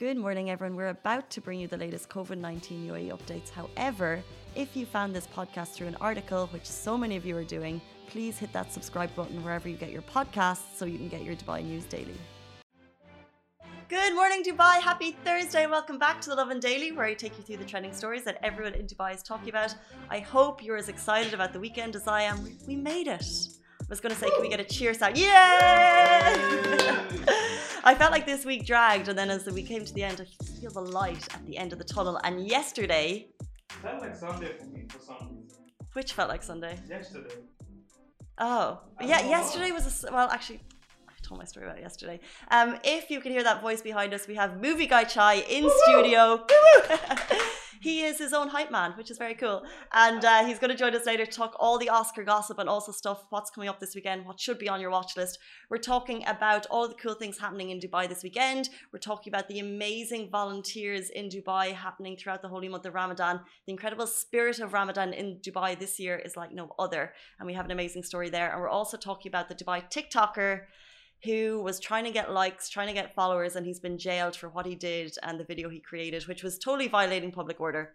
Good 0.00 0.16
morning, 0.16 0.48
everyone. 0.48 0.76
We're 0.76 0.88
about 0.88 1.28
to 1.28 1.42
bring 1.42 1.60
you 1.60 1.68
the 1.68 1.76
latest 1.76 2.08
COVID 2.08 2.38
19 2.38 2.88
UAE 2.88 3.10
updates. 3.10 3.50
However, 3.50 4.22
if 4.54 4.74
you 4.74 4.86
found 4.86 5.14
this 5.14 5.26
podcast 5.26 5.74
through 5.74 5.88
an 5.88 5.96
article, 6.00 6.46
which 6.54 6.64
so 6.64 6.96
many 6.96 7.16
of 7.16 7.26
you 7.26 7.36
are 7.36 7.44
doing, 7.44 7.82
please 8.08 8.38
hit 8.38 8.50
that 8.54 8.72
subscribe 8.72 9.14
button 9.14 9.44
wherever 9.44 9.68
you 9.68 9.76
get 9.76 9.90
your 9.90 10.00
podcasts 10.00 10.74
so 10.74 10.86
you 10.86 10.96
can 10.96 11.08
get 11.08 11.22
your 11.22 11.36
Dubai 11.36 11.62
news 11.62 11.84
daily. 11.84 12.16
Good 13.90 14.14
morning, 14.14 14.42
Dubai. 14.42 14.80
Happy 14.80 15.18
Thursday. 15.22 15.66
Welcome 15.66 15.98
back 15.98 16.22
to 16.22 16.30
the 16.30 16.36
Lovin 16.36 16.60
Daily, 16.60 16.92
where 16.92 17.04
I 17.04 17.12
take 17.12 17.36
you 17.36 17.44
through 17.44 17.58
the 17.58 17.66
trending 17.66 17.92
stories 17.92 18.24
that 18.24 18.38
everyone 18.42 18.72
in 18.72 18.86
Dubai 18.86 19.14
is 19.14 19.22
talking 19.22 19.50
about. 19.50 19.74
I 20.08 20.20
hope 20.20 20.64
you're 20.64 20.78
as 20.78 20.88
excited 20.88 21.34
about 21.34 21.52
the 21.52 21.60
weekend 21.60 21.94
as 21.94 22.08
I 22.08 22.22
am. 22.22 22.38
We 22.66 22.74
made 22.74 23.06
it. 23.06 23.26
I 23.90 23.92
was 23.92 24.00
going 24.00 24.14
to 24.14 24.20
say, 24.20 24.30
can 24.30 24.40
we 24.40 24.48
get 24.48 24.60
a 24.60 24.64
cheer 24.64 24.94
sound? 24.94 25.18
Yeah! 25.18 25.32
I 27.82 27.96
felt 27.98 28.12
like 28.12 28.24
this 28.24 28.44
week 28.44 28.64
dragged, 28.64 29.08
and 29.08 29.18
then 29.18 29.30
as 29.30 29.46
we 29.46 29.64
came 29.64 29.84
to 29.84 29.92
the 29.92 30.04
end, 30.04 30.20
I 30.20 30.26
feel 30.60 30.70
the 30.70 30.80
light 30.80 31.26
at 31.34 31.44
the 31.44 31.58
end 31.58 31.72
of 31.72 31.80
the 31.80 31.84
tunnel. 31.84 32.20
And 32.22 32.46
yesterday, 32.46 33.26
felt 33.82 34.00
like 34.00 34.14
Sunday 34.14 34.52
for 34.56 34.66
me 34.66 34.84
for 34.88 35.00
some 35.00 35.38
reason. 35.42 35.64
Which 35.94 36.12
felt 36.12 36.28
like 36.28 36.44
Sunday? 36.44 36.78
Yesterday. 36.88 37.34
Oh, 38.38 38.78
yeah. 39.00 39.28
Yesterday 39.28 39.72
was 39.72 40.04
a 40.04 40.12
well, 40.12 40.30
actually. 40.30 40.60
Told 41.30 41.38
my 41.38 41.44
story 41.44 41.66
about 41.66 41.80
yesterday. 41.80 42.18
Um, 42.50 42.76
if 42.82 43.08
you 43.08 43.20
can 43.20 43.30
hear 43.30 43.44
that 43.44 43.62
voice 43.62 43.82
behind 43.82 44.12
us, 44.12 44.26
we 44.26 44.34
have 44.34 44.60
movie 44.60 44.88
guy 44.88 45.04
Chai 45.04 45.34
in 45.48 45.70
studio. 45.84 46.44
he 47.80 48.02
is 48.02 48.18
his 48.18 48.32
own 48.32 48.48
hype 48.48 48.72
man, 48.72 48.94
which 48.98 49.12
is 49.12 49.16
very 49.16 49.36
cool. 49.36 49.62
And 49.92 50.24
uh, 50.24 50.44
he's 50.44 50.58
going 50.58 50.72
to 50.72 50.76
join 50.76 50.92
us 50.96 51.06
later 51.06 51.24
to 51.24 51.30
talk 51.30 51.54
all 51.60 51.78
the 51.78 51.88
Oscar 51.88 52.24
gossip 52.24 52.58
and 52.58 52.68
also 52.68 52.90
stuff, 52.90 53.26
what's 53.30 53.48
coming 53.48 53.68
up 53.68 53.78
this 53.78 53.94
weekend, 53.94 54.26
what 54.26 54.40
should 54.40 54.58
be 54.58 54.68
on 54.68 54.80
your 54.80 54.90
watch 54.90 55.16
list. 55.16 55.38
We're 55.70 55.78
talking 55.78 56.24
about 56.26 56.66
all 56.68 56.88
the 56.88 56.94
cool 56.94 57.14
things 57.14 57.38
happening 57.38 57.70
in 57.70 57.78
Dubai 57.78 58.08
this 58.08 58.24
weekend. 58.24 58.68
We're 58.92 58.98
talking 58.98 59.32
about 59.32 59.46
the 59.46 59.60
amazing 59.60 60.30
volunteers 60.32 61.10
in 61.10 61.28
Dubai 61.28 61.74
happening 61.74 62.16
throughout 62.16 62.42
the 62.42 62.48
holy 62.48 62.68
month 62.68 62.86
of 62.86 62.94
Ramadan. 62.94 63.38
The 63.66 63.72
incredible 63.72 64.08
spirit 64.08 64.58
of 64.58 64.72
Ramadan 64.72 65.12
in 65.12 65.38
Dubai 65.46 65.78
this 65.78 66.00
year 66.00 66.18
is 66.18 66.36
like 66.36 66.52
no 66.52 66.74
other. 66.76 67.12
And 67.38 67.46
we 67.46 67.54
have 67.54 67.66
an 67.66 67.70
amazing 67.70 68.02
story 68.02 68.30
there. 68.30 68.50
And 68.50 68.60
we're 68.60 68.68
also 68.68 68.96
talking 68.96 69.30
about 69.30 69.48
the 69.48 69.54
Dubai 69.54 69.88
TikToker 69.88 70.62
who 71.24 71.60
was 71.62 71.78
trying 71.78 72.04
to 72.04 72.10
get 72.10 72.32
likes, 72.32 72.68
trying 72.68 72.86
to 72.88 72.94
get 72.94 73.14
followers, 73.14 73.56
and 73.56 73.66
he's 73.66 73.80
been 73.80 73.98
jailed 73.98 74.36
for 74.36 74.48
what 74.48 74.66
he 74.66 74.74
did 74.74 75.12
and 75.22 75.38
the 75.38 75.44
video 75.44 75.68
he 75.68 75.80
created, 75.80 76.26
which 76.26 76.42
was 76.42 76.58
totally 76.58 76.88
violating 76.88 77.30
public 77.30 77.60
order. 77.60 77.92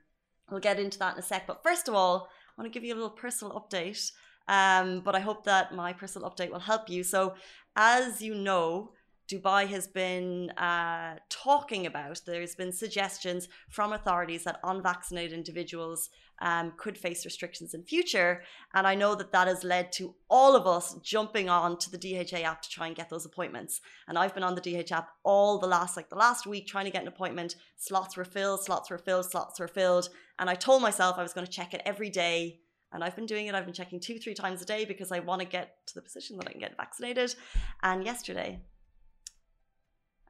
We'll 0.49 0.59
get 0.59 0.79
into 0.79 0.99
that 0.99 1.13
in 1.13 1.19
a 1.19 1.23
sec. 1.23 1.47
But 1.47 1.63
first 1.63 1.87
of 1.87 1.95
all, 1.95 2.29
I 2.57 2.61
want 2.61 2.71
to 2.71 2.79
give 2.79 2.85
you 2.85 2.93
a 2.93 2.99
little 3.01 3.09
personal 3.09 3.53
update. 3.59 4.11
Um, 4.47 5.01
but 5.03 5.15
I 5.15 5.19
hope 5.19 5.43
that 5.45 5.73
my 5.73 5.91
personal 5.91 6.29
update 6.29 6.51
will 6.51 6.59
help 6.59 6.87
you. 6.87 7.03
So, 7.03 7.33
as 7.75 8.21
you 8.21 8.35
know, 8.35 8.91
Dubai 9.31 9.67
has 9.67 9.87
been 9.87 10.51
uh, 10.51 11.15
talking 11.29 11.87
about, 11.87 12.21
there's 12.27 12.55
been 12.55 12.71
suggestions 12.71 13.47
from 13.69 13.91
authorities 13.91 14.43
that 14.43 14.59
unvaccinated 14.63 15.33
individuals 15.33 16.09
um, 16.41 16.73
could 16.77 16.97
face 16.97 17.25
restrictions 17.25 17.73
in 17.73 17.83
future. 17.83 18.43
And 18.73 18.85
I 18.85 18.95
know 18.95 19.15
that 19.15 19.31
that 19.31 19.47
has 19.47 19.63
led 19.63 19.91
to 19.93 20.15
all 20.29 20.55
of 20.55 20.67
us 20.67 20.95
jumping 21.03 21.49
on 21.49 21.77
to 21.79 21.91
the 21.91 21.97
DHA 21.97 22.37
app 22.39 22.61
to 22.61 22.69
try 22.69 22.87
and 22.87 22.95
get 22.95 23.09
those 23.09 23.25
appointments. 23.25 23.81
And 24.07 24.17
I've 24.17 24.33
been 24.33 24.43
on 24.43 24.55
the 24.55 24.61
DHA 24.61 24.95
app 24.95 25.09
all 25.23 25.59
the 25.59 25.67
last, 25.67 25.95
like 25.95 26.09
the 26.09 26.15
last 26.15 26.45
week, 26.45 26.67
trying 26.67 26.85
to 26.85 26.91
get 26.91 27.01
an 27.01 27.07
appointment. 27.07 27.55
Slots 27.77 28.17
were 28.17 28.25
filled, 28.25 28.63
slots 28.63 28.89
were 28.89 28.97
filled, 28.97 29.25
slots 29.25 29.59
were 29.59 29.67
filled. 29.67 30.09
And 30.39 30.49
I 30.49 30.55
told 30.55 30.81
myself 30.81 31.17
I 31.17 31.23
was 31.23 31.33
going 31.33 31.45
to 31.45 31.51
check 31.51 31.73
it 31.73 31.81
every 31.85 32.09
day. 32.09 32.59
And 32.91 33.03
I've 33.03 33.15
been 33.15 33.25
doing 33.25 33.47
it. 33.47 33.55
I've 33.55 33.65
been 33.65 33.73
checking 33.73 33.99
two, 33.99 34.19
three 34.19 34.33
times 34.33 34.61
a 34.61 34.65
day 34.65 34.85
because 34.85 35.11
I 35.11 35.19
want 35.19 35.41
to 35.41 35.47
get 35.47 35.85
to 35.87 35.95
the 35.95 36.01
position 36.01 36.37
that 36.37 36.47
I 36.47 36.51
can 36.51 36.61
get 36.61 36.77
vaccinated. 36.77 37.35
And 37.83 38.05
yesterday, 38.05 38.61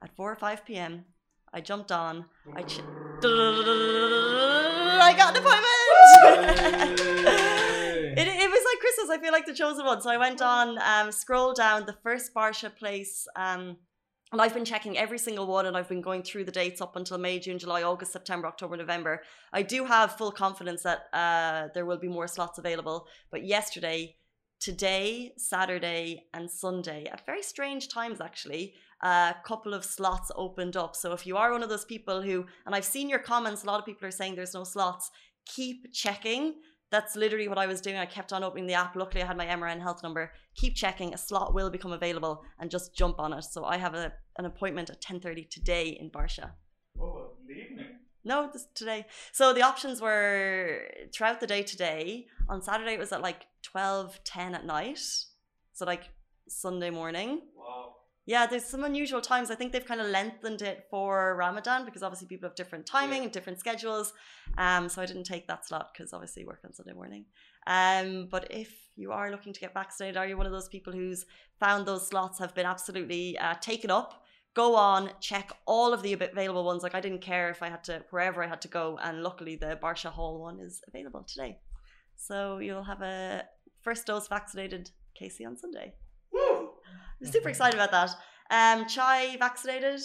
at 0.02 0.14
4 0.16 0.32
or 0.32 0.36
5 0.36 0.64
p.m. 0.64 1.04
I 1.52 1.60
jumped 1.60 1.92
on. 1.92 2.24
I, 2.54 2.62
ch- 2.62 2.80
I 3.24 5.14
got 5.16 5.36
an 5.36 5.42
appointment. 5.42 5.75
It, 8.16 8.28
it 8.28 8.50
was 8.50 8.64
like 8.64 8.80
Christmas. 8.80 9.10
I 9.10 9.18
feel 9.20 9.32
like 9.32 9.46
the 9.46 9.54
chosen 9.54 9.84
one. 9.84 10.00
So 10.00 10.10
I 10.10 10.16
went 10.16 10.40
on, 10.42 10.78
um, 10.78 11.12
scroll 11.12 11.52
down 11.54 11.86
the 11.86 11.96
first 12.02 12.34
Barsha 12.34 12.74
place. 12.74 13.26
Um, 13.36 13.76
and 14.32 14.40
I've 14.40 14.54
been 14.54 14.64
checking 14.64 14.98
every 14.98 15.18
single 15.18 15.46
one 15.46 15.66
and 15.66 15.76
I've 15.76 15.88
been 15.88 16.00
going 16.00 16.22
through 16.22 16.44
the 16.44 16.52
dates 16.52 16.80
up 16.80 16.96
until 16.96 17.16
May, 17.16 17.38
June, 17.38 17.58
July, 17.58 17.84
August, 17.84 18.12
September, 18.12 18.48
October, 18.48 18.76
November. 18.76 19.22
I 19.52 19.62
do 19.62 19.84
have 19.84 20.16
full 20.16 20.32
confidence 20.32 20.82
that 20.82 21.06
uh, 21.12 21.68
there 21.74 21.86
will 21.86 21.98
be 21.98 22.08
more 22.08 22.26
slots 22.26 22.58
available. 22.58 23.06
But 23.30 23.44
yesterday, 23.44 24.16
today, 24.58 25.32
Saturday, 25.36 26.24
and 26.34 26.50
Sunday, 26.50 27.06
at 27.06 27.24
very 27.24 27.42
strange 27.42 27.88
times 27.88 28.20
actually, 28.20 28.74
a 29.02 29.34
couple 29.44 29.74
of 29.74 29.84
slots 29.84 30.32
opened 30.34 30.76
up. 30.76 30.96
So 30.96 31.12
if 31.12 31.26
you 31.26 31.36
are 31.36 31.52
one 31.52 31.62
of 31.62 31.68
those 31.68 31.84
people 31.84 32.20
who, 32.20 32.46
and 32.64 32.74
I've 32.74 32.84
seen 32.84 33.08
your 33.08 33.20
comments, 33.20 33.62
a 33.62 33.66
lot 33.66 33.78
of 33.78 33.86
people 33.86 34.08
are 34.08 34.10
saying 34.12 34.34
there's 34.34 34.54
no 34.54 34.64
slots, 34.64 35.10
keep 35.46 35.92
checking. 35.92 36.54
That's 36.90 37.16
literally 37.16 37.48
what 37.48 37.58
I 37.58 37.66
was 37.66 37.80
doing. 37.80 37.96
I 37.96 38.06
kept 38.06 38.32
on 38.32 38.44
opening 38.44 38.66
the 38.66 38.74
app. 38.74 38.94
Luckily, 38.94 39.22
I 39.22 39.26
had 39.26 39.36
my 39.36 39.46
MRN 39.46 39.80
health 39.80 40.02
number. 40.02 40.32
Keep 40.54 40.76
checking. 40.76 41.12
A 41.14 41.18
slot 41.18 41.54
will 41.54 41.70
become 41.70 41.92
available, 41.92 42.44
and 42.58 42.70
just 42.70 42.94
jump 42.94 43.18
on 43.18 43.32
it. 43.32 43.42
So 43.42 43.64
I 43.64 43.76
have 43.76 43.94
a, 43.94 44.12
an 44.38 44.44
appointment 44.44 44.90
at 44.90 45.02
10:30 45.02 45.50
today 45.50 45.88
in 45.88 46.10
Barsha. 46.10 46.52
Oh, 47.00 47.32
the 47.46 47.54
evening. 47.54 47.86
No, 48.24 48.50
this 48.52 48.66
today. 48.74 49.06
So 49.32 49.52
the 49.52 49.62
options 49.62 50.00
were 50.00 50.88
throughout 51.12 51.40
the 51.40 51.46
day 51.46 51.62
today. 51.62 52.26
On 52.48 52.60
Saturday, 52.60 52.94
it 52.94 52.98
was 52.98 53.12
at 53.12 53.22
like 53.22 53.46
12, 53.62 54.20
10 54.24 54.54
at 54.54 54.64
night. 54.64 54.98
So 55.72 55.84
like 55.84 56.10
Sunday 56.48 56.90
morning. 56.90 57.42
Wow. 57.56 57.95
Yeah, 58.26 58.46
there's 58.46 58.64
some 58.64 58.82
unusual 58.82 59.20
times. 59.20 59.52
I 59.52 59.54
think 59.54 59.72
they've 59.72 59.86
kind 59.86 60.00
of 60.00 60.08
lengthened 60.08 60.60
it 60.60 60.86
for 60.90 61.36
Ramadan 61.36 61.84
because 61.84 62.02
obviously 62.02 62.26
people 62.26 62.48
have 62.48 62.56
different 62.56 62.84
timing 62.84 63.22
and 63.22 63.30
different 63.30 63.60
schedules. 63.60 64.12
Um, 64.58 64.88
so 64.88 65.00
I 65.00 65.06
didn't 65.06 65.24
take 65.24 65.46
that 65.46 65.64
slot 65.64 65.90
because 65.92 66.12
obviously 66.12 66.44
work 66.44 66.60
on 66.64 66.74
Sunday 66.74 66.92
morning. 66.92 67.26
Um, 67.68 68.26
but 68.28 68.48
if 68.50 68.72
you 68.96 69.12
are 69.12 69.30
looking 69.30 69.52
to 69.52 69.60
get 69.60 69.74
vaccinated, 69.74 70.16
are 70.16 70.26
you 70.26 70.36
one 70.36 70.46
of 70.46 70.50
those 70.50 70.68
people 70.68 70.92
who's 70.92 71.24
found 71.60 71.86
those 71.86 72.08
slots 72.08 72.40
have 72.40 72.52
been 72.52 72.66
absolutely 72.66 73.38
uh, 73.38 73.54
taken 73.60 73.92
up? 73.92 74.24
Go 74.54 74.74
on, 74.74 75.10
check 75.20 75.52
all 75.64 75.92
of 75.92 76.02
the 76.02 76.14
available 76.14 76.64
ones. 76.64 76.82
Like 76.82 76.96
I 76.96 77.00
didn't 77.00 77.20
care 77.20 77.50
if 77.50 77.62
I 77.62 77.68
had 77.68 77.84
to 77.84 78.02
wherever 78.10 78.42
I 78.42 78.48
had 78.48 78.62
to 78.62 78.68
go, 78.68 78.98
and 79.02 79.22
luckily 79.22 79.54
the 79.54 79.78
Barsha 79.80 80.10
Hall 80.10 80.40
one 80.40 80.58
is 80.58 80.82
available 80.88 81.22
today. 81.22 81.58
So 82.16 82.58
you'll 82.58 82.84
have 82.84 83.02
a 83.02 83.44
first 83.82 84.06
dose 84.06 84.26
vaccinated 84.26 84.90
Casey 85.14 85.44
on 85.44 85.56
Sunday. 85.56 85.92
Woo! 87.20 87.26
I'm 87.26 87.32
super 87.32 87.48
excited 87.48 87.78
about 87.80 87.92
that. 87.92 88.10
Um, 88.50 88.86
Chai 88.86 89.36
vaccinated. 89.38 90.00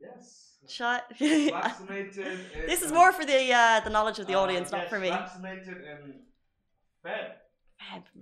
Yes. 0.00 0.42
Chai. 0.68 1.00
Vaccinated. 1.18 2.18
in, 2.18 2.38
this 2.66 2.82
is 2.82 2.92
more 2.92 3.12
for 3.12 3.24
the 3.24 3.52
uh, 3.52 3.80
the 3.80 3.90
knowledge 3.90 4.18
of 4.20 4.26
the 4.28 4.34
uh, 4.34 4.40
audience, 4.40 4.70
not 4.70 4.88
for 4.88 4.98
me. 4.98 5.08
Vaccinated 5.08 5.78
in 5.78 6.14
Feb. 7.04 7.32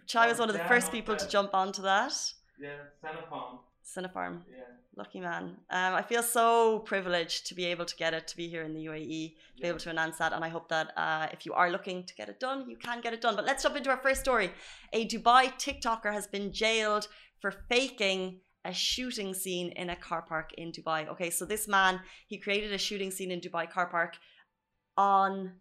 Chai 0.06 0.26
was 0.28 0.38
one 0.38 0.48
of 0.48 0.56
the 0.56 0.64
first 0.64 0.86
not 0.86 0.92
people 0.92 1.16
to 1.16 1.28
jump 1.28 1.50
onto 1.52 1.82
that. 1.82 2.12
Yeah, 2.58 2.70
Sinopharm. 3.04 3.58
Sinopharm. 3.84 4.40
Yeah. 4.50 4.64
Lucky 4.96 5.20
man. 5.20 5.56
Um, 5.70 5.94
I 5.94 6.02
feel 6.02 6.22
so 6.22 6.80
privileged 6.80 7.46
to 7.46 7.54
be 7.54 7.64
able 7.66 7.84
to 7.84 7.96
get 7.96 8.12
it, 8.12 8.26
to 8.28 8.36
be 8.36 8.48
here 8.48 8.62
in 8.62 8.74
the 8.74 8.84
UAE, 8.86 9.34
to 9.56 9.62
be 9.62 9.69
able 9.69 9.78
to 9.78 9.90
announce 9.90 10.19
that. 10.19 10.32
And 10.32 10.44
I 10.44 10.48
hope 10.48 10.69
that 10.69 10.92
uh, 10.96 11.28
if 11.32 11.46
you 11.46 11.52
are 11.52 11.70
looking 11.70 12.04
to 12.04 12.14
get 12.14 12.28
it 12.28 12.40
done, 12.40 12.69
you 12.69 12.76
can 12.76 13.00
get 13.00 13.12
it 13.12 13.20
done. 13.20 13.36
But 13.36 13.44
let's 13.44 13.62
jump 13.62 13.76
into 13.76 13.90
our 13.90 13.96
first 13.96 14.20
story. 14.20 14.50
A 14.92 15.06
Dubai 15.06 15.52
TikToker 15.64 16.12
has 16.12 16.26
been 16.26 16.52
jailed 16.52 17.08
for 17.40 17.50
faking 17.50 18.40
a 18.64 18.72
shooting 18.72 19.32
scene 19.34 19.70
in 19.70 19.90
a 19.90 19.96
car 19.96 20.22
park 20.22 20.52
in 20.58 20.70
Dubai. 20.72 21.08
Okay, 21.08 21.30
so 21.30 21.44
this 21.44 21.66
man, 21.66 22.00
he 22.28 22.38
created 22.38 22.72
a 22.72 22.78
shooting 22.78 23.10
scene 23.10 23.30
in 23.30 23.40
Dubai 23.40 23.70
car 23.70 23.86
park 23.86 24.16
on 24.96 25.52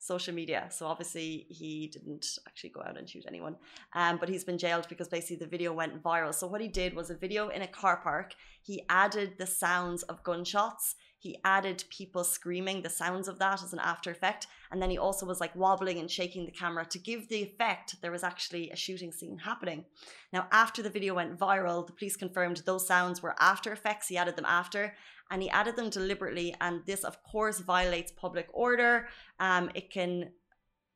social 0.00 0.34
media. 0.34 0.66
So 0.70 0.86
obviously 0.86 1.46
he 1.50 1.86
didn't 1.86 2.38
actually 2.48 2.70
go 2.70 2.80
out 2.80 2.98
and 2.98 3.08
shoot 3.08 3.24
anyone. 3.28 3.56
Um, 3.92 4.16
but 4.18 4.30
he's 4.30 4.44
been 4.44 4.56
jailed 4.56 4.88
because 4.88 5.08
basically 5.08 5.36
the 5.36 5.46
video 5.46 5.74
went 5.74 6.02
viral. 6.02 6.34
So 6.34 6.46
what 6.46 6.62
he 6.62 6.68
did 6.68 6.94
was 6.94 7.10
a 7.10 7.14
video 7.14 7.48
in 7.48 7.60
a 7.60 7.66
car 7.66 7.98
park. 8.02 8.34
He 8.62 8.82
added 8.88 9.34
the 9.36 9.46
sounds 9.46 10.02
of 10.04 10.24
gunshots. 10.24 10.96
He 11.18 11.38
added 11.44 11.84
people 11.90 12.24
screaming, 12.24 12.80
the 12.80 12.88
sounds 12.88 13.28
of 13.28 13.38
that 13.40 13.62
as 13.62 13.74
an 13.74 13.78
after 13.78 14.10
effect. 14.10 14.46
And 14.72 14.80
then 14.80 14.88
he 14.88 14.96
also 14.96 15.26
was 15.26 15.38
like 15.38 15.54
wobbling 15.54 15.98
and 15.98 16.10
shaking 16.10 16.46
the 16.46 16.50
camera 16.50 16.86
to 16.86 16.98
give 16.98 17.28
the 17.28 17.42
effect 17.42 18.00
there 18.00 18.10
was 18.10 18.24
actually 18.24 18.70
a 18.70 18.76
shooting 18.76 19.12
scene 19.12 19.36
happening. 19.36 19.84
Now, 20.32 20.46
after 20.50 20.82
the 20.82 20.88
video 20.88 21.14
went 21.14 21.38
viral, 21.38 21.86
the 21.86 21.92
police 21.92 22.16
confirmed 22.16 22.62
those 22.64 22.86
sounds 22.86 23.22
were 23.22 23.36
after 23.38 23.70
effects. 23.70 24.08
He 24.08 24.16
added 24.16 24.36
them 24.36 24.46
after 24.46 24.94
and 25.30 25.42
he 25.42 25.50
added 25.50 25.76
them 25.76 25.90
deliberately. 25.90 26.54
And 26.60 26.82
this, 26.86 27.04
of 27.04 27.22
course, 27.22 27.60
violates 27.60 28.12
public 28.12 28.48
order. 28.52 29.08
Um, 29.38 29.70
it 29.74 29.90
can 29.90 30.30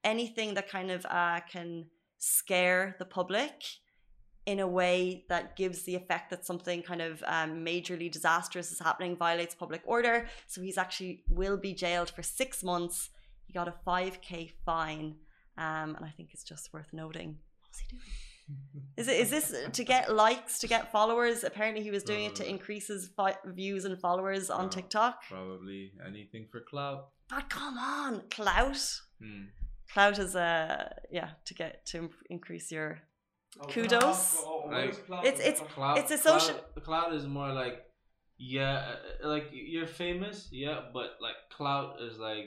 anything 0.03 0.55
that 0.55 0.69
kind 0.69 0.91
of 0.91 1.07
uh, 1.07 1.41
can 1.51 1.87
scare 2.19 2.97
the 2.99 3.05
public 3.05 3.63
in 4.47 4.61
a 4.61 4.67
way 4.67 5.25
that 5.29 5.57
gives 5.57 5.83
the 5.83 5.95
effect 5.95 6.29
that 6.31 6.45
something 6.45 6.83
kind 6.83 7.01
of 7.01 7.23
um, 7.27 7.65
majorly 7.65 8.11
disastrous 8.11 8.71
is 8.71 8.79
happening 8.79 9.17
violates 9.17 9.55
public 9.55 9.83
order. 9.87 10.27
So 10.47 10.61
he's 10.61 10.77
actually 10.77 11.23
will 11.29 11.57
be 11.57 11.73
jailed 11.73 12.11
for 12.11 12.23
six 12.23 12.63
months. 12.63 13.11
He 13.47 13.53
got 13.53 13.69
a 13.69 13.75
5k 13.87 14.53
fine, 14.67 15.17
um, 15.57 15.97
and 15.97 16.05
I 16.05 16.11
think 16.11 16.31
it's 16.33 16.45
just 16.45 16.73
worth 16.73 16.93
noting. 16.93 17.39
What 17.61 17.71
was 17.71 17.79
he 17.79 17.89
doing? 17.89 18.03
Is 18.97 19.09
it 19.09 19.19
is 19.19 19.31
this 19.31 19.55
to 19.73 19.85
get 19.85 20.13
likes, 20.15 20.59
to 20.61 20.69
get 20.69 20.93
followers? 20.93 21.45
Apparently, 21.45 21.83
he 21.83 21.91
was 21.91 22.03
doing 22.05 22.25
it 22.27 22.35
to 22.37 22.49
increase 22.49 22.89
his 22.89 23.09
fi- 23.17 23.37
views 23.47 23.85
and 23.85 23.99
followers 24.01 24.51
on. 24.51 24.71
TikTok. 24.71 25.23
Probably 25.29 25.93
anything 26.07 26.47
for 26.53 26.61
clout. 26.61 27.09
But 27.29 27.49
come 27.49 27.77
on, 27.79 28.23
clout. 28.31 28.83
Hmm. 29.21 29.45
Clout 29.93 30.19
is 30.19 30.35
uh 30.37 30.89
yeah 31.11 31.31
to 31.47 31.55
get 31.55 31.87
to 31.87 32.11
increase 32.31 32.71
your 32.71 33.01
Oh, 33.61 33.67
Kudos. 33.69 34.41
cloud, 34.41 34.45
oh, 34.47 34.69
Like- 34.69 34.91
is? 34.91 34.99
It's- 34.99 35.41
it's- 35.49 35.73
Cloud, 35.75 35.99
It's 35.99 36.11
a 36.11 36.19
social- 36.19 36.57
Cloud, 36.57 36.85
cloud 36.85 37.15
is 37.15 37.25
more 37.27 37.53
like, 37.53 37.85
yeah, 38.37 38.97
uh, 39.23 39.29
like 39.29 39.47
you're 39.53 39.87
famous, 39.87 40.49
yeah, 40.51 40.81
but 40.93 41.11
like 41.21 41.37
clout 41.57 42.01
is 42.03 42.19
like 42.19 42.47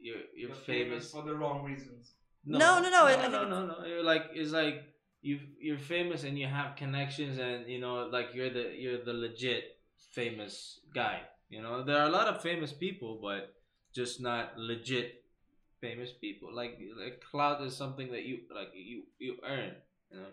you're 0.00 0.16
you're, 0.36 0.48
You're 0.50 0.56
famous. 0.56 1.10
for 1.12 1.22
the 1.22 1.34
wrong 1.34 1.64
reasons. 1.64 2.12
No, 2.44 2.58
no, 2.58 2.82
no, 2.82 2.90
no, 2.90 3.02
I 3.06 3.14
no, 3.16 3.20
think 3.22 3.32
no, 3.32 3.44
no, 3.48 3.66
no. 3.66 3.84
You're 3.86 4.02
like 4.02 4.24
it's 4.34 4.50
like 4.52 4.82
you 5.20 5.40
you're 5.60 5.78
famous 5.78 6.24
and 6.24 6.38
you 6.38 6.46
have 6.46 6.76
connections 6.76 7.38
and 7.38 7.68
you 7.68 7.80
know 7.80 8.08
like 8.12 8.34
you're 8.34 8.50
the 8.50 8.74
you're 8.76 9.02
the 9.04 9.12
legit 9.12 9.78
famous 10.12 10.80
guy. 10.94 11.20
You 11.48 11.62
know 11.62 11.82
there 11.84 11.98
are 12.00 12.08
a 12.08 12.12
lot 12.12 12.28
of 12.28 12.42
famous 12.42 12.72
people, 12.72 13.18
but 13.22 13.54
just 13.94 14.20
not 14.20 14.58
legit 14.58 15.24
famous 15.80 16.12
people. 16.12 16.54
Like 16.54 16.78
like 17.00 17.22
clout 17.30 17.62
is 17.62 17.76
something 17.76 18.10
that 18.12 18.24
you 18.24 18.38
like 18.54 18.68
you 18.74 19.02
you 19.18 19.36
earn. 19.44 19.72
You 20.10 20.20
know. 20.20 20.26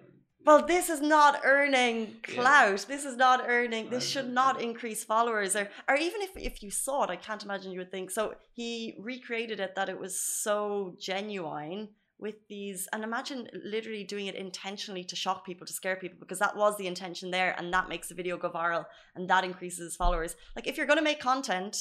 Well, 0.45 0.63
this 0.67 0.89
is 0.89 1.01
not 1.01 1.41
earning 1.43 1.97
Yeah. 2.27 2.35
clout. 2.35 2.85
This 2.87 3.03
is 3.03 3.15
not 3.17 3.45
earning. 3.47 3.89
This 3.89 4.07
should 4.07 4.29
not 4.29 4.61
increase 4.61 5.03
followers, 5.03 5.55
or 5.55 5.69
or 5.89 5.95
even 5.95 6.21
if 6.21 6.37
if 6.37 6.61
you 6.61 6.69
saw 6.69 7.03
it, 7.05 7.09
I 7.09 7.15
can't 7.15 7.43
imagine 7.43 7.71
you 7.71 7.79
would 7.79 7.91
think. 7.91 8.11
So 8.11 8.35
he 8.53 8.95
recreated 8.99 9.59
it 9.59 9.73
that 9.75 9.89
it 9.89 9.99
was 9.99 10.21
so 10.21 10.95
genuine 10.99 11.89
with 12.17 12.35
these, 12.47 12.87
and 12.93 13.03
imagine 13.03 13.47
literally 13.63 14.03
doing 14.03 14.27
it 14.27 14.35
intentionally 14.35 15.03
to 15.03 15.15
shock 15.15 15.45
people, 15.45 15.65
to 15.67 15.73
scare 15.73 15.95
people, 15.97 16.17
because 16.19 16.39
that 16.39 16.55
was 16.55 16.77
the 16.77 16.87
intention 16.87 17.29
there, 17.31 17.53
and 17.57 17.73
that 17.73 17.89
makes 17.89 18.07
the 18.07 18.15
video 18.15 18.37
go 18.37 18.49
viral, 18.49 18.85
and 19.15 19.29
that 19.29 19.43
increases 19.43 19.95
followers. 19.95 20.35
Like 20.55 20.67
if 20.67 20.77
you're 20.77 20.85
going 20.87 20.97
to 20.97 21.03
make 21.03 21.19
content, 21.19 21.75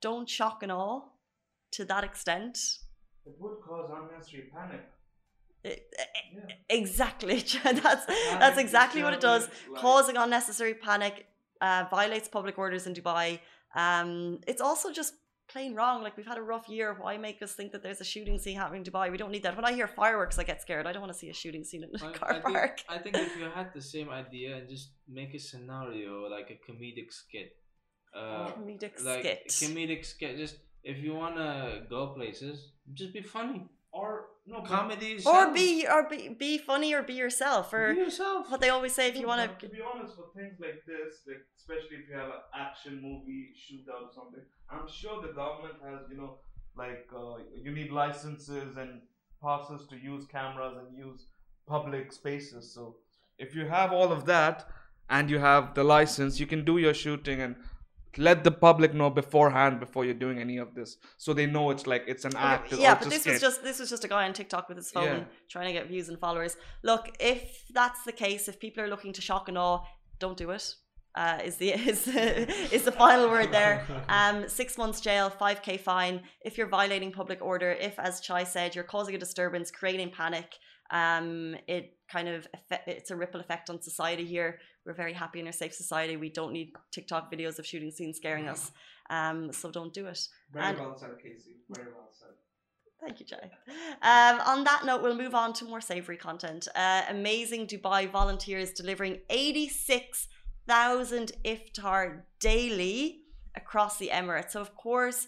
don't 0.00 0.28
shock 0.28 0.62
and 0.62 0.72
awe 0.72 1.02
to 1.72 1.84
that 1.84 2.04
extent. 2.04 2.58
It 3.24 3.34
would 3.38 3.58
cause 3.66 3.90
unnecessary 3.96 4.50
panic. 4.54 4.82
It- 5.64 5.86
Yeah. 6.34 6.54
Exactly. 6.80 7.36
that's 7.64 8.04
that's 8.42 8.58
exactly 8.58 9.02
what 9.02 9.12
it 9.12 9.20
does. 9.20 9.48
causing 9.74 10.16
unnecessary 10.16 10.74
panic, 10.74 11.26
uh, 11.60 11.84
violates 11.90 12.28
public 12.28 12.58
orders 12.58 12.86
in 12.88 12.94
Dubai. 12.94 13.38
Um, 13.74 14.40
it's 14.50 14.60
also 14.68 14.90
just 15.00 15.14
plain 15.48 15.74
wrong. 15.74 16.02
Like 16.02 16.16
we've 16.16 16.26
had 16.26 16.38
a 16.38 16.42
rough 16.42 16.68
year. 16.68 16.96
Why 16.98 17.16
make 17.16 17.42
us 17.42 17.52
think 17.54 17.72
that 17.72 17.82
there's 17.82 18.00
a 18.00 18.04
shooting 18.04 18.38
scene 18.38 18.56
happening 18.56 18.84
in 18.84 18.92
Dubai? 18.92 19.10
We 19.10 19.16
don't 19.16 19.30
need 19.30 19.42
that. 19.42 19.56
When 19.56 19.64
I 19.64 19.72
hear 19.72 19.86
fireworks, 19.86 20.38
I 20.38 20.44
get 20.44 20.60
scared. 20.62 20.86
I 20.86 20.92
don't 20.92 21.02
want 21.02 21.12
to 21.12 21.18
see 21.18 21.30
a 21.30 21.34
shooting 21.34 21.64
scene 21.64 21.84
in 21.84 21.90
a 22.00 22.04
I, 22.06 22.12
car 22.12 22.30
I 22.30 22.40
think, 22.40 22.56
park. 22.56 22.80
I 22.88 22.98
think 22.98 23.16
if 23.16 23.36
you 23.36 23.44
had 23.54 23.72
the 23.74 23.80
same 23.80 24.08
idea 24.10 24.56
and 24.56 24.68
just 24.68 24.92
make 25.08 25.34
a 25.34 25.38
scenario 25.38 26.28
like 26.28 26.50
a 26.50 26.58
comedic 26.70 27.12
skit, 27.12 27.56
uh, 28.16 28.48
Comedic 28.52 29.02
like 29.04 29.20
skit. 29.20 29.48
comedic 29.48 30.04
skit. 30.04 30.36
Just 30.36 30.56
if 30.84 30.98
you 30.98 31.14
wanna 31.14 31.82
go 31.88 32.08
places, 32.14 32.72
just 32.94 33.12
be 33.12 33.22
funny. 33.22 33.66
Or 33.92 34.26
no, 34.46 34.60
but- 34.60 34.68
Comedy, 34.68 35.14
or 35.16 35.20
sells. 35.20 35.54
be 35.54 35.86
or 35.86 36.08
be, 36.08 36.28
be 36.30 36.58
funny 36.58 36.92
or 36.94 37.02
be 37.02 37.14
yourself. 37.14 37.72
Or 37.72 37.94
Be 37.94 38.00
yourself. 38.00 38.50
what 38.50 38.60
they 38.60 38.70
always 38.70 38.94
say, 38.94 39.08
if 39.08 39.16
you 39.16 39.26
want 39.26 39.40
to. 39.60 39.66
To 39.68 39.72
be 39.72 39.80
honest, 39.82 40.16
for 40.16 40.26
things 40.36 40.56
like 40.60 40.82
this, 40.86 41.20
like 41.26 41.42
especially 41.56 41.96
if 42.02 42.08
you 42.08 42.16
have 42.16 42.28
an 42.28 42.42
action 42.54 43.00
movie 43.00 43.50
shootout 43.62 44.02
or 44.08 44.12
something, 44.14 44.42
I'm 44.70 44.88
sure 44.88 45.22
the 45.22 45.32
government 45.32 45.74
has, 45.84 46.00
you 46.10 46.16
know, 46.16 46.38
like 46.76 47.06
uh, 47.16 47.36
you 47.64 47.70
need 47.72 47.90
licenses 47.92 48.76
and 48.76 49.00
passes 49.42 49.86
to 49.90 49.96
use 49.96 50.24
cameras 50.26 50.76
and 50.78 50.96
use 50.96 51.26
public 51.66 52.12
spaces. 52.12 52.72
So 52.74 52.96
if 53.38 53.54
you 53.54 53.66
have 53.66 53.92
all 53.92 54.10
of 54.12 54.24
that 54.26 54.68
and 55.10 55.28
you 55.30 55.38
have 55.38 55.74
the 55.74 55.84
license, 55.84 56.40
you 56.40 56.46
can 56.46 56.64
do 56.64 56.78
your 56.78 56.94
shooting 56.94 57.40
and 57.40 57.56
let 58.18 58.44
the 58.44 58.50
public 58.50 58.94
know 58.94 59.10
beforehand 59.10 59.80
before 59.80 60.04
you're 60.04 60.14
doing 60.26 60.38
any 60.38 60.58
of 60.58 60.74
this, 60.74 60.96
so 61.16 61.32
they 61.32 61.46
know 61.46 61.70
it's 61.70 61.86
like 61.86 62.04
it's 62.06 62.24
an 62.24 62.36
act. 62.36 62.72
it's 62.72 62.80
yeah, 62.80 62.94
but 62.94 63.08
just 63.10 63.24
this 63.24 63.26
was 63.32 63.40
just 63.40 63.62
this 63.62 63.78
was 63.80 63.88
just 63.90 64.04
a 64.04 64.08
guy 64.08 64.24
on 64.26 64.32
TikTok 64.32 64.68
with 64.68 64.76
his 64.76 64.90
phone 64.90 65.04
Yeah. 65.04 65.24
trying 65.48 65.66
to 65.66 65.72
get 65.72 65.86
views 65.88 66.08
and 66.08 66.18
followers. 66.18 66.56
Look, 66.82 67.10
if 67.20 67.64
that's 67.72 68.04
the 68.04 68.12
case, 68.12 68.48
if 68.48 68.58
people 68.60 68.82
are 68.84 68.88
looking 68.88 69.12
to 69.14 69.20
shock 69.20 69.48
and 69.48 69.56
awe, 69.58 69.80
don't 70.18 70.36
do 70.36 70.50
it. 70.50 70.74
Uh, 71.14 71.38
is 71.44 71.56
the 71.56 71.72
is 71.92 72.06
is 72.08 72.82
the 72.84 72.92
final 72.92 73.28
word 73.28 73.52
there? 73.52 73.86
Um, 74.08 74.48
six 74.48 74.76
months 74.78 75.00
jail, 75.00 75.30
five 75.30 75.62
k 75.62 75.76
fine 75.76 76.22
if 76.44 76.56
you're 76.58 76.68
violating 76.68 77.12
public 77.12 77.40
order. 77.42 77.72
If, 77.72 77.98
as 77.98 78.20
Chai 78.20 78.44
said, 78.44 78.74
you're 78.74 78.84
causing 78.84 79.14
a 79.14 79.18
disturbance, 79.18 79.70
creating 79.70 80.10
panic. 80.10 80.54
Um, 80.92 81.56
it 81.66 81.96
kind 82.10 82.28
of 82.28 82.46
it's 82.86 83.10
a 83.10 83.16
ripple 83.16 83.40
effect 83.40 83.70
on 83.70 83.80
society 83.80 84.24
here. 84.24 84.58
We're 84.84 85.00
very 85.04 85.14
happy 85.14 85.40
in 85.40 85.46
our 85.46 85.52
safe 85.52 85.74
society. 85.74 86.16
We 86.16 86.28
don't 86.28 86.52
need 86.52 86.72
TikTok 86.92 87.32
videos 87.32 87.58
of 87.58 87.66
shooting 87.66 87.90
scenes 87.90 88.18
scaring 88.18 88.48
us. 88.48 88.70
Um, 89.10 89.52
so 89.52 89.70
don't 89.70 89.92
do 89.92 90.06
it. 90.06 90.20
Very 90.52 90.66
and- 90.66 90.78
well 90.78 90.96
said, 90.96 91.10
Casey. 91.22 91.56
Very 91.68 91.88
well 91.88 92.08
said. 92.12 92.30
Thank 93.02 93.20
you, 93.20 93.26
Jay. 93.26 93.50
Um, 94.00 94.40
on 94.52 94.64
that 94.64 94.84
note, 94.86 95.02
we'll 95.02 95.16
move 95.16 95.34
on 95.34 95.52
to 95.54 95.64
more 95.64 95.80
savory 95.80 96.16
content. 96.16 96.68
Uh, 96.74 97.02
amazing 97.10 97.66
Dubai 97.66 98.08
volunteers 98.08 98.70
delivering 98.72 99.18
86,000 99.28 101.32
iftar 101.44 102.22
daily 102.40 103.22
across 103.56 103.98
the 103.98 104.10
Emirates. 104.12 104.52
So, 104.52 104.60
of 104.60 104.76
course, 104.76 105.26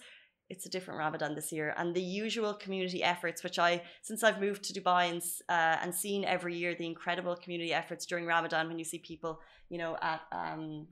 it's 0.55 0.67
a 0.67 0.71
different 0.71 0.99
Ramadan 0.99 1.35
this 1.35 1.51
year, 1.53 1.75
and 1.77 1.95
the 1.95 2.09
usual 2.25 2.55
community 2.55 3.03
efforts, 3.03 3.43
which 3.43 3.59
I, 3.59 3.83
since 4.03 4.23
I've 4.23 4.41
moved 4.41 4.63
to 4.65 4.73
Dubai 4.79 5.03
and 5.13 5.23
uh, 5.49 5.83
and 5.83 5.91
seen 5.95 6.25
every 6.25 6.55
year 6.57 6.75
the 6.75 6.87
incredible 6.87 7.35
community 7.43 7.73
efforts 7.81 8.07
during 8.07 8.25
Ramadan, 8.35 8.69
when 8.69 8.79
you 8.79 8.89
see 8.93 8.99
people, 8.99 9.41
you 9.73 9.79
know, 9.79 9.93
at 10.01 10.21
um, 10.33 10.87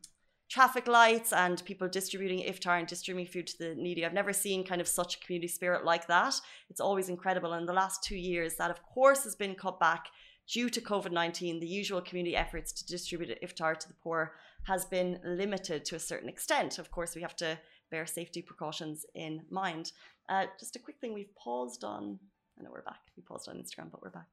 traffic 0.51 0.87
lights 0.87 1.33
and 1.33 1.65
people 1.65 1.89
distributing 1.89 2.41
iftar 2.53 2.79
and 2.79 2.87
distributing 2.87 3.33
food 3.33 3.47
to 3.47 3.59
the 3.59 3.75
needy. 3.75 4.05
I've 4.05 4.21
never 4.21 4.35
seen 4.35 4.65
kind 4.65 4.83
of 4.83 4.89
such 5.01 5.17
a 5.17 5.21
community 5.21 5.49
spirit 5.49 5.83
like 5.85 6.07
that. 6.09 6.35
It's 6.69 6.81
always 6.89 7.09
incredible. 7.09 7.55
And 7.55 7.67
the 7.67 7.81
last 7.83 8.05
two 8.05 8.21
years, 8.33 8.57
that 8.57 8.71
of 8.71 8.83
course 8.83 9.25
has 9.25 9.35
been 9.35 9.55
cut 9.55 9.81
back 9.81 10.05
due 10.53 10.69
to 10.69 10.81
COVID 10.81 11.13
19. 11.13 11.61
The 11.61 11.67
usual 11.67 12.03
community 12.03 12.37
efforts 12.37 12.71
to 12.73 12.87
distribute 12.87 13.39
iftar 13.43 13.79
to 13.79 13.89
the 13.89 13.95
poor 14.03 14.35
has 14.65 14.85
been 14.85 15.19
limited 15.25 15.85
to 15.87 15.97
a 15.97 16.07
certain 16.11 16.29
extent. 16.29 16.79
Of 16.79 16.91
course, 16.91 17.15
we 17.15 17.23
have 17.23 17.37
to 17.37 17.59
bear 17.93 18.07
safety 18.07 18.43
precautions 18.43 19.07
in 19.15 19.43
mind. 19.51 19.93
Uh, 20.29 20.47
just 20.59 20.75
a 20.75 20.81
quick 20.81 20.97
thing 21.01 21.13
we've 21.15 21.35
paused 21.37 21.85
on. 21.85 22.19
I 22.59 22.65
know 22.65 22.71
we're 22.73 22.83
back. 22.83 23.03
We 23.17 23.23
paused 23.23 23.49
on 23.49 23.57
Instagram, 23.57 23.91
but 23.93 24.03
we're 24.03 24.11
back. 24.11 24.31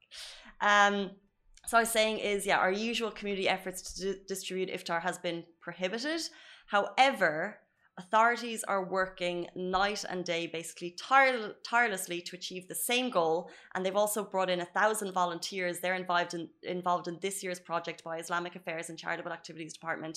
Um, 0.60 1.10
so 1.66 1.76
I 1.76 1.80
was 1.80 1.90
saying 1.90 2.18
is, 2.18 2.46
yeah, 2.46 2.58
our 2.58 2.72
usual 2.72 3.10
community 3.10 3.48
efforts 3.48 3.78
to 3.82 4.14
di- 4.14 4.20
distribute 4.26 4.70
iftar 4.70 5.02
has 5.02 5.18
been 5.18 5.44
prohibited. 5.60 6.22
However, 6.66 7.58
authorities 8.02 8.62
are 8.72 8.84
working 8.98 9.38
night 9.54 10.02
and 10.10 10.20
day, 10.24 10.42
basically 10.46 10.90
tire- 11.08 11.54
tirelessly 11.72 12.18
to 12.22 12.36
achieve 12.40 12.64
the 12.66 12.74
same 12.90 13.08
goal. 13.18 13.50
And 13.74 13.80
they've 13.80 14.02
also 14.04 14.22
brought 14.32 14.50
in 14.54 14.60
a 14.60 14.72
thousand 14.78 15.10
volunteers. 15.12 15.74
They're 15.78 16.02
involved 16.04 16.34
in 16.38 16.42
involved 16.78 17.06
in 17.10 17.16
this 17.20 17.36
year's 17.42 17.62
project 17.70 17.98
by 18.08 18.14
Islamic 18.24 18.54
Affairs 18.56 18.88
and 18.88 18.98
Charitable 18.98 19.32
Activities 19.38 19.72
Department. 19.78 20.14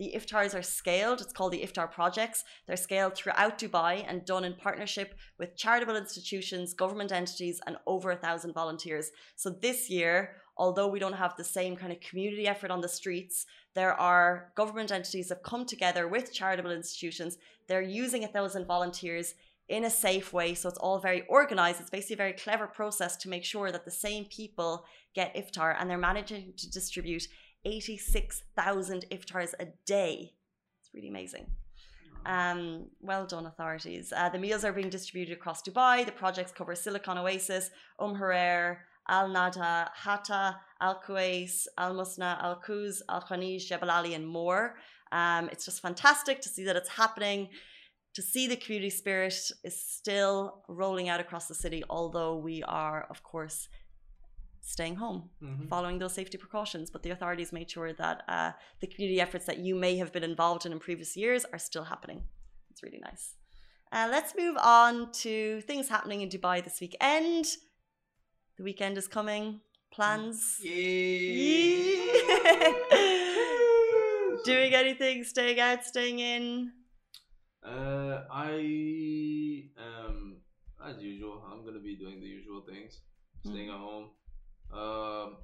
The 0.00 0.12
iftars 0.18 0.54
are 0.58 0.62
scaled. 0.78 1.20
It's 1.20 1.36
called 1.36 1.52
the 1.52 1.64
Iftar 1.66 1.88
Projects. 1.98 2.38
They're 2.66 2.86
scaled 2.88 3.14
throughout 3.14 3.58
Dubai 3.58 4.04
and 4.08 4.24
done 4.32 4.44
in 4.48 4.54
partnership 4.66 5.08
with 5.38 5.56
charitable 5.56 5.96
institutions, 5.96 6.74
government 6.74 7.12
entities, 7.12 7.60
and 7.66 7.76
over 7.86 8.08
a 8.10 8.22
thousand 8.24 8.52
volunteers. 8.52 9.06
So 9.42 9.48
this 9.50 9.80
year, 9.98 10.16
although 10.56 10.88
we 10.88 10.98
don't 10.98 11.12
have 11.14 11.36
the 11.36 11.44
same 11.44 11.76
kind 11.76 11.92
of 11.92 12.00
community 12.00 12.46
effort 12.46 12.70
on 12.70 12.80
the 12.80 12.88
streets, 12.88 13.46
there 13.74 13.94
are 13.94 14.52
government 14.56 14.90
entities 14.90 15.28
that 15.28 15.36
have 15.36 15.42
come 15.42 15.66
together 15.66 16.08
with 16.08 16.32
charitable 16.32 16.70
institutions. 16.70 17.36
They're 17.68 17.82
using 17.82 18.24
a 18.24 18.28
thousand 18.28 18.66
volunteers 18.66 19.34
in 19.68 19.84
a 19.84 19.90
safe 19.90 20.32
way. 20.32 20.54
So 20.54 20.68
it's 20.68 20.78
all 20.78 20.98
very 20.98 21.22
organized. 21.28 21.80
It's 21.80 21.90
basically 21.90 22.14
a 22.14 22.24
very 22.24 22.32
clever 22.32 22.66
process 22.66 23.16
to 23.18 23.28
make 23.28 23.44
sure 23.44 23.72
that 23.72 23.84
the 23.84 23.90
same 23.90 24.24
people 24.26 24.84
get 25.14 25.34
iftar 25.34 25.76
and 25.78 25.90
they're 25.90 25.98
managing 25.98 26.52
to 26.56 26.70
distribute 26.70 27.26
86,000 27.64 29.06
iftars 29.10 29.54
a 29.58 29.66
day. 29.84 30.32
It's 30.80 30.90
really 30.94 31.08
amazing. 31.08 31.46
Um, 32.24 32.86
well 33.00 33.26
done, 33.26 33.46
authorities. 33.46 34.12
Uh, 34.16 34.28
the 34.28 34.38
meals 34.38 34.64
are 34.64 34.72
being 34.72 34.90
distributed 34.90 35.32
across 35.32 35.62
Dubai. 35.62 36.04
The 36.04 36.12
projects 36.12 36.52
cover 36.52 36.74
Silicon 36.74 37.18
Oasis, 37.18 37.70
Umm 38.00 38.16
Hurair, 38.16 38.78
Al 39.08 39.28
Nada, 39.28 39.90
Hatta, 39.94 40.60
Al 40.80 41.00
Qusais, 41.00 41.66
Al 41.78 41.94
Musna, 41.94 42.38
Al 42.42 42.56
Quoz, 42.56 43.02
Al 43.08 43.22
Khawaneej, 43.22 43.60
Jebel 43.68 43.90
Ali, 43.90 44.14
and 44.14 44.26
more. 44.26 44.76
Um, 45.12 45.48
it's 45.52 45.64
just 45.64 45.80
fantastic 45.80 46.40
to 46.40 46.48
see 46.48 46.64
that 46.64 46.76
it's 46.76 46.88
happening. 46.88 47.48
To 48.14 48.22
see 48.22 48.46
the 48.46 48.56
community 48.56 48.90
spirit 48.90 49.38
is 49.62 49.76
still 49.98 50.64
rolling 50.68 51.08
out 51.08 51.20
across 51.20 51.46
the 51.48 51.54
city, 51.54 51.82
although 51.90 52.36
we 52.36 52.62
are, 52.62 53.06
of 53.10 53.22
course, 53.22 53.68
staying 54.62 54.96
home 54.96 55.30
Mhm. 55.42 55.68
following 55.68 55.98
those 55.98 56.14
safety 56.14 56.38
precautions. 56.38 56.90
But 56.90 57.02
the 57.04 57.10
authorities 57.10 57.52
made 57.52 57.70
sure 57.70 57.92
that 57.92 58.24
uh, 58.28 58.52
the 58.80 58.88
community 58.88 59.20
efforts 59.20 59.46
that 59.46 59.58
you 59.58 59.74
may 59.76 59.96
have 59.98 60.12
been 60.12 60.24
involved 60.24 60.66
in 60.66 60.72
in 60.72 60.80
previous 60.80 61.16
years 61.16 61.44
are 61.52 61.58
still 61.58 61.84
happening. 61.84 62.26
It's 62.70 62.82
really 62.82 62.98
nice. 62.98 63.34
Uh, 63.92 64.08
let's 64.10 64.34
move 64.36 64.56
on 64.56 65.12
to 65.12 65.60
things 65.60 65.88
happening 65.88 66.20
in 66.22 66.28
Dubai 66.28 66.64
this 66.64 66.80
weekend. 66.80 67.46
The 68.56 68.64
weekend 68.64 68.96
is 68.96 69.06
coming. 69.06 69.60
Plans? 69.92 70.58
Yeah. 70.62 70.72
Doing 74.44 74.74
anything? 74.74 75.24
Staying 75.24 75.60
out? 75.60 75.84
Staying 75.84 76.20
in? 76.20 76.72
Uh, 77.62 78.22
I 78.30 79.64
um 79.76 80.36
as 80.86 81.02
usual. 81.02 81.42
I'm 81.50 81.64
gonna 81.66 81.80
be 81.80 81.96
doing 81.96 82.20
the 82.20 82.26
usual 82.26 82.62
things, 82.62 83.00
staying 83.44 83.68
at 83.68 83.76
home. 83.76 84.10
Um, 84.72 85.36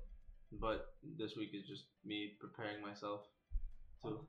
but 0.53 0.95
this 1.19 1.37
week 1.37 1.51
is 1.53 1.67
just 1.67 1.85
me 2.05 2.37
preparing 2.41 2.81
myself 2.81 3.23
to 4.05 4.21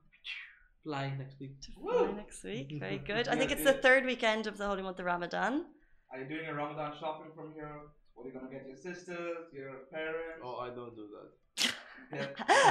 fly 0.83 1.13
next 1.17 1.39
week. 1.39 1.61
To 1.61 1.71
fly 1.79 2.11
next 2.17 2.43
week. 2.43 2.73
Very 2.79 2.97
good. 3.11 3.27
I 3.27 3.35
think 3.35 3.51
it's 3.51 3.63
the 3.63 3.73
third 3.73 4.05
weekend 4.05 4.47
of 4.47 4.57
the 4.57 4.65
holy 4.67 4.81
month 4.81 4.99
of 4.99 5.05
Ramadan. 5.05 5.65
Are 6.11 6.19
you 6.19 6.27
doing 6.27 6.47
a 6.47 6.53
Ramadan 6.53 6.93
shopping 6.99 7.31
from 7.35 7.53
here? 7.53 7.79
What 8.13 8.25
are 8.25 8.29
you 8.29 8.33
gonna 8.33 8.51
get 8.51 8.65
your 8.67 8.77
sisters, 8.77 9.47
your 9.53 9.71
parents? 9.91 10.41
Oh, 10.43 10.57
I 10.57 10.69
don't 10.69 10.95
do 10.95 11.07
that. 11.15 11.29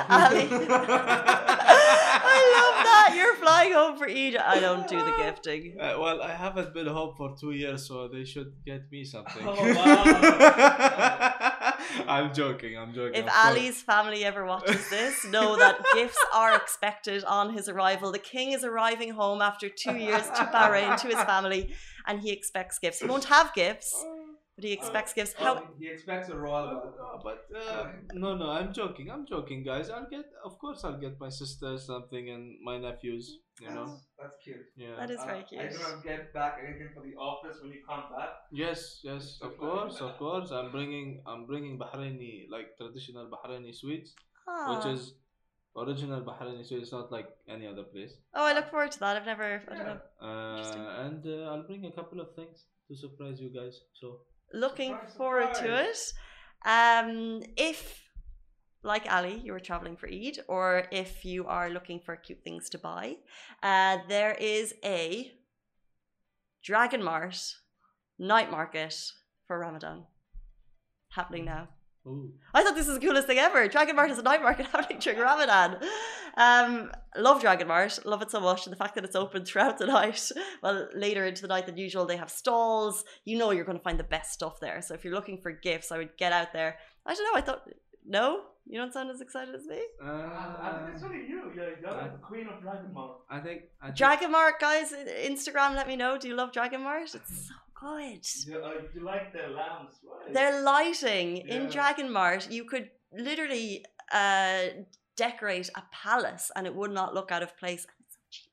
Ali. 0.09 0.49
I 0.51 0.53
love 2.59 2.77
that. 2.85 3.15
You're 3.17 3.35
flying 3.37 3.73
home 3.73 3.97
for 3.97 4.09
Eid. 4.09 4.37
I 4.37 4.61
don't 4.61 4.87
do 4.89 4.99
the 4.99 5.15
gifting. 5.19 5.77
Uh, 5.81 5.97
well, 5.99 6.23
I 6.23 6.33
haven't 6.33 6.73
been 6.75 6.87
home 6.87 7.15
for 7.17 7.35
two 7.39 7.53
years, 7.53 7.87
so 7.87 8.09
they 8.09 8.25
should 8.25 8.53
get 8.65 8.91
me 8.91 9.05
something. 9.05 9.43
Oh, 9.45 9.55
wow. 9.75 10.03
I'm 12.07 12.33
joking. 12.33 12.79
I'm 12.79 12.95
joking. 12.95 13.15
If 13.15 13.27
of 13.27 13.33
course. 13.33 13.47
Ali's 13.47 13.83
family 13.83 14.25
ever 14.25 14.45
watches 14.47 14.89
this, 14.91 15.25
know 15.27 15.57
that 15.57 15.79
gifts 15.95 16.19
are 16.35 16.55
expected 16.57 17.25
on 17.25 17.53
his 17.53 17.69
arrival. 17.69 18.13
The 18.13 18.19
king 18.19 18.53
is 18.53 18.65
arriving 18.65 19.11
home 19.11 19.43
after 19.43 19.69
two 19.69 19.97
years 19.97 20.25
to 20.27 20.45
Bahrain 20.55 20.97
to 21.01 21.09
his 21.09 21.21
family, 21.23 21.73
and 22.07 22.21
he 22.21 22.31
expects 22.31 22.79
gifts. 22.79 23.01
He 23.01 23.07
won't 23.07 23.25
have 23.25 23.53
gifts, 23.55 23.93
but 24.63 24.69
he 24.69 24.73
expects 24.75 25.13
gifts. 25.13 25.35
How 25.39 25.53
he 25.79 25.89
expects 25.89 26.29
a 26.29 26.37
royal. 26.37 26.95
Uh, 27.05 27.19
but 27.23 27.47
uh, 27.63 27.87
no, 28.15 28.37
no, 28.37 28.51
I'm 28.51 28.73
joking. 28.73 29.11
I'm 29.11 29.27
joking, 29.27 29.65
guys. 29.65 29.91
I'll 29.91 30.09
get, 30.09 30.27
of 30.45 30.59
course, 30.59 30.85
I'll 30.85 31.01
get 31.01 31.19
my 31.21 31.29
sister 31.29 31.77
something 31.79 32.31
and 32.31 32.57
my 32.65 32.79
nephews. 32.79 33.39
You 33.61 33.71
know, 33.71 33.87
That's, 33.87 34.07
that's 34.21 34.37
cute. 34.45 34.67
yeah. 34.77 34.97
that 34.99 35.11
is 35.11 35.19
Uh, 35.21 35.27
very 35.27 35.43
cute. 35.49 35.61
I 35.61 35.67
cute. 35.67 35.81
do 35.81 35.87
not 35.89 36.05
get 36.05 36.33
back 36.33 36.59
anything 36.67 36.89
for 36.95 37.03
the 37.09 37.15
office 37.17 37.57
when 37.63 37.71
you 37.73 37.81
come 37.89 38.05
back. 38.17 38.31
Yes, 38.51 39.01
yes, 39.03 39.39
of 39.43 39.59
course, 39.59 40.01
of 40.01 40.17
course. 40.19 40.51
I'm 40.53 40.71
bringing, 40.71 41.23
I'm 41.27 41.47
bringing 41.47 41.79
Bahraini, 41.79 42.47
like 42.51 42.77
traditional 42.79 43.27
Bahraini 43.35 43.75
sweets, 43.75 44.15
which 44.71 44.87
is 44.95 45.15
original 45.77 46.23
Bahraini 46.23 46.65
sweets, 46.67 46.93
not 46.93 47.13
like 47.13 47.29
any 47.49 47.67
other 47.67 47.83
place. 47.95 48.15
Oh, 48.35 48.45
I 48.47 48.53
look 48.55 48.69
forward 48.71 48.93
to 48.93 49.01
that. 49.01 49.17
I've 49.19 49.27
never, 49.27 49.63
I 49.71 49.75
don't 49.77 49.87
know. 49.87 50.01
Uh, 50.29 51.05
and 51.07 51.27
uh, 51.27 51.51
I'll 51.51 51.67
bring 51.67 51.85
a 51.87 51.93
couple 51.93 52.21
of 52.21 52.35
things 52.35 52.65
to 52.89 52.97
surprise 52.97 53.39
you 53.41 53.51
guys. 53.51 53.81
So 54.01 54.21
Looking 54.53 54.93
Surprise, 54.93 55.17
forward 55.17 55.55
to 55.55 55.89
it. 55.89 56.13
Um, 56.65 57.43
if, 57.57 58.03
like 58.83 59.11
Ali, 59.11 59.41
you 59.45 59.53
were 59.53 59.61
traveling 59.61 59.97
for 59.97 60.09
Eid, 60.09 60.41
or 60.49 60.87
if 60.93 61.25
you 61.25 61.47
are 61.47 61.71
looking 61.71 62.01
for 62.01 62.17
cute 62.17 62.45
things 62.45 62.69
to 62.71 62.79
buy, 62.79 63.17
uh, 63.63 63.99
there 64.09 64.35
is 64.35 64.75
a 64.85 65.33
Dragon 66.63 67.03
Mart 67.03 67.57
night 68.19 68.51
market 68.51 68.95
for 69.47 69.59
Ramadan 69.59 70.05
happening 71.09 71.45
now. 71.45 71.69
Ooh. 72.07 72.33
I 72.53 72.63
thought 72.65 72.75
this 72.75 72.89
was 72.89 72.99
the 72.99 73.07
coolest 73.07 73.27
thing 73.29 73.39
ever. 73.39 73.69
Dragon 73.69 73.95
Mart 73.95 74.11
is 74.11 74.19
a 74.19 74.23
night 74.23 74.43
market 74.43 74.67
happening 74.67 74.99
during 74.99 75.21
Ramadan. 75.21 75.77
Um, 76.37 76.91
love 77.17 77.41
Dragon 77.41 77.69
Mart, 77.69 77.99
love 78.05 78.23
it 78.23 78.31
so 78.31 78.41
much. 78.41 78.67
And 78.67 78.73
the 78.73 78.77
fact 78.77 78.95
that 78.97 79.05
it's 79.05 79.15
open 79.15 79.45
throughout 79.45 79.79
the 79.79 79.87
night, 79.99 80.31
well, 80.63 80.89
later 80.95 81.25
into 81.27 81.43
the 81.43 81.49
night 81.49 81.67
than 81.67 81.77
usual, 81.77 82.05
they 82.07 82.17
have 82.17 82.31
stalls. 82.31 83.05
You 83.25 83.39
know 83.39 83.51
you're 83.53 83.65
going 83.65 83.79
to 83.79 83.85
find 83.85 83.99
the 84.01 84.05
best 84.05 84.33
stuff 84.33 84.59
there. 84.61 84.83
So 84.83 84.95
if 84.95 85.05
you're 85.05 85.15
looking 85.15 85.39
for 85.39 85.53
gifts, 85.53 85.93
I 85.93 85.99
would 85.99 86.17
get 86.17 86.33
out 86.33 86.53
there. 86.53 86.77
I 87.07 87.15
don't 87.15 87.25
know. 87.33 87.39
I 87.39 87.43
thought, 87.43 87.69
no, 88.05 88.41
you 88.67 88.79
don't 88.81 88.93
sound 88.93 89.11
as 89.11 89.21
excited 89.21 89.55
as 89.55 89.65
me. 89.67 89.79
Uh, 90.03 90.07
I 90.09 90.81
think 90.85 90.95
it's 90.97 91.05
only 91.05 91.19
you. 91.19 91.53
You're, 91.55 91.79
you're 91.81 91.93
like 91.93 92.13
the 92.13 92.19
queen 92.19 92.49
of 92.49 92.61
Dragon 92.63 92.93
Mart. 92.93 93.19
I 93.31 93.39
think 93.39 93.63
I 93.81 93.87
think- 93.87 93.97
Dragon 93.99 94.33
Mart, 94.33 94.59
guys, 94.61 94.93
Instagram, 95.25 95.77
let 95.77 95.87
me 95.87 95.95
know. 95.95 96.19
Do 96.19 96.27
you 96.27 96.35
love 96.35 96.53
Dragon 96.53 96.83
Mart? 96.83 97.15
It's 97.15 97.47
so 97.49 97.55
good. 97.87 98.25
You, 98.47 98.59
uh, 98.65 98.73
you 98.95 99.03
like 99.13 99.33
their 99.33 99.51
lamps, 99.51 99.97
right? 100.05 100.33
Their 100.39 100.63
lighting 100.63 101.29
in 101.55 101.63
Yeah. 101.63 101.71
Dragon 101.77 102.09
Mart, 102.17 102.43
you 102.51 102.65
could 102.65 102.87
literally 103.29 103.85
uh, 104.13 104.63
decorate 105.17 105.69
a 105.81 105.83
palace 106.05 106.51
and 106.57 106.67
it 106.69 106.75
would 106.75 106.93
not 107.01 107.09
look 107.15 107.31
out 107.35 107.43
of 107.43 107.51
place. 107.63 107.85
And 107.89 107.95
it's 108.05 108.15
so 108.17 108.21
cheap. 108.31 108.53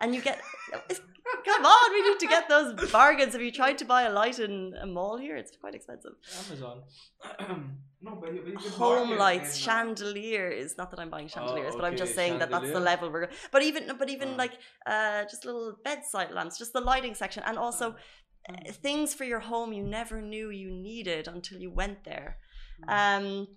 And 0.00 0.14
you 0.14 0.20
get, 0.22 0.40
come 1.50 1.64
on, 1.74 1.92
we 1.92 2.00
need 2.08 2.18
to 2.24 2.28
get 2.36 2.48
those 2.48 2.90
bargains. 3.00 3.32
Have 3.32 3.42
you 3.42 3.52
tried 3.52 3.78
to 3.78 3.84
buy 3.84 4.02
a 4.02 4.12
light 4.20 4.38
in 4.38 4.74
a 4.80 4.86
mall 4.86 5.16
here? 5.16 5.36
It's 5.36 5.56
quite 5.64 5.74
expensive. 5.74 6.12
Amazon. 6.44 6.82
no, 8.02 8.10
but 8.20 8.32
you, 8.34 8.40
but 8.44 8.64
you 8.64 8.70
Home 8.70 9.10
lights, 9.16 9.50
in, 9.56 9.62
uh, 9.62 9.64
chandeliers. 9.72 10.74
Not 10.78 10.90
that 10.92 11.00
I'm 11.00 11.10
buying 11.10 11.28
chandeliers, 11.28 11.74
but 11.74 11.84
I'm 11.84 11.96
just 11.96 12.12
okay, 12.12 12.20
saying 12.20 12.38
that 12.40 12.50
that's 12.50 12.70
the 12.70 12.80
level 12.80 13.10
we're. 13.10 13.28
But 13.50 13.62
even, 13.62 13.82
but 13.98 14.08
even 14.10 14.28
Oh. 14.34 14.36
like, 14.36 14.54
uh, 14.86 15.24
just 15.24 15.44
little 15.44 15.76
bedside 15.84 16.30
lamps, 16.32 16.58
just 16.58 16.72
the 16.72 16.80
lighting 16.80 17.14
section, 17.14 17.42
and 17.46 17.58
also 17.58 17.96
uh, 18.48 18.72
things 18.72 19.14
for 19.14 19.24
your 19.24 19.40
home 19.40 19.72
you 19.72 19.82
never 19.82 20.20
knew 20.20 20.50
you 20.50 20.70
needed 20.70 21.28
until 21.28 21.58
you 21.58 21.70
went 21.70 22.04
there. 22.04 22.38
Um, 22.88 23.48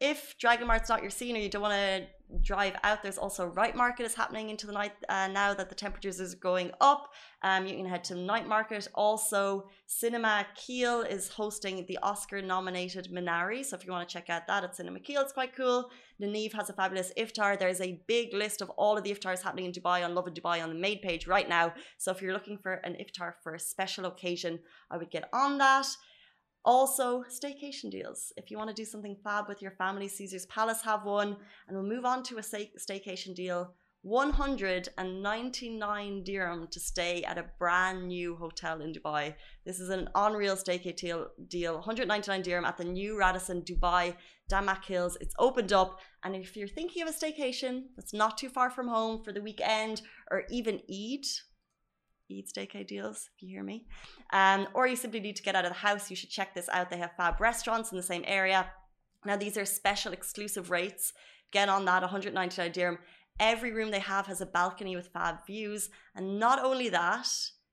if 0.00 0.36
Dragon 0.38 0.66
Mart's 0.66 0.88
not 0.88 1.02
your 1.02 1.10
scene 1.10 1.36
or 1.36 1.40
you 1.40 1.48
don't 1.48 1.62
want 1.62 1.74
to 1.74 2.06
drive 2.40 2.74
out, 2.82 3.02
there's 3.02 3.18
also 3.18 3.46
Ripe 3.46 3.74
Market 3.74 4.04
is 4.04 4.14
happening 4.14 4.50
into 4.50 4.66
the 4.66 4.72
night 4.72 4.92
uh, 5.08 5.28
now 5.28 5.52
that 5.54 5.68
the 5.68 5.74
temperatures 5.74 6.20
is 6.20 6.34
going 6.34 6.70
up. 6.80 7.12
Um, 7.42 7.66
you 7.66 7.76
can 7.76 7.86
head 7.86 8.04
to 8.04 8.14
Night 8.14 8.46
Market. 8.48 8.86
Also, 8.94 9.68
Cinema 9.86 10.46
Akil 10.46 11.02
is 11.02 11.28
hosting 11.28 11.84
the 11.86 11.98
Oscar-nominated 12.02 13.08
Minari. 13.12 13.64
So 13.64 13.76
if 13.76 13.84
you 13.84 13.92
want 13.92 14.08
to 14.08 14.12
check 14.12 14.30
out 14.30 14.46
that 14.46 14.64
at 14.64 14.76
Cinema 14.76 14.98
Akil, 14.98 15.20
it's 15.22 15.32
quite 15.32 15.54
cool. 15.56 15.90
Nanive 16.20 16.52
has 16.52 16.70
a 16.70 16.72
fabulous 16.72 17.12
iftar. 17.18 17.58
There's 17.58 17.80
a 17.80 18.00
big 18.06 18.32
list 18.32 18.62
of 18.62 18.70
all 18.70 18.96
of 18.96 19.04
the 19.04 19.12
iftars 19.12 19.42
happening 19.42 19.64
in 19.64 19.72
Dubai 19.72 20.04
on 20.04 20.14
Lovin 20.14 20.34
Dubai 20.34 20.62
on 20.62 20.68
the 20.68 20.78
maid 20.78 21.02
page 21.02 21.26
right 21.26 21.48
now. 21.48 21.72
So 21.98 22.12
if 22.12 22.22
you're 22.22 22.32
looking 22.32 22.58
for 22.58 22.74
an 22.74 22.94
iftar 22.94 23.34
for 23.42 23.54
a 23.54 23.60
special 23.60 24.06
occasion, 24.06 24.60
I 24.90 24.96
would 24.96 25.10
get 25.10 25.28
on 25.32 25.58
that. 25.58 25.86
Also, 26.64 27.24
staycation 27.24 27.90
deals. 27.90 28.32
If 28.36 28.48
you 28.50 28.56
want 28.56 28.70
to 28.70 28.74
do 28.74 28.84
something 28.84 29.16
fab 29.24 29.48
with 29.48 29.60
your 29.60 29.72
family, 29.72 30.06
Caesar's 30.06 30.46
Palace 30.46 30.80
have 30.82 31.04
one. 31.04 31.36
And 31.66 31.76
we'll 31.76 31.82
move 31.82 32.04
on 32.04 32.22
to 32.24 32.38
a 32.38 32.42
stay- 32.42 32.70
staycation 32.78 33.34
deal. 33.34 33.74
199 34.02 36.24
dirham 36.24 36.66
to 36.68 36.80
stay 36.80 37.22
at 37.22 37.38
a 37.38 37.44
brand 37.58 38.08
new 38.08 38.34
hotel 38.34 38.80
in 38.80 38.92
Dubai. 38.92 39.36
This 39.64 39.78
is 39.78 39.90
an 39.90 40.08
unreal 40.16 40.56
staycation 40.56 40.96
deal, 40.96 41.28
deal. 41.48 41.74
199 41.74 42.42
dirham 42.42 42.64
at 42.64 42.76
the 42.76 42.84
new 42.84 43.16
Radisson 43.16 43.62
Dubai 43.62 44.16
Damac 44.50 44.84
Hills. 44.84 45.16
It's 45.20 45.36
opened 45.38 45.72
up. 45.72 46.00
And 46.24 46.34
if 46.34 46.56
you're 46.56 46.66
thinking 46.66 47.02
of 47.02 47.08
a 47.08 47.12
staycation 47.12 47.84
that's 47.96 48.12
not 48.12 48.38
too 48.38 48.48
far 48.48 48.70
from 48.70 48.88
home 48.88 49.22
for 49.22 49.32
the 49.32 49.40
weekend 49.40 50.02
or 50.32 50.42
even 50.50 50.80
Eid, 50.90 51.26
Eid 52.30 52.46
staycation 52.46 52.86
deals, 52.86 53.28
if 53.34 53.42
you 53.42 53.48
hear 53.48 53.62
me, 53.62 53.86
um, 54.32 54.66
or 54.74 54.86
you 54.86 54.96
simply 54.96 55.20
need 55.20 55.36
to 55.36 55.42
get 55.42 55.54
out 55.54 55.64
of 55.64 55.70
the 55.70 55.78
house, 55.78 56.10
you 56.10 56.16
should 56.16 56.30
check 56.30 56.54
this 56.54 56.68
out. 56.70 56.90
They 56.90 56.98
have 56.98 57.16
fab 57.16 57.40
restaurants 57.40 57.90
in 57.90 57.96
the 57.96 58.02
same 58.02 58.24
area. 58.26 58.70
Now, 59.24 59.36
these 59.36 59.56
are 59.56 59.64
special 59.64 60.12
exclusive 60.12 60.70
rates. 60.70 61.12
Get 61.52 61.68
on 61.68 61.84
that 61.84 62.02
199 62.02 62.72
dirham. 62.72 62.98
Every 63.38 63.72
room 63.72 63.90
they 63.90 64.00
have 64.00 64.26
has 64.26 64.40
a 64.40 64.46
balcony 64.46 64.96
with 64.96 65.08
fab 65.12 65.46
views. 65.46 65.90
And 66.14 66.38
not 66.38 66.64
only 66.64 66.88
that, 66.88 67.28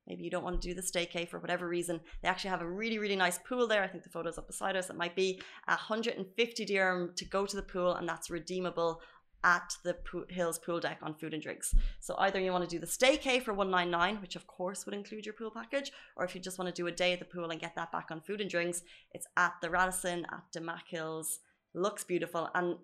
maybe 0.07 0.23
you 0.23 0.29
don't 0.29 0.43
want 0.43 0.61
to 0.61 0.67
do 0.67 0.73
the 0.73 0.81
staycay 0.81 1.27
for 1.27 1.39
whatever 1.39 1.67
reason, 1.67 1.99
they 2.21 2.27
actually 2.27 2.49
have 2.49 2.61
a 2.61 2.69
really, 2.69 2.97
really 2.97 3.15
nice 3.15 3.39
pool 3.39 3.67
there. 3.67 3.83
I 3.83 3.87
think 3.87 4.03
the 4.03 4.09
photo's 4.09 4.37
up 4.37 4.47
beside 4.47 4.75
us. 4.75 4.89
It 4.89 4.97
might 4.97 5.15
be 5.15 5.41
150 5.67 6.65
dirham 6.65 7.13
to 7.15 7.25
go 7.25 7.45
to 7.45 7.55
the 7.55 7.61
pool, 7.61 7.95
and 7.95 8.07
that's 8.07 8.29
redeemable 8.29 9.01
at 9.43 9.73
the 9.83 9.95
Hills 10.29 10.59
pool 10.59 10.79
deck 10.79 10.99
on 11.01 11.13
food 11.13 11.33
and 11.33 11.41
drinks. 11.41 11.73
So 11.99 12.15
either 12.19 12.39
you 12.39 12.51
want 12.51 12.63
to 12.63 12.69
do 12.69 12.79
the 12.79 12.87
staycay 12.87 13.41
for 13.41 13.53
199, 13.53 14.21
which 14.21 14.35
of 14.35 14.47
course 14.47 14.85
would 14.85 14.95
include 14.95 15.25
your 15.25 15.33
pool 15.33 15.51
package, 15.51 15.91
or 16.15 16.25
if 16.25 16.35
you 16.35 16.41
just 16.41 16.59
want 16.59 16.73
to 16.73 16.81
do 16.81 16.87
a 16.87 16.91
day 16.91 17.13
at 17.13 17.19
the 17.19 17.25
pool 17.25 17.49
and 17.49 17.61
get 17.61 17.75
that 17.75 17.91
back 17.91 18.07
on 18.11 18.21
food 18.21 18.41
and 18.41 18.49
drinks, 18.49 18.81
it's 19.11 19.27
at 19.37 19.53
the 19.61 19.69
Radisson 19.69 20.25
at 20.31 20.43
Damac 20.55 20.87
Hills. 20.87 21.39
Looks 21.73 22.03
beautiful 22.03 22.49
and 22.55 22.77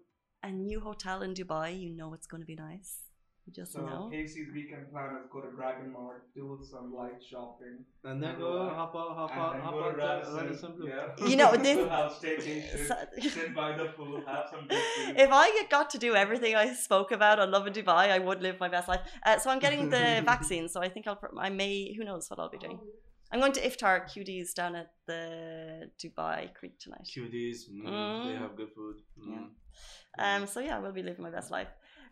a 0.44 0.52
new 0.52 0.80
hotel 0.80 1.24
in 1.24 1.34
Dubai. 1.34 1.80
You 1.80 1.90
know 1.90 2.14
it's 2.14 2.28
going 2.28 2.42
to 2.42 2.48
be 2.48 2.56
nice. 2.56 3.05
You 3.48 3.54
just 3.54 3.74
So 3.74 3.82
know. 3.86 4.10
Casey's 4.12 4.48
weekend 4.54 4.90
plan 4.92 5.10
is 5.20 5.28
go 5.32 5.40
to 5.42 5.52
Dragon 5.56 5.92
Mart, 5.94 6.24
do 6.34 6.58
some 6.72 6.92
light 7.00 7.22
shopping, 7.30 7.75
And 8.04 8.22
then 8.24 8.40
go 8.40 8.70
hop 8.70 8.96
out, 8.96 9.16
hop 9.20 9.32
and 9.34 9.40
out, 9.42 9.54
then 9.54 9.62
hop 9.62 9.74
go 9.74 9.80
to 9.82 9.86
out, 9.88 9.94
to 9.96 10.02
Radisson. 10.06 10.36
Radisson 10.38 10.72
Blu. 10.78 10.88
Yeah. 10.90 11.28
You 11.30 11.36
know, 11.42 11.52
this- 11.66 11.78
We'll 11.78 11.90
have 11.90 12.12
staycation, 12.12 12.88
So- 12.90 13.30
sit 13.38 13.54
by 13.62 13.70
the 13.78 13.86
pool, 13.98 14.16
have 14.25 14.46
some 14.52 14.64
good 14.68 14.82
food. 14.96 15.16
if 15.25 15.30
I 15.32 15.46
got 15.70 15.92
to 15.92 16.00
do 16.00 16.16
everything 16.16 16.56
I 16.56 16.74
spoke 16.74 17.12
about 17.12 17.40
on 17.40 17.52
Lovin 17.52 17.74
Dubai, 17.74 18.06
I 18.18 18.20
would 18.28 18.42
live 18.42 18.60
my 18.60 18.68
best 18.75 18.88
life. 18.88 19.02
Uh, 19.24 19.38
so 19.38 19.52
I'm 19.52 19.60
getting 19.60 19.90
the 19.90 20.06
vaccine, 20.34 20.68
so 20.68 20.82
I 20.82 20.90
think 20.90 21.06
I'll. 21.08 21.20
I 21.38 21.50
may. 21.62 21.94
Who 21.96 22.04
knows 22.04 22.28
what 22.30 22.40
I'll 22.40 22.50
be 22.58 22.58
doing? 22.68 22.80
I'm 23.32 23.40
going 23.40 23.54
to 23.60 23.62
iftar 23.70 23.94
QDs 24.12 24.54
down 24.60 24.75
at 24.75 24.90
the 25.06 25.22
Dubai 26.02 26.54
Creek 26.58 26.75
tonight. 26.80 27.06
Cuties, 27.16 27.60
mm, 27.72 27.84
Mm. 27.86 28.24
they 28.28 28.36
have 28.44 28.56
good 28.56 28.72
food. 28.78 28.98
Mm. 29.20 29.50
Um, 30.25 30.48
so 30.48 30.60
yeah, 30.62 30.78
I 30.78 30.80
will 30.80 30.94
be 30.94 31.04
living 31.04 31.24
my 31.24 31.32
best 31.38 31.52
life. 31.52 31.68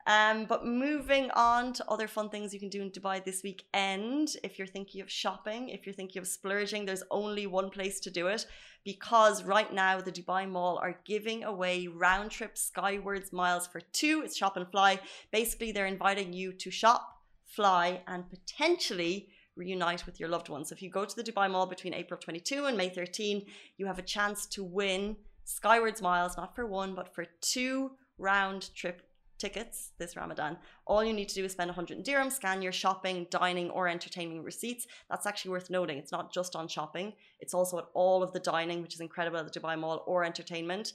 Um, 0.05 0.45
but 0.45 0.65
moving 0.65 1.31
on 1.31 1.71
to 1.73 1.89
other 1.89 2.07
fun 2.09 2.29
things 2.29 2.53
you 2.53 2.59
can 2.59 2.69
do 2.69 2.81
in 2.81 2.91
Dubai 2.91 3.23
this 3.23 3.41
weekend. 3.41 4.35
If 4.43 4.57
you're 4.57 4.67
thinking 4.67 5.01
of 5.01 5.09
shopping, 5.09 5.69
if 5.69 5.85
you're 5.85 5.95
thinking 5.95 6.21
of 6.21 6.27
splurging, 6.27 6.85
there's 6.85 7.03
only 7.09 7.47
one 7.47 7.69
place 7.69 8.01
to 8.01 8.11
do 8.11 8.27
it 8.27 8.45
because 8.83 9.43
right 9.43 9.71
now 9.73 10.01
the 10.01 10.11
Dubai 10.11 10.49
Mall 10.49 10.77
are 10.77 10.99
giving 11.05 11.45
away 11.45 11.87
round 11.87 12.31
trip 12.31 12.57
Skywards 12.57 13.31
miles 13.31 13.65
for 13.65 13.79
two. 13.79 14.23
It's 14.25 14.35
shop 14.35 14.57
and 14.57 14.69
fly. 14.69 14.99
Basically, 15.31 15.71
they're 15.71 15.85
inviting 15.85 16.33
you 16.33 16.51
to 16.53 16.69
shop, 16.69 17.21
fly, 17.45 18.01
and 18.05 18.29
potentially 18.29 19.29
reunite 19.55 20.05
with 20.05 20.19
your 20.19 20.27
loved 20.27 20.49
ones. 20.49 20.69
So 20.69 20.73
if 20.73 20.81
you 20.81 20.89
go 20.89 21.05
to 21.05 21.15
the 21.15 21.23
Dubai 21.23 21.49
Mall 21.49 21.65
between 21.65 21.93
April 21.93 22.19
22 22.19 22.65
and 22.65 22.75
May 22.75 22.89
13, 22.89 23.45
you 23.77 23.85
have 23.85 23.99
a 23.99 24.03
chance 24.03 24.45
to 24.47 24.65
win 24.65 25.15
Skywards 25.45 26.01
miles, 26.01 26.35
not 26.35 26.55
for 26.55 26.65
one, 26.65 26.93
but 26.93 27.13
for 27.13 27.25
two 27.39 27.91
round 28.17 28.73
trip 28.75 29.01
tickets 29.43 29.91
this 29.99 30.15
Ramadan. 30.15 30.53
All 30.87 31.03
you 31.03 31.13
need 31.19 31.29
to 31.29 31.35
do 31.35 31.45
is 31.45 31.51
spend 31.51 31.69
100 31.69 32.01
dirham, 32.03 32.29
scan 32.29 32.61
your 32.61 32.75
shopping, 32.83 33.27
dining, 33.29 33.69
or 33.77 33.83
entertaining 33.89 34.41
receipts. 34.51 34.87
That's 35.09 35.27
actually 35.29 35.51
worth 35.51 35.69
noting. 35.69 35.97
It's 35.97 36.15
not 36.17 36.33
just 36.37 36.55
on 36.55 36.67
shopping, 36.67 37.07
it's 37.41 37.53
also 37.53 37.77
at 37.79 37.89
all 37.93 38.23
of 38.23 38.31
the 38.31 38.39
dining, 38.39 38.81
which 38.81 38.95
is 38.97 39.01
incredible 39.07 39.39
at 39.39 39.45
the 39.51 39.59
Dubai 39.59 39.75
Mall, 39.77 40.03
or 40.11 40.23
entertainment. 40.23 40.93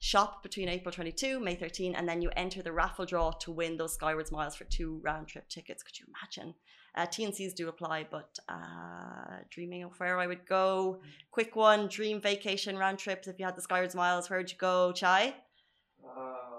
Shop 0.00 0.42
between 0.42 0.68
April 0.68 0.92
22, 0.92 1.40
May 1.40 1.54
13, 1.54 1.94
and 1.94 2.06
then 2.06 2.20
you 2.20 2.30
enter 2.36 2.60
the 2.62 2.72
raffle 2.82 3.06
draw 3.06 3.30
to 3.44 3.50
win 3.50 3.78
those 3.78 3.94
Skywards 3.94 4.30
miles 4.30 4.54
for 4.54 4.64
two 4.64 5.00
round 5.02 5.28
trip 5.28 5.48
tickets. 5.48 5.82
Could 5.82 5.98
you 5.98 6.06
imagine? 6.12 6.54
Uh, 6.96 7.06
TNCs 7.06 7.54
do 7.54 7.68
apply, 7.68 8.06
but 8.10 8.38
uh, 8.48 9.38
dreaming 9.54 9.82
of 9.84 9.98
where 9.98 10.18
I 10.18 10.26
would 10.26 10.44
go. 10.46 11.00
Quick 11.30 11.56
one 11.56 11.88
dream 11.88 12.20
vacation 12.20 12.76
round 12.76 12.98
trips. 12.98 13.26
If 13.26 13.38
you 13.38 13.46
had 13.46 13.56
the 13.56 13.62
Skywards 13.62 13.94
miles, 13.94 14.28
where'd 14.28 14.50
you 14.50 14.58
go, 14.58 14.92
Chai? 14.92 15.34
Uh, 16.06 16.53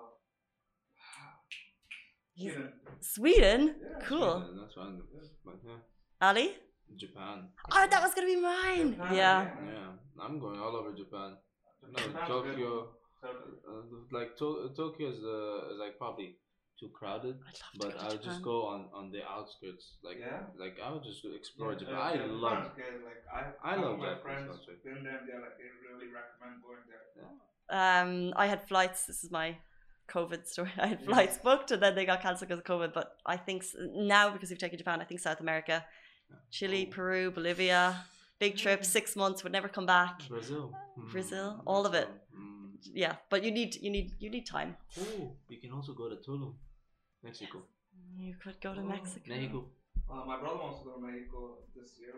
Sweden. 2.37 2.73
Sweden? 2.99 3.75
Yeah, 3.81 4.05
cool. 4.07 4.43
Yeah, 4.45 4.61
that's 4.61 4.73
fine. 4.75 5.01
Yeah, 5.63 6.27
Ali? 6.27 6.55
Japan. 6.97 7.49
Oh, 7.71 7.87
that 7.89 8.01
was 8.01 8.13
gonna 8.13 8.27
be 8.27 8.35
mine. 8.35 8.91
Japan, 8.93 9.15
Yeah. 9.15 9.39
Yeah, 9.65 9.91
I'm 10.23 10.39
going 10.39 10.59
all 10.59 10.75
over 10.75 10.91
Japan. 10.93 11.37
No, 11.81 11.97
Japan's 11.97 12.27
Tokyo. 12.27 12.89
Uh, 13.23 13.81
like 14.11 14.37
to- 14.37 14.69
Tokyo 14.77 15.09
is, 15.09 15.23
uh, 15.23 15.71
is 15.73 15.79
like 15.79 15.97
probably 15.97 16.37
too 16.79 16.89
crowded, 16.93 17.35
I'd 17.39 17.55
love 17.63 17.79
but 17.79 17.91
to 17.97 18.05
I 18.05 18.07
would 18.09 18.21
just 18.21 18.41
go 18.43 18.67
on 18.67 18.89
on 18.93 19.09
the 19.11 19.23
outskirts. 19.25 19.95
Like 20.03 20.17
Yeah? 20.19 20.43
like 20.59 20.75
I 20.83 20.91
would 20.91 21.03
just 21.03 21.23
explore 21.25 21.71
Yeah, 21.73 21.79
Japan. 21.79 21.95
uh, 21.95 21.99
I 22.01 22.13
yeah, 22.13 22.25
love. 22.27 22.63
Japan's. 22.65 23.03
Like, 23.09 23.21
I, 23.63 23.71
I 23.71 23.75
love 23.77 23.93
of 23.93 23.99
my 23.99 24.05
Japanese 24.13 24.21
friends 24.23 24.47
culture. 24.51 24.77
been 24.83 25.03
there. 25.03 25.21
They're 25.25 25.41
like, 25.41 25.57
they 25.57 25.69
really 25.87 26.07
recommend 26.19 26.61
going 26.61 26.83
there. 26.91 27.03
Um, 27.81 28.33
I 28.35 28.45
had 28.45 28.61
flights. 28.67 29.05
This 29.07 29.23
is 29.23 29.31
my 29.31 29.57
COVID 30.07 30.47
story. 30.47 30.71
I 30.77 30.87
had 30.87 31.03
flights 31.03 31.37
booked 31.37 31.71
and 31.71 31.81
then 31.81 31.95
they 31.95 32.05
got 32.05 32.21
cancelled 32.21 32.49
because 32.49 32.59
of 32.59 32.65
COVID. 32.65 32.93
But 32.93 33.17
I 33.25 33.37
think 33.37 33.63
now 33.93 34.29
because 34.29 34.49
we've 34.49 34.59
taken 34.59 34.77
Japan, 34.77 35.01
I 35.01 35.05
think 35.05 35.19
South 35.19 35.39
America, 35.39 35.85
Chile, 36.51 36.87
Oh. 36.89 36.93
Peru, 36.95 37.31
Bolivia, 37.31 38.03
big 38.39 38.57
trip, 38.57 38.83
six 38.85 39.15
months, 39.15 39.43
would 39.43 39.53
never 39.53 39.67
come 39.69 39.85
back. 39.85 40.27
Brazil. 40.29 40.73
Brazil, 41.11 41.57
Mm, 41.59 41.63
all 41.65 41.85
of 41.85 41.93
it. 41.93 42.07
Mm. 42.37 42.71
Yeah, 42.93 43.15
but 43.29 43.43
you 43.43 43.51
need 43.51 43.75
you 43.81 43.89
need 43.89 44.11
you 44.19 44.29
need 44.29 44.45
time. 44.45 44.77
Oh, 44.99 45.35
we 45.49 45.57
can 45.57 45.71
also 45.71 45.93
go 45.93 46.07
to 46.09 46.15
Tulum, 46.17 46.53
Mexico. 47.23 47.63
You 48.17 48.35
could 48.41 48.59
go 48.61 48.73
to 48.73 48.81
Oh, 48.81 48.83
Mexico. 48.83 49.29
Mexico. 49.29 49.65
Uh, 50.09 50.23
my 50.25 50.37
brother 50.39 50.57
wants 50.59 50.79
to 50.79 50.85
go 50.85 50.91
to 50.95 51.01
Mexico 51.01 51.57
this 51.75 51.91
year. 51.99 52.15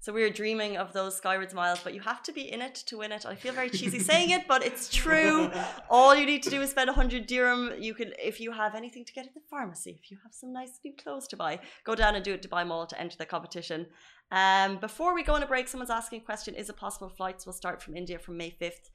So 0.00 0.12
we 0.12 0.22
were 0.22 0.30
dreaming 0.30 0.76
of 0.76 0.92
those 0.92 1.16
Skywards 1.16 1.52
miles, 1.52 1.80
but 1.82 1.92
you 1.92 2.00
have 2.00 2.22
to 2.22 2.32
be 2.32 2.52
in 2.52 2.62
it 2.62 2.76
to 2.86 2.98
win 2.98 3.10
it. 3.10 3.26
I 3.26 3.34
feel 3.34 3.52
very 3.52 3.68
cheesy 3.68 3.98
saying 3.98 4.30
it, 4.30 4.46
but 4.46 4.64
it's 4.64 4.88
true. 4.88 5.50
All 5.90 6.14
you 6.14 6.24
need 6.24 6.44
to 6.44 6.50
do 6.50 6.62
is 6.62 6.70
spend 6.70 6.88
100 6.88 7.26
dirham. 7.26 7.72
You 7.78 7.94
can, 7.94 8.12
if 8.16 8.40
you 8.40 8.52
have 8.52 8.76
anything 8.76 9.04
to 9.04 9.12
get 9.12 9.26
at 9.26 9.34
the 9.34 9.40
pharmacy, 9.50 9.98
if 10.00 10.10
you 10.10 10.18
have 10.22 10.32
some 10.32 10.52
nice 10.52 10.78
new 10.84 10.94
clothes 10.94 11.26
to 11.28 11.36
buy, 11.36 11.58
go 11.84 11.96
down 11.96 12.14
and 12.14 12.24
do 12.24 12.32
it 12.32 12.44
at 12.44 12.48
Dubai 12.50 12.64
Mall 12.64 12.86
to 12.86 13.00
enter 13.00 13.16
the 13.16 13.26
competition. 13.26 13.86
Um, 14.30 14.78
before 14.78 15.14
we 15.14 15.24
go 15.24 15.34
on 15.34 15.42
a 15.42 15.46
break, 15.46 15.66
someone's 15.66 15.90
asking 15.90 16.20
a 16.20 16.24
question: 16.24 16.54
Is 16.54 16.68
it 16.70 16.76
possible 16.76 17.08
flights 17.08 17.44
will 17.44 17.52
start 17.52 17.82
from 17.82 17.96
India 17.96 18.18
from 18.20 18.36
May 18.36 18.54
5th? 18.60 18.90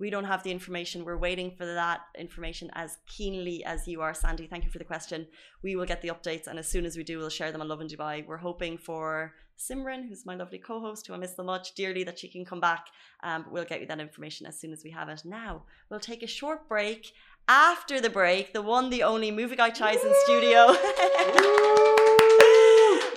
We 0.00 0.08
don't 0.08 0.24
have 0.24 0.42
the 0.42 0.50
information. 0.50 1.04
We're 1.04 1.18
waiting 1.18 1.52
for 1.56 1.66
that 1.66 2.00
information 2.18 2.70
as 2.74 2.96
keenly 3.06 3.62
as 3.64 3.86
you 3.86 4.00
are, 4.00 4.14
Sandy. 4.14 4.46
Thank 4.46 4.64
you 4.64 4.70
for 4.70 4.78
the 4.78 4.84
question. 4.84 5.26
We 5.62 5.76
will 5.76 5.84
get 5.84 6.00
the 6.00 6.08
updates, 6.08 6.46
and 6.46 6.58
as 6.58 6.66
soon 6.66 6.86
as 6.86 6.96
we 6.96 7.04
do, 7.04 7.18
we'll 7.18 7.28
share 7.28 7.52
them 7.52 7.60
on 7.60 7.68
Lovin 7.68 7.86
Dubai. 7.86 8.26
We're 8.26 8.38
hoping 8.38 8.78
for 8.78 9.34
Simran, 9.60 10.08
who's 10.08 10.24
my 10.24 10.34
lovely 10.34 10.58
co-host, 10.58 11.06
who 11.06 11.12
I 11.12 11.18
miss 11.18 11.36
so 11.36 11.42
much 11.42 11.74
dearly, 11.74 12.02
that 12.04 12.18
she 12.18 12.28
can 12.28 12.46
come 12.46 12.60
back. 12.60 12.86
Um, 13.22 13.44
we'll 13.50 13.66
get 13.66 13.80
you 13.80 13.86
that 13.88 14.00
information 14.00 14.46
as 14.46 14.58
soon 14.58 14.72
as 14.72 14.82
we 14.82 14.90
have 14.90 15.10
it. 15.10 15.22
Now 15.24 15.64
we'll 15.90 16.00
take 16.00 16.22
a 16.22 16.26
short 16.26 16.66
break. 16.66 17.12
After 17.46 18.00
the 18.00 18.10
break, 18.10 18.54
the 18.54 18.62
one, 18.62 18.88
the 18.90 19.02
only 19.02 19.30
movie 19.30 19.56
guy 19.56 19.70
Chai's 19.70 20.02
in 20.02 20.14
studio. 20.24 20.74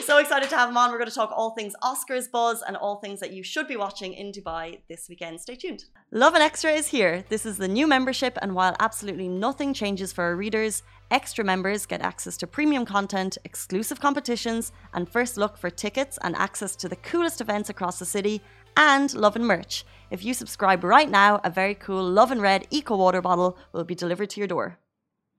so 0.03 0.17
excited 0.17 0.49
to 0.49 0.57
have 0.57 0.69
him 0.69 0.77
on. 0.77 0.91
We're 0.91 0.97
going 0.97 1.09
to 1.09 1.15
talk 1.15 1.31
all 1.33 1.51
things 1.51 1.73
Oscars 1.81 2.29
buzz 2.29 2.61
and 2.61 2.75
all 2.75 2.97
things 2.97 3.19
that 3.21 3.31
you 3.31 3.41
should 3.41 3.67
be 3.67 3.77
watching 3.77 4.13
in 4.13 4.31
Dubai 4.31 4.79
this 4.89 5.07
weekend. 5.07 5.39
Stay 5.39 5.55
tuned. 5.55 5.85
Lovin 6.11 6.41
Extra 6.41 6.71
is 6.71 6.87
here. 6.87 7.23
This 7.29 7.45
is 7.45 7.57
the 7.57 7.67
new 7.67 7.87
membership, 7.87 8.37
and 8.41 8.53
while 8.53 8.75
absolutely 8.79 9.29
nothing 9.29 9.73
changes 9.73 10.11
for 10.11 10.23
our 10.25 10.35
readers, 10.35 10.83
extra 11.11 11.43
members 11.43 11.85
get 11.85 12.01
access 12.01 12.37
to 12.37 12.47
premium 12.47 12.85
content, 12.85 13.37
exclusive 13.43 13.99
competitions, 13.99 14.71
and 14.93 15.07
first 15.07 15.37
look 15.37 15.57
for 15.57 15.69
tickets 15.69 16.17
and 16.21 16.35
access 16.35 16.75
to 16.77 16.89
the 16.89 16.95
coolest 16.95 17.41
events 17.41 17.69
across 17.69 17.99
the 17.99 18.05
city 18.05 18.41
and 18.77 19.13
Lovin 19.13 19.45
merch. 19.45 19.85
If 20.09 20.23
you 20.23 20.33
subscribe 20.33 20.83
right 20.83 21.09
now, 21.09 21.39
a 21.43 21.49
very 21.49 21.75
cool 21.75 22.03
Love 22.03 22.31
and 22.31 22.41
Red 22.41 22.67
Eco 22.69 22.95
Water 22.97 23.21
bottle 23.21 23.57
will 23.71 23.83
be 23.83 23.95
delivered 23.95 24.29
to 24.31 24.39
your 24.39 24.47
door. 24.47 24.77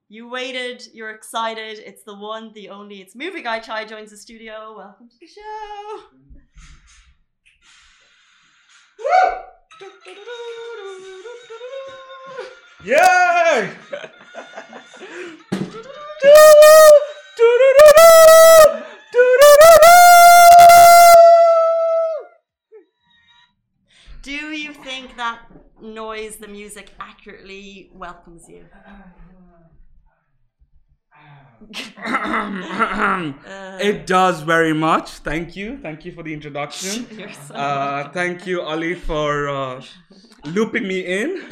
You 0.08 0.28
waited, 0.28 0.86
you're 0.92 1.10
excited. 1.10 1.78
It's 1.78 2.04
the 2.04 2.14
one, 2.14 2.52
the 2.54 2.68
only. 2.68 3.00
It's 3.00 3.16
Movie 3.16 3.42
Guy 3.42 3.58
Chai 3.60 3.84
joins 3.84 4.10
the 4.10 4.16
studio. 4.16 4.74
Welcome 4.76 5.08
to 5.08 5.16
the 5.20 5.26
show. 5.26 6.00
Woo! 8.98 9.34
Yay! 12.84 13.70
Do 24.22 24.32
you 24.32 24.72
think 24.72 25.16
that 25.18 25.40
noise, 25.82 26.36
the 26.36 26.48
music, 26.48 26.90
accurately 26.98 27.90
welcomes 27.92 28.48
you? 28.48 28.64
Uh, 31.96 33.78
it 33.80 34.06
does 34.06 34.40
very 34.40 34.72
much. 34.72 35.10
Thank 35.10 35.56
you. 35.56 35.78
Thank 35.78 36.06
you 36.06 36.12
for 36.12 36.22
the 36.22 36.32
introduction. 36.32 37.06
So 37.48 37.54
Uh, 37.54 38.08
thank 38.12 38.46
you, 38.46 38.62
Ali, 38.62 38.94
for 38.94 39.48
uh, 39.48 39.82
looping 40.46 40.86
me 40.86 41.00
in. 41.00 41.42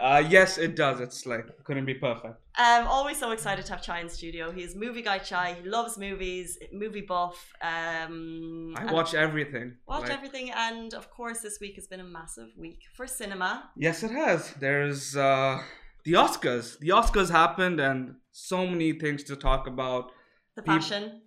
Uh, 0.00 0.22
yes, 0.28 0.58
it 0.58 0.76
does. 0.76 1.00
It's 1.00 1.26
like 1.26 1.46
couldn't 1.64 1.86
be 1.86 1.94
perfect. 1.94 2.34
Um, 2.58 2.86
always 2.86 3.18
so 3.18 3.30
excited 3.30 3.64
to 3.66 3.72
have 3.72 3.82
Chai 3.82 4.00
in 4.00 4.08
studio. 4.08 4.50
He's 4.50 4.74
movie 4.74 5.02
guy 5.02 5.18
Chai. 5.18 5.56
He 5.62 5.68
loves 5.68 5.96
movies, 5.98 6.58
movie 6.72 7.00
buff. 7.02 7.52
Um, 7.62 8.74
I 8.76 8.92
watch 8.92 9.14
everything. 9.14 9.76
watch 9.86 10.02
Like- 10.02 10.10
everything, 10.12 10.50
and 10.50 10.92
of 10.94 11.10
course, 11.10 11.40
this 11.40 11.58
week 11.60 11.74
has 11.76 11.86
been 11.86 12.00
a 12.00 12.04
massive 12.04 12.48
week 12.56 12.80
for 12.96 13.06
cinema. 13.06 13.70
Yes, 13.76 14.02
it 14.02 14.10
has. 14.10 14.52
There's 14.54 15.16
uh, 15.16 15.62
the 16.04 16.12
Oscars. 16.14 16.78
The 16.78 16.88
Oscars 16.90 17.30
happened, 17.30 17.80
and 17.80 18.16
so 18.32 18.66
many 18.66 18.92
things 18.92 19.22
to 19.24 19.36
talk 19.36 19.66
about. 19.66 20.12
The 20.56 20.62
Peop- 20.62 20.82
fashion. 20.82 21.22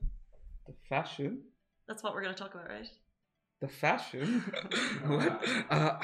The 0.68 0.74
fashion. 0.90 1.42
That's 1.88 2.04
what 2.04 2.14
we're 2.14 2.24
going 2.24 2.36
to 2.36 2.42
talk 2.44 2.54
about, 2.54 2.70
right? 2.70 2.88
The 3.62 3.68
fashion. 3.68 4.42
what? 5.08 5.42
Uh, 5.70 5.98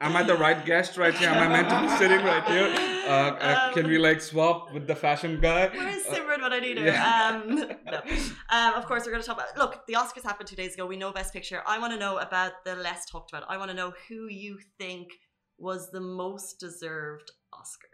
am 0.00 0.16
I 0.16 0.22
the 0.22 0.34
right 0.36 0.64
guest 0.64 0.96
right 0.96 1.14
here? 1.14 1.28
Am 1.28 1.42
I 1.42 1.48
meant 1.48 1.68
to 1.70 1.80
be 1.82 1.88
sitting 1.98 2.24
right 2.24 2.44
here? 2.44 2.68
Uh, 3.06 3.12
uh, 3.48 3.72
can 3.72 3.86
we 3.88 3.98
like 3.98 4.20
swap 4.20 4.72
with 4.72 4.86
the 4.86 4.94
fashion 4.94 5.40
guy? 5.40 5.68
Where's 5.68 6.06
Uh, 6.06 6.14
Simran 6.14 6.40
when 6.42 6.52
I 6.52 6.60
need 6.60 6.78
her? 6.78 6.86
yeah. 6.86 7.40
Um, 7.42 7.56
no. 7.90 8.00
um, 8.50 8.74
of 8.74 8.86
course, 8.86 9.04
we're 9.04 9.12
going 9.12 9.22
to 9.22 9.26
talk 9.26 9.36
about. 9.36 9.56
Look, 9.56 9.86
the 9.86 9.94
Oscars 9.94 10.22
happened 10.22 10.48
two 10.48 10.56
days 10.56 10.74
ago. 10.74 10.86
We 10.86 10.96
know 10.96 11.12
Best 11.12 11.32
Picture. 11.32 11.62
I 11.66 11.78
want 11.78 11.92
to 11.92 11.98
know 11.98 12.18
about 12.18 12.52
the 12.64 12.76
less 12.76 13.04
talked 13.06 13.30
about. 13.32 13.44
I 13.48 13.56
want 13.56 13.70
to 13.70 13.76
know 13.76 13.92
who 14.08 14.26
you 14.28 14.58
think 14.78 15.08
was 15.58 15.90
the 15.90 16.00
most 16.00 16.58
deserved 16.60 17.30
Oscar. 17.52 17.88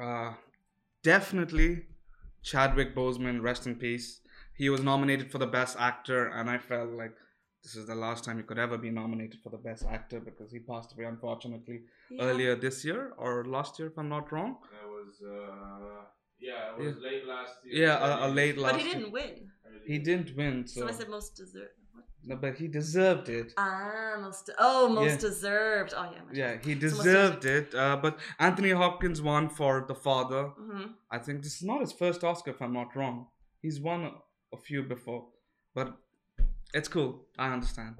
Uh, 0.00 0.34
definitely 1.02 1.82
Chadwick 2.42 2.94
Boseman, 2.94 3.42
rest 3.42 3.66
in 3.66 3.74
peace. 3.76 4.20
He 4.54 4.68
was 4.68 4.82
nominated 4.82 5.30
for 5.30 5.38
the 5.38 5.46
best 5.46 5.76
actor, 5.78 6.26
and 6.28 6.50
I 6.50 6.58
felt 6.58 6.90
like 6.90 7.14
this 7.62 7.74
is 7.76 7.86
the 7.86 7.94
last 7.94 8.24
time 8.24 8.36
he 8.38 8.42
could 8.44 8.58
ever 8.58 8.78
be 8.78 8.90
nominated 8.90 9.40
for 9.42 9.50
the 9.50 9.58
best 9.58 9.84
actor 9.90 10.20
because 10.20 10.52
he 10.52 10.60
passed 10.60 10.92
away 10.94 11.04
unfortunately 11.04 11.78
Yeah. 12.10 12.24
earlier 12.26 12.54
this 12.56 12.84
year 12.84 13.12
or 13.16 13.44
last 13.44 13.78
year, 13.78 13.88
if 13.88 13.98
I'm 13.98 14.08
not 14.08 14.30
wrong. 14.32 14.58
It 14.82 14.88
was, 14.96 15.14
uh, 15.22 16.04
yeah, 16.38 16.70
it 16.78 16.78
was 16.86 16.96
late 17.08 17.26
last 17.26 17.54
year. 17.64 17.86
Yeah, 17.86 17.96
a, 18.24 18.26
a 18.26 18.28
late 18.28 18.56
last. 18.58 18.74
But 18.74 18.80
he 18.82 18.88
didn't 18.90 19.12
win. 19.12 19.34
He 19.86 19.98
didn't 19.98 20.36
win, 20.36 20.66
So 20.66 20.80
so 20.80 20.88
I 20.88 20.92
said 20.92 21.08
most 21.08 21.36
deserved. 21.36 21.72
No, 22.24 22.36
but 22.36 22.56
he 22.58 22.66
deserved 22.68 23.28
it. 23.28 23.52
Ah, 23.56 24.16
most 24.20 24.50
oh, 24.58 24.88
most 24.88 25.04
Yeah. 25.22 25.28
deserved. 25.28 25.94
Oh 25.96 26.06
yeah. 26.12 26.22
Yeah, 26.40 26.52
he 26.66 26.74
So 26.74 26.80
deserved 26.80 27.44
it. 27.44 27.74
Uh, 27.74 27.96
but 27.96 28.18
Anthony 28.38 28.70
Hopkins 28.70 29.20
won 29.22 29.48
for 29.48 29.84
The 29.88 29.94
Father. 29.94 30.42
hmm 30.58 30.86
I 31.10 31.18
think 31.18 31.42
this 31.42 31.56
is 31.56 31.62
not 31.62 31.80
his 31.80 31.92
first 31.92 32.22
Oscar, 32.22 32.50
if 32.50 32.60
I'm 32.60 32.74
not 32.74 32.94
wrong. 32.94 33.28
He's 33.62 33.80
won 33.80 34.04
a, 34.04 34.12
a 34.56 34.58
few 34.58 34.82
before, 34.82 35.28
but 35.74 35.96
it's 36.74 36.88
cool. 36.88 37.26
I 37.38 37.52
understand. 37.52 37.96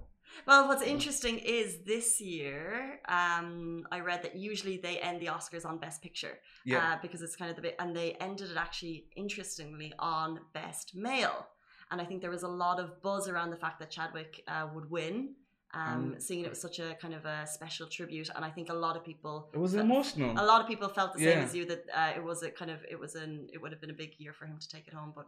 Well, 0.46 0.68
what's 0.68 0.82
interesting 0.82 1.38
is 1.38 1.78
this 1.84 2.20
year, 2.20 3.00
um, 3.08 3.86
I 3.90 4.00
read 4.00 4.22
that 4.22 4.36
usually 4.36 4.76
they 4.76 4.98
end 4.98 5.20
the 5.20 5.26
Oscars 5.26 5.64
on 5.66 5.78
Best 5.78 6.00
Picture, 6.02 6.38
Yeah, 6.64 6.94
uh, 6.94 6.98
because 7.02 7.22
it's 7.22 7.34
kind 7.34 7.50
of 7.50 7.56
the 7.56 7.62
bit, 7.62 7.76
and 7.78 7.96
they 7.96 8.12
ended 8.20 8.50
it 8.50 8.56
actually 8.56 9.06
interestingly 9.16 9.92
on 9.98 10.40
Best 10.52 10.94
Male, 10.94 11.46
and 11.90 12.00
I 12.00 12.04
think 12.04 12.20
there 12.20 12.30
was 12.30 12.42
a 12.44 12.48
lot 12.48 12.78
of 12.78 13.02
buzz 13.02 13.26
around 13.28 13.50
the 13.50 13.56
fact 13.56 13.80
that 13.80 13.90
Chadwick 13.90 14.42
uh, 14.46 14.68
would 14.74 14.88
win, 14.90 15.34
um, 15.74 16.14
Um, 16.14 16.20
seeing 16.20 16.44
it 16.44 16.50
was 16.50 16.60
such 16.60 16.78
a 16.78 16.94
kind 17.02 17.14
of 17.14 17.24
a 17.24 17.46
special 17.46 17.86
tribute, 17.88 18.28
and 18.36 18.44
I 18.44 18.50
think 18.50 18.68
a 18.68 18.74
lot 18.86 18.96
of 18.96 19.02
people, 19.04 19.50
it 19.52 19.58
was 19.58 19.72
fe- 19.74 19.80
emotional. 19.80 20.30
a 20.38 20.46
lot 20.52 20.60
of 20.62 20.66
people 20.68 20.88
felt 20.88 21.14
the 21.14 21.20
same 21.20 21.38
Yeah. 21.38 21.44
as 21.44 21.54
you 21.56 21.64
that 21.66 21.82
uh, 22.00 22.12
it 22.18 22.22
was 22.22 22.42
a 22.42 22.50
kind 22.50 22.70
of 22.70 22.78
it 22.88 22.98
was 23.04 23.14
an 23.16 23.48
it 23.52 23.58
would 23.60 23.72
have 23.72 23.80
been 23.80 23.90
a 23.90 24.00
big 24.04 24.12
year 24.18 24.32
for 24.38 24.46
him 24.46 24.58
to 24.58 24.68
take 24.68 24.86
it 24.86 24.94
home, 24.94 25.12
but 25.18 25.26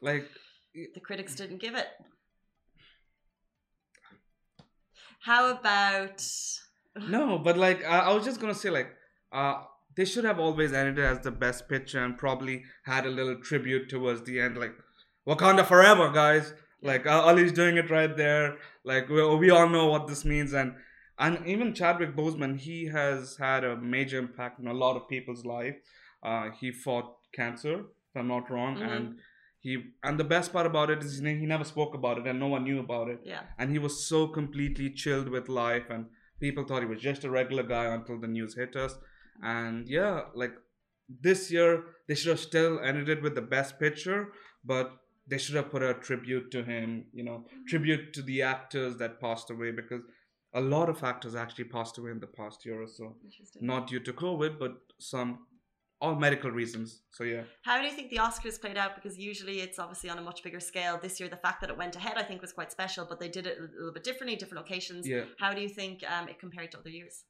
Like, 0.00 0.26
the 0.94 1.00
critics 1.08 1.34
didn't 1.34 1.58
give 1.58 1.74
it. 1.74 1.88
How 5.20 5.50
about 5.50 6.22
no, 7.08 7.38
but 7.38 7.56
like, 7.56 7.84
I, 7.84 8.00
I 8.00 8.12
was 8.14 8.24
just 8.24 8.40
gonna 8.40 8.54
say, 8.54 8.70
like, 8.70 8.90
uh, 9.32 9.62
they 9.96 10.04
should 10.04 10.24
have 10.24 10.38
always 10.38 10.72
ended 10.72 10.98
as 11.04 11.20
the 11.20 11.30
best 11.30 11.68
picture 11.68 12.02
and 12.04 12.16
probably 12.16 12.64
had 12.84 13.04
a 13.06 13.10
little 13.10 13.36
tribute 13.36 13.88
towards 13.88 14.22
the 14.22 14.40
end, 14.40 14.56
like, 14.58 14.74
Wakanda 15.26 15.66
forever, 15.66 16.10
guys. 16.10 16.54
Like, 16.80 17.06
uh, 17.06 17.22
Ali's 17.22 17.52
doing 17.52 17.76
it 17.76 17.90
right 17.90 18.16
there. 18.16 18.56
Like, 18.84 19.08
we, 19.08 19.22
we 19.36 19.50
all 19.50 19.68
know 19.68 19.86
what 19.86 20.06
this 20.06 20.24
means, 20.24 20.52
and 20.52 20.74
and 21.18 21.44
even 21.46 21.74
Chadwick 21.74 22.14
Boseman, 22.14 22.60
he 22.60 22.86
has 22.86 23.36
had 23.38 23.64
a 23.64 23.76
major 23.76 24.18
impact 24.18 24.60
in 24.60 24.68
a 24.68 24.72
lot 24.72 24.96
of 24.96 25.08
people's 25.08 25.44
life. 25.44 25.74
Uh, 26.22 26.50
he 26.60 26.70
fought 26.70 27.16
cancer, 27.34 27.80
if 27.80 28.16
I'm 28.16 28.28
not 28.28 28.48
wrong, 28.50 28.76
Mhm. 28.76 28.90
and 28.96 29.18
he 29.60 29.76
and 30.02 30.18
the 30.18 30.24
best 30.24 30.52
part 30.52 30.66
about 30.66 30.90
it 30.90 31.02
is 31.02 31.18
he 31.18 31.34
he 31.38 31.46
never 31.46 31.64
spoke 31.64 31.94
about 31.94 32.18
it, 32.18 32.26
and 32.26 32.38
no 32.38 32.46
one 32.48 32.64
knew 32.64 32.80
about 32.80 33.08
it. 33.08 33.20
yeah? 33.24 33.42
And 33.58 33.70
he 33.70 33.78
was 33.78 34.06
so 34.06 34.28
completely 34.28 34.90
chilled 34.90 35.28
with 35.28 35.48
life, 35.48 35.90
and 35.90 36.06
people 36.40 36.64
thought 36.64 36.82
he 36.82 36.88
was 36.88 37.00
just 37.00 37.24
a 37.24 37.30
regular 37.30 37.62
guy 37.62 37.86
until 37.86 38.20
the 38.20 38.28
news 38.28 38.54
hit 38.54 38.76
us. 38.76 38.96
And 39.42 39.88
yeah, 39.88 40.22
like 40.34 40.54
this 41.08 41.50
year, 41.50 41.84
they 42.06 42.14
should 42.14 42.30
have 42.30 42.40
still 42.40 42.80
ended 42.80 43.08
it 43.08 43.22
with 43.22 43.34
the 43.34 43.42
best 43.42 43.78
picture, 43.78 44.32
but 44.64 44.92
they 45.26 45.38
should 45.38 45.56
have 45.56 45.70
put 45.70 45.82
a 45.82 45.94
tribute 45.94 46.50
to 46.52 46.62
him, 46.62 47.04
you 47.12 47.24
know, 47.24 47.44
mm-hmm. 47.46 47.66
tribute 47.68 48.12
to 48.14 48.22
the 48.22 48.42
actors 48.42 48.96
that 48.96 49.20
passed 49.20 49.50
away 49.50 49.70
because 49.70 50.02
a 50.54 50.60
lot 50.60 50.88
of 50.88 51.04
actors 51.04 51.34
actually 51.34 51.64
passed 51.64 51.98
away 51.98 52.10
in 52.10 52.20
the 52.20 52.26
past 52.26 52.64
year 52.64 52.82
or 52.82 52.86
so. 52.86 53.16
Not 53.60 53.88
due 53.88 54.00
to 54.00 54.12
COVID, 54.12 54.58
but 54.58 54.72
some 54.98 55.40
all 56.00 56.14
medical 56.14 56.50
reasons. 56.50 57.02
So 57.10 57.24
yeah. 57.24 57.42
How 57.62 57.80
do 57.80 57.84
you 57.84 57.92
think 57.92 58.10
the 58.10 58.16
Oscars 58.16 58.60
played 58.60 58.76
out? 58.76 58.94
Because 58.94 59.18
usually 59.18 59.60
it's 59.60 59.78
obviously 59.78 60.10
on 60.10 60.18
a 60.18 60.22
much 60.22 60.42
bigger 60.42 60.60
scale. 60.60 60.98
This 61.00 61.18
year, 61.18 61.28
the 61.28 61.36
fact 61.36 61.60
that 61.60 61.70
it 61.70 61.76
went 61.76 61.96
ahead, 61.96 62.14
I 62.16 62.22
think, 62.22 62.40
was 62.40 62.52
quite 62.52 62.70
special. 62.70 63.06
But 63.08 63.18
they 63.20 63.28
did 63.28 63.46
it 63.46 63.58
a 63.58 63.62
little 63.62 63.92
bit 63.92 64.04
differently, 64.04 64.36
different 64.36 64.64
locations. 64.64 65.06
Yeah. 65.06 65.24
How 65.38 65.52
do 65.52 65.60
you 65.60 65.68
think 65.68 66.04
um, 66.08 66.28
it 66.28 66.38
compared 66.38 66.70
to 66.72 66.78
other 66.78 66.90
years? 66.90 67.24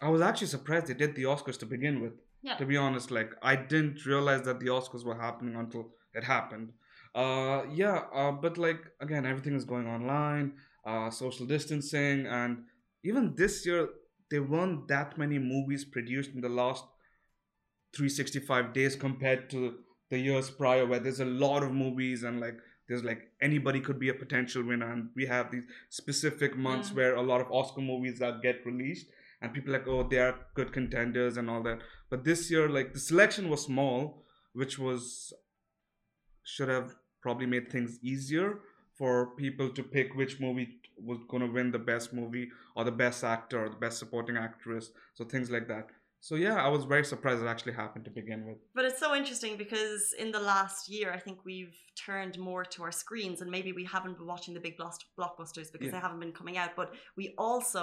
I 0.00 0.08
was 0.08 0.20
actually 0.20 0.48
surprised 0.48 0.86
they 0.86 0.94
did 0.94 1.14
the 1.14 1.24
Oscars 1.24 1.58
to 1.58 1.66
begin 1.66 2.00
with. 2.02 2.12
Yeah. 2.42 2.56
To 2.56 2.66
be 2.66 2.76
honest, 2.76 3.10
like 3.10 3.30
I 3.42 3.56
didn't 3.56 4.04
realize 4.04 4.42
that 4.42 4.60
the 4.60 4.66
Oscars 4.66 5.04
were 5.04 5.18
happening 5.18 5.54
until 5.56 5.92
it 6.12 6.24
happened. 6.24 6.72
Uh, 7.14 7.62
yeah. 7.72 8.02
Uh, 8.14 8.32
but 8.32 8.58
like 8.58 8.80
again, 9.00 9.24
everything 9.24 9.54
is 9.54 9.64
going 9.64 9.86
online, 9.86 10.54
uh, 10.84 11.08
social 11.10 11.46
distancing, 11.46 12.26
and 12.26 12.64
even 13.04 13.34
this 13.36 13.64
year 13.64 13.88
there 14.30 14.42
weren't 14.42 14.88
that 14.88 15.18
many 15.18 15.38
movies 15.38 15.84
produced 15.84 16.30
in 16.34 16.40
the 16.40 16.48
last 16.48 16.84
365 17.94 18.72
days 18.72 18.96
compared 18.96 19.50
to 19.50 19.74
the 20.10 20.18
years 20.18 20.50
prior, 20.50 20.86
where 20.86 20.98
there's 21.00 21.20
a 21.20 21.24
lot 21.24 21.62
of 21.62 21.72
movies 21.72 22.22
and 22.22 22.40
like 22.40 22.58
there's 22.88 23.04
like 23.04 23.30
anybody 23.40 23.80
could 23.80 23.98
be 23.98 24.08
a 24.08 24.14
potential 24.14 24.62
winner, 24.64 24.92
and 24.92 25.08
we 25.14 25.26
have 25.26 25.50
these 25.50 25.64
specific 25.88 26.56
months 26.56 26.90
Mm. 26.90 26.96
where 26.96 27.14
a 27.14 27.22
lot 27.22 27.40
of 27.40 27.50
Oscar 27.50 27.80
movies 27.80 28.18
that 28.18 28.42
get 28.42 28.66
released 28.66 29.06
and 29.40 29.52
people 29.54 29.72
like 29.72 29.86
oh 29.86 30.02
they 30.08 30.18
are 30.18 30.34
good 30.54 30.72
contenders 30.72 31.36
and 31.36 31.48
all 31.48 31.62
that. 31.62 31.80
But 32.10 32.24
this 32.24 32.50
year 32.50 32.68
like 32.68 32.92
the 32.92 33.00
selection 33.00 33.48
was 33.48 33.62
small 33.62 34.24
which 34.52 34.78
was 34.78 35.32
should 36.44 36.68
have 36.68 36.94
probably 37.22 37.46
made 37.46 37.70
things 37.70 37.98
easier 38.02 38.60
for 38.98 39.34
people 39.36 39.70
to 39.70 39.82
pick 39.82 40.14
which 40.14 40.40
movie 40.40 40.68
was 40.98 41.18
going 41.28 41.42
to 41.46 41.52
win 41.52 41.70
the 41.70 41.78
best 41.78 42.12
movie 42.12 42.48
or 42.76 42.84
the 42.84 42.90
best 42.90 43.24
actor 43.24 43.64
or 43.64 43.68
the 43.68 43.76
best 43.76 43.98
supporting 43.98 44.36
actress. 44.36 44.90
So 45.14 45.24
things 45.24 45.50
like 45.50 45.68
that 45.68 45.86
so 46.26 46.36
yeah 46.36 46.56
i 46.66 46.68
was 46.76 46.84
very 46.94 47.04
surprised 47.12 47.42
it 47.42 47.48
actually 47.54 47.76
happened 47.82 48.04
to 48.08 48.10
begin 48.20 48.40
with 48.48 48.58
But 48.76 48.84
it's 48.88 49.00
so 49.06 49.10
interesting 49.20 49.54
because 49.64 50.02
in 50.24 50.28
the 50.36 50.42
last 50.52 50.88
year, 50.94 51.08
I 51.18 51.20
think 51.26 51.36
we've 51.50 51.76
turned 52.08 52.34
more 52.50 52.64
to 52.74 52.78
our 52.86 52.94
screens, 53.04 53.38
and 53.42 53.48
maybe 53.56 53.70
we 53.80 53.84
haven't 53.94 54.14
been 54.18 54.28
watching 54.34 54.54
the 54.58 54.64
big 54.68 54.76
blockbusters 55.18 55.68
because 55.72 55.86
Yeah. 55.88 55.94
they 55.96 56.02
haven't 56.06 56.20
been 56.24 56.36
coming 56.40 56.56
out. 56.62 56.70
But 56.80 56.88
we 57.20 57.24
also 57.46 57.82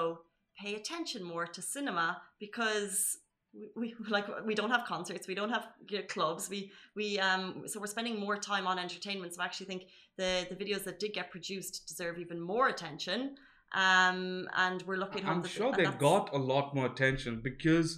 pay 0.62 0.71
attention 0.82 1.21
more 1.34 1.45
to 1.56 1.62
cinema 1.75 2.08
because 2.45 2.93
we, 3.60 3.65
we 3.82 3.88
like 4.17 4.28
we 4.49 4.56
don't 4.60 4.73
have 4.75 4.84
concerts, 4.93 5.23
we 5.34 5.36
don't 5.39 5.54
have 5.58 5.65
clubs, 6.15 6.43
we 6.54 6.60
we 6.99 7.06
um 7.28 7.43
so 7.69 7.75
we're 7.82 7.93
spending 7.97 8.15
more 8.28 8.38
time 8.52 8.65
on 8.71 8.75
entertainment. 8.88 9.30
So 9.34 9.39
I 9.43 9.45
actually 9.49 9.69
think 9.71 9.84
the 10.21 10.32
the 10.52 10.58
videos 10.62 10.84
that 10.88 10.97
did 11.04 11.12
get 11.19 11.28
produced 11.36 11.73
deserve 11.91 12.15
even 12.25 12.39
more 12.54 12.65
attention. 12.75 13.19
Um, 13.86 14.21
and 14.65 14.78
we're 14.88 15.02
looking. 15.04 15.23
i'm 15.32 15.43
sure 15.58 15.71
they 15.80 15.89
got 16.12 16.25
a 16.39 16.41
lot 16.54 16.65
more 16.78 16.88
attention 16.93 17.32
because 17.49 17.89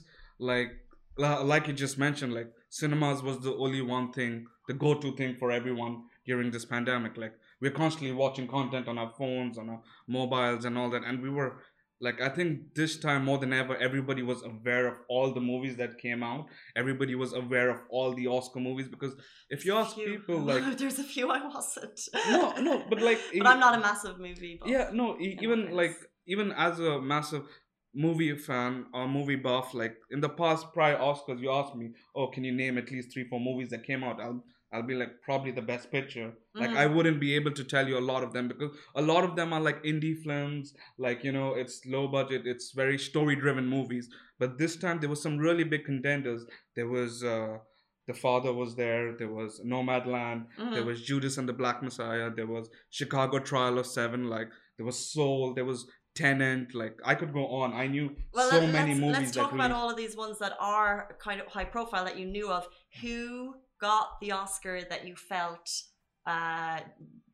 like 0.41 0.71
like 1.17 1.67
you 1.67 1.73
just 1.73 1.97
mentioned 1.97 2.33
like 2.33 2.51
cinemas 2.69 3.21
was 3.21 3.39
the 3.39 3.53
only 3.55 3.81
one 3.81 4.11
thing 4.11 4.45
the 4.67 4.73
go-to 4.73 5.15
thing 5.15 5.35
for 5.39 5.51
everyone 5.51 6.03
during 6.25 6.49
this 6.51 6.65
pandemic 6.65 7.15
like 7.17 7.33
we're 7.61 7.71
constantly 7.71 8.11
watching 8.11 8.47
content 8.47 8.87
on 8.87 8.97
our 8.97 9.11
phones 9.17 9.57
on 9.57 9.69
our 9.69 9.81
mobiles 10.07 10.65
and 10.65 10.77
all 10.77 10.89
that 10.89 11.03
and 11.03 11.21
we 11.21 11.29
were 11.29 11.61
like 11.99 12.19
i 12.21 12.29
think 12.29 12.73
this 12.75 12.97
time 12.97 13.23
more 13.23 13.37
than 13.37 13.53
ever 13.53 13.77
everybody 13.77 14.23
was 14.23 14.41
aware 14.43 14.87
of 14.87 14.95
all 15.09 15.31
the 15.31 15.39
movies 15.39 15.75
that 15.77 15.99
came 15.99 16.23
out 16.23 16.47
everybody 16.75 17.13
was 17.13 17.33
aware 17.33 17.69
of 17.69 17.79
all 17.89 18.13
the 18.15 18.25
oscar 18.25 18.59
movies 18.59 18.87
because 18.87 19.13
if 19.49 19.63
you 19.65 19.75
ask 19.75 19.95
people 19.95 20.39
like 20.51 20.77
there's 20.77 20.97
a 20.97 21.03
few 21.03 21.29
I 21.29 21.45
wasn't. 21.47 21.99
no 22.29 22.53
no 22.59 22.83
but 22.89 23.01
like 23.01 23.19
but 23.37 23.45
I'm 23.47 23.59
not 23.59 23.75
a 23.75 23.79
massive 23.79 24.19
movie. 24.19 24.57
Buff. 24.59 24.69
yeah 24.69 24.89
no 24.91 25.17
even 25.19 25.71
like 25.71 25.95
even 26.27 26.51
as 26.53 26.79
a 26.79 27.01
massive 27.01 27.43
movie 27.93 28.35
fan 28.37 28.85
or 28.93 29.07
movie 29.07 29.35
buff 29.35 29.73
like 29.73 29.95
in 30.11 30.21
the 30.21 30.29
past 30.29 30.65
prior 30.73 30.97
oscars 30.97 31.41
you 31.41 31.51
asked 31.51 31.75
me 31.75 31.89
oh 32.15 32.27
can 32.27 32.43
you 32.43 32.51
name 32.51 32.77
at 32.77 32.89
least 32.91 33.11
three 33.11 33.25
four 33.27 33.39
movies 33.39 33.69
that 33.69 33.83
came 33.85 34.01
out 34.03 34.21
i'll 34.21 34.41
i'll 34.71 34.81
be 34.91 34.93
like 34.95 35.21
probably 35.21 35.51
the 35.51 35.61
best 35.61 35.91
picture 35.91 36.31
like 36.55 36.69
Mhm. 36.69 36.77
i 36.77 36.85
wouldn't 36.85 37.19
be 37.19 37.35
able 37.35 37.51
to 37.51 37.63
tell 37.65 37.85
you 37.87 37.97
a 37.97 38.07
lot 38.11 38.23
of 38.23 38.31
them 38.31 38.47
because 38.47 38.71
a 38.95 39.01
lot 39.01 39.25
of 39.25 39.35
them 39.35 39.51
are 39.51 39.59
like 39.59 39.83
indie 39.83 40.15
films 40.23 40.73
like 40.97 41.21
you 41.25 41.33
know 41.33 41.53
it's 41.55 41.85
low 41.85 42.07
budget 42.07 42.47
it's 42.47 42.71
very 42.71 42.97
story 42.97 43.35
driven 43.35 43.67
movies 43.67 44.09
but 44.39 44.57
this 44.57 44.77
time 44.77 45.01
there 45.01 45.09
was 45.09 45.21
some 45.21 45.37
really 45.37 45.65
big 45.65 45.83
contenders 45.83 46.45
there 46.77 46.87
was 46.87 47.23
uh 47.25 47.57
the 48.07 48.13
father 48.13 48.51
was 48.53 48.75
there 48.75 49.15
there 49.17 49.33
was 49.39 49.59
nomadland 49.65 50.45
Mhm. 50.57 50.73
there 50.75 50.85
was 50.85 51.01
Judas 51.09 51.37
and 51.37 51.47
the 51.49 51.53
Black 51.53 51.83
Messiah. 51.83 52.29
There 52.35 52.47
was 52.47 52.69
Chicago 52.89 53.37
Trial 53.39 53.77
of 53.77 53.85
Seven. 53.85 54.21
Like 54.27 54.49
there 54.77 54.85
was 54.85 54.97
Soul. 55.13 55.53
There 55.53 55.65
was 55.65 55.85
Tenet. 56.15 56.73
Like 56.75 56.97
I 57.05 57.15
could 57.15 57.33
go 57.33 57.47
on. 57.47 57.73
I 57.73 57.87
knew 57.87 58.15
Well, 58.33 58.49
so 58.49 58.59
let, 58.59 58.71
many 58.71 58.91
let's, 58.91 58.99
movies 59.01 59.17
let's 59.19 59.31
that 59.31 59.39
talk 59.41 59.53
about 59.53 59.71
all 59.71 59.89
of 59.89 59.97
these 59.97 60.15
ones 60.15 60.39
that 60.39 60.53
are 60.59 61.15
kind 61.19 61.39
of 61.41 61.47
high 61.47 61.65
profile 61.65 62.05
that 62.05 62.17
you 62.17 62.25
knew 62.25 62.49
of. 62.51 62.67
Who 63.01 63.55
got 63.79 64.19
the 64.21 64.31
Oscar 64.33 64.81
that 64.89 65.07
you 65.07 65.15
felt 65.15 65.69
uh, 66.25 66.79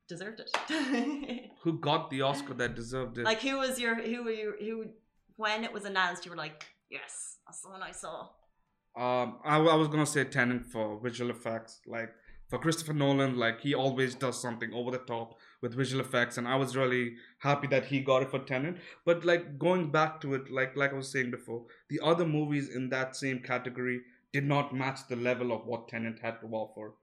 deserved 0.07 0.39
it? 0.41 1.51
Who 1.63 1.79
got 1.79 2.09
the 2.09 2.21
Oscar 2.21 2.53
that 2.55 2.75
deserved 2.75 3.17
it? 3.17 3.25
like, 3.25 3.41
who 3.41 3.57
was 3.57 3.79
your 3.79 3.95
who 3.95 4.23
were 4.23 4.31
you 4.31 4.53
who 4.59 4.85
when 5.35 5.63
it 5.63 5.73
was 5.73 5.85
announced 5.85 6.25
you 6.25 6.31
were 6.31 6.37
like, 6.37 6.65
yes, 6.89 7.37
that's 7.45 7.61
the 7.61 7.69
one 7.69 7.81
I 7.83 7.91
saw. 7.91 8.29
um, 8.95 9.39
I, 9.43 9.57
I 9.57 9.75
was 9.75 9.87
gonna 9.89 10.05
say 10.05 10.23
Tenet 10.23 10.65
for 10.65 10.99
visual 11.01 11.29
effects. 11.31 11.81
Like 11.85 12.09
for 12.49 12.57
Christopher 12.59 12.93
Nolan, 12.93 13.37
like 13.37 13.61
he 13.61 13.73
always 13.75 14.15
does 14.15 14.41
something 14.41 14.71
over 14.73 14.91
the 14.91 14.99
top 14.99 15.35
with 15.61 15.73
visual 15.75 16.01
effects, 16.05 16.37
and 16.37 16.47
I 16.47 16.55
was 16.55 16.75
really 16.75 17.15
happy 17.39 17.67
that 17.67 17.85
he 17.85 17.99
got 17.99 18.21
it 18.23 18.29
for 18.31 18.39
Tenet. 18.39 18.77
But 19.05 19.25
like 19.25 19.57
going 19.57 19.91
back 19.91 20.21
to 20.21 20.33
it, 20.35 20.51
like 20.51 20.75
like 20.77 20.91
I 20.93 20.95
was 20.95 21.11
saying 21.11 21.31
before, 21.31 21.65
the 21.89 21.99
other 22.03 22.25
movies 22.25 22.69
in 22.69 22.89
that 22.89 23.15
same 23.15 23.39
category 23.39 24.01
did 24.33 24.45
not 24.45 24.73
match 24.75 25.07
the 25.07 25.15
level 25.15 25.51
of 25.51 25.65
what 25.65 25.87
Tenet 25.87 26.19
had 26.21 26.39
to 26.41 26.47
offer. 26.47 26.93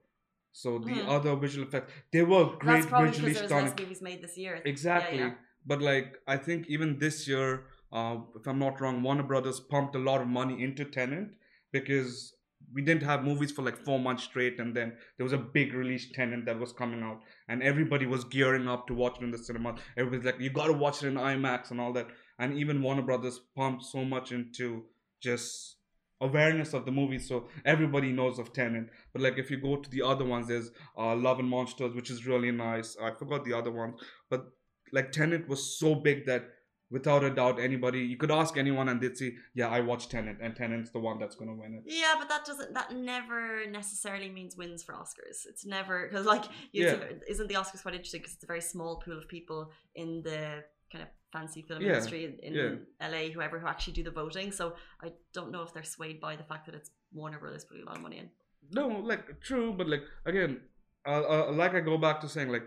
So 0.53 0.79
the 0.79 1.01
Hmm. 1.01 1.09
other 1.09 1.35
visual 1.35 1.67
effects, 1.67 1.91
they 2.13 2.21
were 2.23 2.45
great 2.57 2.75
That's 2.75 2.85
probably 2.87 3.09
visually 3.09 3.33
there 3.33 3.47
stunning. 3.47 3.65
less 3.71 3.79
movies 3.79 4.01
made 4.01 4.21
this 4.21 4.37
year. 4.37 4.61
Exactly. 4.63 5.19
Yeah, 5.19 5.25
yeah. 5.27 5.33
But 5.65 5.81
like 5.81 6.21
I 6.27 6.37
think 6.37 6.67
even 6.67 6.97
this 6.99 7.27
year, 7.27 7.65
uh, 7.91 8.17
if 8.35 8.47
I'm 8.47 8.59
not 8.59 8.79
wrong, 8.79 9.01
Warner 9.03 9.23
Brothers 9.23 9.59
pumped 9.59 9.95
a 9.95 9.99
lot 9.99 10.21
of 10.21 10.27
money 10.27 10.63
into 10.63 10.85
Tenet 10.85 11.29
because 11.71 12.34
we 12.73 12.81
didn't 12.81 13.03
have 13.03 13.23
movies 13.23 13.51
for 13.51 13.61
like 13.61 13.77
four 13.77 13.99
months 13.99 14.23
straight, 14.23 14.59
and 14.59 14.75
then 14.75 14.93
there 15.17 15.23
was 15.23 15.33
a 15.33 15.37
big 15.37 15.73
release 15.73 16.07
Tenet 16.13 16.45
that 16.45 16.59
was 16.59 16.73
coming 16.73 17.03
out, 17.03 17.21
and 17.47 17.63
everybody 17.63 18.05
was 18.05 18.23
gearing 18.23 18.67
up 18.67 18.87
to 18.87 18.93
watch 18.93 19.17
it 19.19 19.23
in 19.23 19.31
the 19.31 19.37
cinema. 19.37 19.75
Everybody's 19.97 20.25
like, 20.25 20.39
you 20.39 20.49
got 20.49 20.67
to 20.67 20.73
watch 20.73 21.03
it 21.03 21.07
in 21.07 21.15
IMAX 21.15 21.71
and 21.71 21.79
all 21.79 21.93
that, 21.93 22.07
and 22.39 22.57
even 22.57 22.81
Warner 22.81 23.01
Brothers 23.01 23.39
pumped 23.55 23.85
so 23.85 24.03
much 24.03 24.31
into 24.31 24.83
just 25.21 25.77
awareness 26.21 26.73
of 26.73 26.85
the 26.85 26.91
movie 26.91 27.19
so 27.19 27.47
everybody 27.65 28.11
knows 28.11 28.39
of 28.39 28.53
Tenet. 28.53 28.89
But 29.13 29.21
like 29.21 29.37
if 29.37 29.51
you 29.51 29.57
go 29.57 29.77
to 29.77 29.89
the 29.89 30.01
other 30.01 30.25
ones, 30.25 30.47
there's 30.47 30.71
uh, 30.97 31.15
Love 31.15 31.39
and 31.39 31.49
Monsters, 31.49 31.93
which 31.95 32.09
is 32.09 32.25
really 32.25 32.51
nice. 32.51 32.95
I 33.01 33.11
forgot 33.11 33.45
the 33.45 33.53
other 33.53 33.71
ones, 33.71 33.95
but 34.29 34.45
like 34.91 35.11
Tenet 35.11 35.47
was 35.47 35.77
so 35.77 35.95
big 35.95 36.25
that 36.25 36.45
without 36.91 37.23
a 37.23 37.29
doubt 37.29 37.59
anybody 37.59 37.99
you 37.99 38.15
could 38.17 38.31
ask 38.31 38.57
anyone 38.57 38.89
and 38.89 39.01
they'd 39.01 39.17
say, 39.17 39.33
Yeah, 39.53 39.69
I 39.69 39.79
watched 39.81 40.11
Tenet 40.11 40.37
and 40.41 40.55
Tenet's 40.55 40.91
the 40.91 40.99
one 40.99 41.19
that's 41.19 41.35
gonna 41.35 41.55
win 41.55 41.73
it. 41.73 41.83
Yeah, 41.85 42.13
but 42.19 42.29
that 42.29 42.45
doesn't. 42.45 42.73
That 42.73 42.93
never 42.95 43.65
necessarily 43.69 44.29
means 44.29 44.55
wins 44.55 44.83
for 44.83 44.93
Oscars. 44.93 45.45
It's 45.49 45.65
never 45.65 46.07
because 46.07 46.25
like 46.25 46.45
you 46.71 46.85
Yeah. 46.85 46.97
isn't 47.27 47.47
the 47.47 47.55
Oscars 47.55 47.81
quite 47.81 47.95
interesting 47.95 48.21
because 48.21 48.33
it's 48.35 48.43
a 48.43 48.47
very 48.47 48.61
small 48.61 48.97
pool 49.03 49.17
of 49.17 49.27
people 49.27 49.71
in 49.95 50.21
the 50.23 50.63
kind 50.91 51.01
of 51.03 51.09
fancy 51.33 51.61
film 51.63 51.81
Yeah, 51.81 51.89
industry 51.89 52.25
in, 52.25 52.39
in 52.39 52.53
yeah. 53.01 53.07
LA, 53.09 53.29
whoever 53.33 53.59
who 53.59 53.67
actually 53.67 53.93
do 53.93 54.03
the 54.03 54.11
voting. 54.11 54.51
So 54.51 54.75
I 55.03 55.11
don't 55.33 55.51
know 55.51 55.63
if 55.63 55.73
they're 55.73 55.83
swayed 55.83 56.21
by 56.21 56.35
the 56.35 56.43
fact 56.43 56.65
that 56.67 56.75
it's 56.75 56.91
Warner 57.11 57.39
Brothers 57.39 57.65
putting 57.65 57.83
a 57.83 57.85
lot 57.87 57.97
of 57.97 58.03
money 58.03 58.19
in. 58.19 58.29
No, 58.71 58.87
like 58.87 59.41
true, 59.41 59.73
but 59.73 59.87
like 59.89 60.03
again, 60.25 60.61
uh, 61.07 61.23
uh, 61.49 61.51
like 61.51 61.73
I 61.75 61.79
go 61.81 61.97
back 61.97 62.21
to 62.21 62.29
saying 62.29 62.49
like 62.49 62.63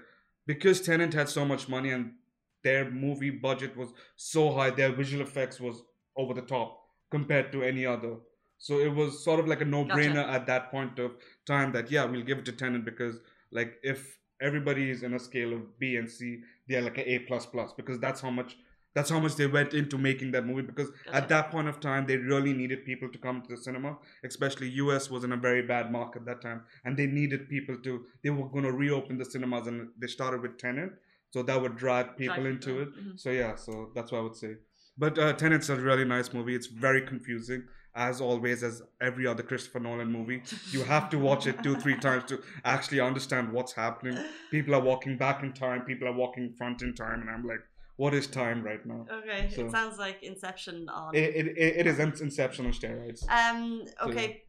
because 0.47 0.81
Tenet 0.81 1.15
had 1.15 1.29
so 1.29 1.45
much 1.45 1.69
money 1.69 1.91
and 1.91 2.13
their 2.63 2.91
movie 2.91 3.31
budget 3.31 3.77
was 3.77 3.91
so 4.17 4.53
high, 4.53 4.71
their 4.71 4.93
visual 4.93 5.23
effects 5.23 5.61
was 5.61 5.83
over 6.17 6.35
the 6.35 6.43
top 6.43 6.81
compared 7.11 7.53
to 7.53 7.63
any 7.63 7.87
other. 7.87 8.17
So 8.59 8.81
it 8.81 8.93
was 8.93 9.25
sort 9.25 9.39
of 9.41 9.47
like 9.47 9.61
a 9.61 9.65
no-brainer 9.65 10.27
at 10.29 10.47
that 10.47 10.71
point 10.71 10.99
of 10.99 11.13
time 11.47 11.73
that 11.73 11.91
yeah, 11.91 12.05
we'll 12.05 12.23
give 12.23 12.39
it 12.39 12.45
to 12.47 12.53
Tenet 12.53 12.85
because 12.85 13.17
like 13.53 13.75
if 13.83 14.19
everybody 14.41 14.91
is 14.91 15.03
in 15.03 15.15
a 15.15 15.19
scale 15.19 15.53
of 15.53 15.79
B 15.79 15.97
and 15.97 16.11
C, 16.11 16.41
they're 16.69 16.83
like 16.83 16.99
a 16.99 17.09
A 17.09 17.19
plus 17.21 17.47
plus 17.47 17.73
because 17.73 17.99
that's 18.01 18.21
how 18.21 18.31
much 18.31 18.57
that's 18.95 19.11
how 19.11 19.21
much 19.21 19.37
they 19.37 19.47
went 19.47 19.75
into 19.75 19.97
making 19.97 20.33
that 20.33 20.45
movie 20.45 20.63
because 20.63 20.91
Gotcha. 20.91 21.17
at 21.17 21.29
that 21.29 21.51
point 21.51 21.69
of 21.69 21.79
time 21.79 22.07
they 22.07 22.17
really 22.17 22.53
needed 22.53 22.85
people 22.85 23.09
to 23.11 23.19
come 23.19 23.43
to 23.43 23.49
the 23.49 23.57
cinema 23.57 23.97
especially 24.25 24.69
us 24.71 25.11
was 25.11 25.25
in 25.25 25.33
a 25.33 25.37
very 25.37 25.63
bad 25.63 25.93
market 25.93 26.25
that 26.25 26.41
time 26.41 26.63
and 26.85 26.97
they 26.97 27.07
needed 27.07 27.49
people 27.49 27.77
to 27.85 28.07
they 28.25 28.31
were 28.31 28.49
going 28.49 28.65
to 28.65 28.73
reopen 28.73 29.19
the 29.19 29.25
cinemas 29.25 29.67
and 29.67 29.89
they 29.99 30.07
started 30.07 30.41
with 30.43 30.59
tenet 30.59 30.91
so 31.31 31.43
that 31.43 31.61
would 31.61 31.77
drag 31.77 32.17
people 32.17 32.47
into 32.47 32.69
people, 32.69 32.83
it 32.83 32.89
mhm. 33.07 33.21
so 33.21 33.31
yeah 33.31 33.55
so 33.55 33.91
that's 33.95 34.13
what 34.13 34.19
i 34.19 34.23
would 34.23 34.37
say 34.37 34.55
but 34.97 35.19
uh, 35.19 35.33
tenet's 35.33 35.69
a 35.69 35.77
really 35.77 36.05
nice 36.05 36.33
movie 36.33 36.55
it's 36.55 36.67
very 36.67 37.03
confusing 37.03 37.63
as 37.95 38.21
always 38.21 38.63
as 38.63 38.83
every 39.01 39.27
other 39.27 39.43
christopher 39.43 39.81
nolan 39.81 40.11
movie 40.11 40.43
you 40.71 40.83
have 40.85 41.09
to 41.11 41.19
watch 41.19 41.47
it 41.47 41.63
two 41.63 41.75
three 41.77 41.97
times 41.97 42.25
to 42.25 42.41
actually 42.65 43.01
understand 43.01 43.53
what's 43.53 43.73
happening 43.73 44.17
people 44.51 44.75
are 44.75 44.81
walking 44.81 45.17
back 45.17 45.43
in 45.43 45.53
time 45.53 45.83
people 45.83 46.07
are 46.09 46.13
walking 46.13 46.53
front 46.57 46.83
in 46.83 46.95
time 46.95 47.21
and 47.21 47.31
i'm 47.31 47.45
like 47.47 47.61
what 47.97 48.15
is 48.15 48.29
time 48.29 48.63
right 48.63 48.87
now 48.87 49.05
Okay, 49.13 49.51
So- 49.55 49.67
it 49.67 49.73
sounds 49.73 49.99
like 49.99 50.23
Inception 50.23 50.89
on. 50.89 51.15
it, 51.17 51.35
it, 51.35 51.59
it 51.59 51.87
is 51.89 51.99
inception 51.99 52.67
on 52.67 52.73
steroids 52.73 53.29
um. 53.29 53.83
So, 54.01 54.11
Okay. 54.11 54.43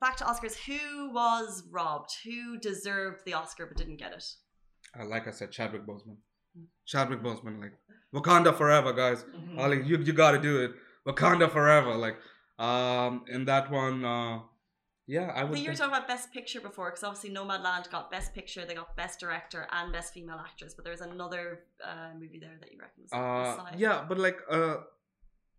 Back 0.00 0.16
to 0.18 0.24
Oscars. 0.24 0.54
Who 0.66 1.10
was 1.14 1.62
robbed? 1.70 2.10
Who 2.24 2.58
deserved 2.58 3.20
the 3.24 3.32
Oscar 3.32 3.64
but 3.66 3.76
didn't 3.78 3.96
get 3.96 4.12
it? 4.12 4.24
Uh, 5.00 5.04
like 5.06 5.26
i 5.28 5.30
said 5.30 5.50
chadwick 5.50 5.86
boseman 5.86 6.16
Mm. 6.58 6.64
chadwick 6.86 7.20
boseman 7.22 7.60
like 7.60 7.74
wakanda 8.14 8.52
forever 8.56 8.92
guys 8.94 9.22
Mm-hmm. 9.24 9.58
Ali, 9.58 9.82
you, 9.84 9.98
you 9.98 10.12
gotta 10.14 10.38
do 10.38 10.54
it 10.64 10.72
wakanda 11.06 11.50
forever 11.56 11.94
like 11.94 12.16
um 12.58 13.24
in 13.28 13.44
that 13.44 13.70
one 13.70 14.02
uh 14.04 14.38
yeah 15.06 15.28
i 15.38 15.44
would 15.44 15.58
you 15.58 15.68
were 15.70 15.76
talking 15.76 15.94
about 15.94 16.08
Best 16.08 16.32
Picture 16.32 16.60
before, 16.60 16.86
because 16.90 17.04
obviously 17.04 17.30
Nomadland 17.30 17.90
got 17.90 18.10
Best 18.10 18.34
Picture, 18.34 18.62
they 18.66 18.74
got 18.74 18.96
Best 18.96 19.20
Director 19.20 19.66
and 19.76 19.92
Best 19.92 20.12
Female 20.14 20.40
Actress, 20.48 20.72
but 20.74 20.84
there's 20.86 21.00
another 21.00 21.60
uh, 21.90 22.10
movie 22.20 22.38
there 22.44 22.56
that 22.60 22.70
you 22.72 22.78
reckon 22.84 23.02
was 23.04 23.12
uh 23.12 23.76
yeah 23.84 24.04
but 24.08 24.18
like 24.26 24.38
uh 24.50 24.76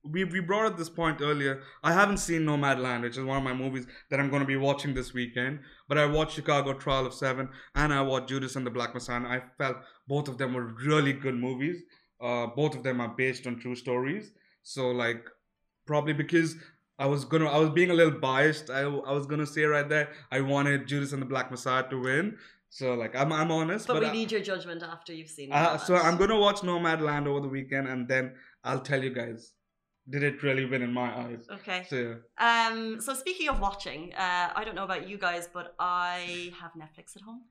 we, 0.04 0.24
we 0.24 0.40
brought 0.40 0.66
up 0.66 0.78
this 0.78 0.90
point 0.90 1.22
earlier. 1.22 1.62
I 1.84 1.94
haven't 1.94 2.18
seen 2.18 2.44
Nomadland, 2.44 3.02
which 3.02 3.18
is 3.18 3.24
one 3.24 3.38
of 3.38 3.44
my 3.44 3.54
movies 3.54 3.86
that 4.10 4.20
I'm 4.20 4.30
going 4.30 4.42
to 4.42 4.48
be 4.48 4.58
watching 4.58 4.94
this 4.94 5.14
weekend. 5.14 5.60
But 5.88 5.98
I 5.98 6.06
watched 6.06 6.36
Chicago 6.36 6.74
Trial 6.74 7.06
of 7.06 7.14
Seven 7.14 7.50
and 7.76 7.94
I 7.94 8.02
watched 8.02 8.30
Judas 8.30 8.56
and 8.56 8.66
the 8.66 8.72
Black 8.72 8.94
Messiah. 8.94 9.18
And 9.18 9.28
I 9.28 9.42
felt 9.58 9.78
both 10.08 10.28
of 10.28 10.38
them 10.38 10.54
were 10.54 10.74
really 10.86 11.14
good 11.14 11.36
movies. 11.36 11.82
Uh, 12.22 12.48
both 12.48 12.76
of 12.76 12.84
them 12.84 13.00
are 13.02 13.10
based 13.10 13.48
on 13.48 13.60
true 13.60 13.76
stories. 13.76 14.32
So 14.64 14.90
like, 14.92 15.26
probably 15.86 16.14
because 16.14 16.56
I 16.98 17.06
was 17.06 17.24
gonna, 17.26 17.50
I 17.50 17.58
was 17.58 17.70
being 17.70 17.92
a 17.92 17.94
little 17.94 18.20
biased. 18.20 18.70
I, 18.70 18.82
I 18.82 19.14
was 19.14 19.26
gonna 19.26 19.46
say 19.46 19.64
right 19.64 19.88
there, 19.88 20.10
I 20.32 20.42
wanted 20.42 20.88
Judas 20.88 21.14
and 21.14 21.22
the 21.22 21.26
Black 21.26 21.50
Messiah 21.50 21.88
to 21.90 22.02
win. 22.02 22.38
So 22.70 22.94
like, 22.94 23.16
I'm 23.16 23.32
I'm 23.34 23.52
honest. 23.52 23.88
But, 23.88 24.02
we 24.02 24.08
I- 24.08 24.12
need 24.12 24.32
your 24.32 24.42
judgment 24.42 24.84
after 24.84 25.14
you've 25.14 25.30
seen 25.30 25.52
uh, 25.52 25.78
so 25.78 25.96
I'm 25.96 26.18
gonna 26.18 26.38
watch 26.38 26.58
Nomadland 26.58 27.26
over 27.26 27.40
the 27.40 27.48
weekend, 27.48 27.88
and 27.88 28.08
then 28.08 28.34
I'll 28.64 28.82
tell 28.82 29.04
you 29.04 29.12
guys, 29.12 29.54
did 30.10 30.24
it 30.24 30.44
really 30.44 30.66
win 30.66 30.82
in 30.82 30.94
my 30.94 31.10
eyes? 31.24 31.46
Okay. 31.52 31.86
So. 31.90 32.18
Um, 32.38 33.00
so 33.00 33.14
speaking 33.14 33.50
of 33.50 33.60
watching, 33.60 34.14
uh, 34.14 34.50
I 34.56 34.64
don't 34.66 34.76
know 34.76 34.84
about 34.84 35.08
you 35.08 35.18
guys, 35.18 35.48
but 35.52 35.76
I 35.80 36.52
have 36.60 36.72
Netflix 36.74 37.16
at 37.16 37.22
home. 37.22 37.42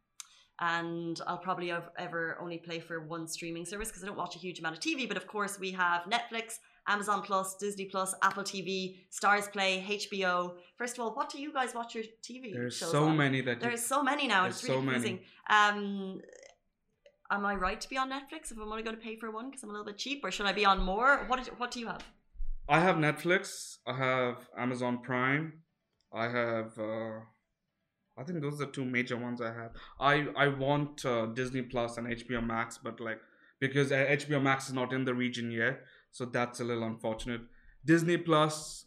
And 0.61 1.21
I'll 1.29 1.39
probably 1.39 1.71
ev- 1.71 1.91
ever 1.97 2.37
only 2.41 2.59
play 2.59 2.81
for 2.81 2.99
one 3.01 3.29
streaming 3.29 3.65
service 3.65 3.89
because 3.89 4.03
I 4.03 4.07
don't 4.07 4.19
watch 4.19 4.35
a 4.35 4.41
huge 4.41 4.59
amount 4.59 4.77
of 4.77 4.81
TV. 4.83 5.07
But 5.07 5.17
of 5.17 5.29
course, 5.29 5.57
we 5.61 5.71
have 5.73 6.03
Netflix, 6.03 6.55
Amazon 6.89 7.23
Plus, 7.23 7.55
Disney 7.57 7.85
Plus, 7.85 8.13
Apple 8.23 8.43
TV, 8.43 8.97
STARZPLAY, 9.11 9.87
HBO. 9.87 10.55
First 10.77 10.99
of 10.99 11.05
all, 11.05 11.15
what 11.15 11.31
do 11.31 11.41
you 11.41 11.53
guys 11.53 11.75
watch 11.77 11.95
your 11.95 12.03
TV 12.29 12.53
there's 12.55 12.77
so 12.77 13.05
on? 13.05 13.17
many 13.17 13.41
that 13.43 13.61
There's 13.61 13.87
so 13.87 14.03
many 14.03 14.27
now. 14.27 14.47
It's 14.47 14.65
really 14.65 14.75
so 14.75 14.83
confusing. 14.83 15.21
Um, 15.49 16.21
am 17.31 17.47
I 17.47 17.55
right 17.55 17.81
to 17.81 17.89
be 17.89 17.97
on 17.97 18.11
Netflix 18.11 18.51
if 18.51 18.57
I'm 18.57 18.63
only 18.63 18.83
going 18.83 18.97
to 18.97 19.03
pay 19.03 19.15
for 19.15 19.31
one 19.31 19.51
because 19.51 19.63
I'm 19.63 19.69
a 19.71 19.73
little 19.73 19.87
bit 19.87 19.99
cheap, 19.99 20.25
or 20.25 20.33
should 20.33 20.47
I 20.47 20.53
be 20.53 20.65
on 20.65 20.83
more? 20.83 21.25
What 21.29 21.47
What 21.59 21.71
do 21.71 21.79
you 21.79 21.87
have? 21.87 22.03
I 22.69 22.81
have 22.81 22.97
Netflix, 22.97 23.79
I 23.87 23.95
have 23.95 24.49
Amazon 24.57 24.99
Prime, 25.03 25.53
I 26.13 26.29
have. 26.29 26.79
Uh, 26.79 27.21
I 28.19 28.25
think 28.25 28.43
those 28.43 28.55
are 28.55 28.67
the 28.67 28.73
two 28.73 28.85
major 28.85 29.17
ones 29.17 29.41
I 29.41 29.53
have. 29.53 29.71
I 30.01 30.27
I 30.37 30.49
want 30.49 31.05
uh, 31.05 31.27
Disney 31.27 31.63
Plus 31.63 31.97
and 31.97 32.07
HBO 32.07 32.45
Max, 32.45 32.79
but 32.83 33.01
like 33.01 33.21
because 33.61 33.93
uh, 33.93 34.07
HBO 34.09 34.43
Max 34.43 34.69
is 34.69 34.75
not 34.75 34.93
in 34.93 35.05
the 35.05 35.15
region 35.15 35.51
yet, 35.51 35.81
so 36.11 36.25
that's 36.25 36.61
a 36.61 36.65
little 36.65 36.85
unfortunate. 36.85 37.43
Disney 37.85 38.17
Plus. 38.17 38.85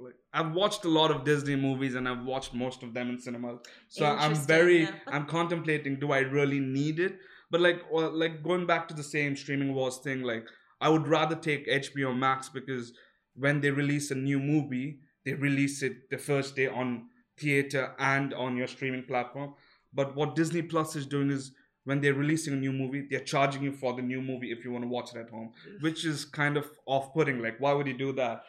Like, 0.00 0.14
I've 0.32 0.52
watched 0.52 0.84
a 0.84 0.88
lot 0.88 1.10
of 1.10 1.24
Disney 1.24 1.56
movies 1.56 1.96
and 1.96 2.08
I've 2.08 2.24
watched 2.24 2.54
most 2.54 2.84
of 2.84 2.94
them 2.94 3.10
in 3.10 3.18
cinemas. 3.18 3.58
So 3.88 4.06
I'm 4.06 4.32
very 4.36 4.82
yeah. 4.82 4.92
I'm 5.08 5.26
contemplating 5.26 5.98
do 5.98 6.12
I 6.12 6.20
really 6.20 6.60
need 6.60 7.00
it? 7.00 7.18
But 7.50 7.60
like 7.60 7.82
well, 7.90 8.16
like 8.16 8.44
going 8.44 8.64
back 8.64 8.86
to 8.88 8.94
the 8.94 9.02
same 9.02 9.34
streaming 9.34 9.74
wars 9.74 9.98
thing, 9.98 10.22
like 10.22 10.46
I 10.80 10.88
would 10.88 11.06
rather 11.08 11.36
take 11.36 11.66
HBO 11.66 12.16
Max 12.16 12.48
because 12.48 12.92
when 13.34 13.60
they 13.60 13.70
release 13.70 14.10
a 14.10 14.14
new 14.14 14.38
movie, 14.38 15.00
they 15.24 15.34
release 15.34 15.82
it 15.82 16.10
the 16.10 16.18
first 16.18 16.56
day 16.56 16.68
on 16.68 17.06
theater 17.38 17.94
and 17.98 18.34
on 18.34 18.56
your 18.56 18.66
streaming 18.66 19.04
platform. 19.04 19.54
But 19.92 20.14
what 20.16 20.34
Disney 20.36 20.62
Plus 20.62 20.96
is 20.96 21.06
doing 21.06 21.30
is 21.30 21.52
when 21.84 22.00
they're 22.00 22.14
releasing 22.14 22.52
a 22.52 22.56
new 22.56 22.72
movie, 22.72 23.06
they're 23.10 23.20
charging 23.20 23.62
you 23.62 23.72
for 23.72 23.94
the 23.94 24.02
new 24.02 24.20
movie 24.20 24.52
if 24.52 24.64
you 24.64 24.70
want 24.70 24.84
to 24.84 24.88
watch 24.88 25.14
it 25.14 25.18
at 25.18 25.30
home, 25.30 25.52
which 25.80 26.04
is 26.04 26.24
kind 26.24 26.56
of 26.56 26.66
off-putting. 26.86 27.40
Like, 27.40 27.58
why 27.60 27.72
would 27.72 27.86
you 27.86 27.96
do 27.96 28.12
that? 28.12 28.42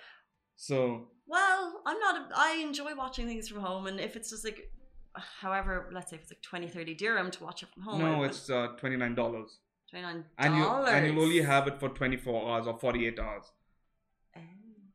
So 0.57 1.07
Well, 1.25 1.81
I'm 1.85 1.99
not. 1.99 2.15
A, 2.17 2.27
I 2.35 2.57
enjoy 2.61 2.95
watching 2.95 3.27
things 3.27 3.47
from 3.47 3.61
home, 3.61 3.87
and 3.87 3.99
if 3.99 4.15
it's 4.17 4.29
just 4.31 4.43
like, 4.43 4.69
however, 5.15 5.89
let's 5.93 6.09
say 6.09 6.17
if 6.17 6.23
it's 6.23 6.31
like 6.31 6.41
20, 6.41 6.67
30 6.67 6.95
dirham 6.95 7.31
to 7.31 7.43
watch 7.43 7.63
it 7.63 7.69
from 7.73 7.83
home, 7.83 7.99
no, 8.01 8.23
it's 8.23 8.49
uh, 8.49 8.67
twenty 8.77 8.97
nine 8.97 9.15
dollars, 9.15 9.59
twenty 9.89 10.05
nine 10.05 10.25
and 10.37 10.55
you 10.55 10.63
and 10.65 11.07
you'll 11.07 11.23
only 11.23 11.41
have 11.41 11.67
it 11.67 11.79
for 11.79 11.89
twenty 11.89 12.17
four 12.17 12.49
hours 12.49 12.67
or 12.67 12.77
forty 12.79 13.07
eight 13.07 13.19
hours. 13.19 13.45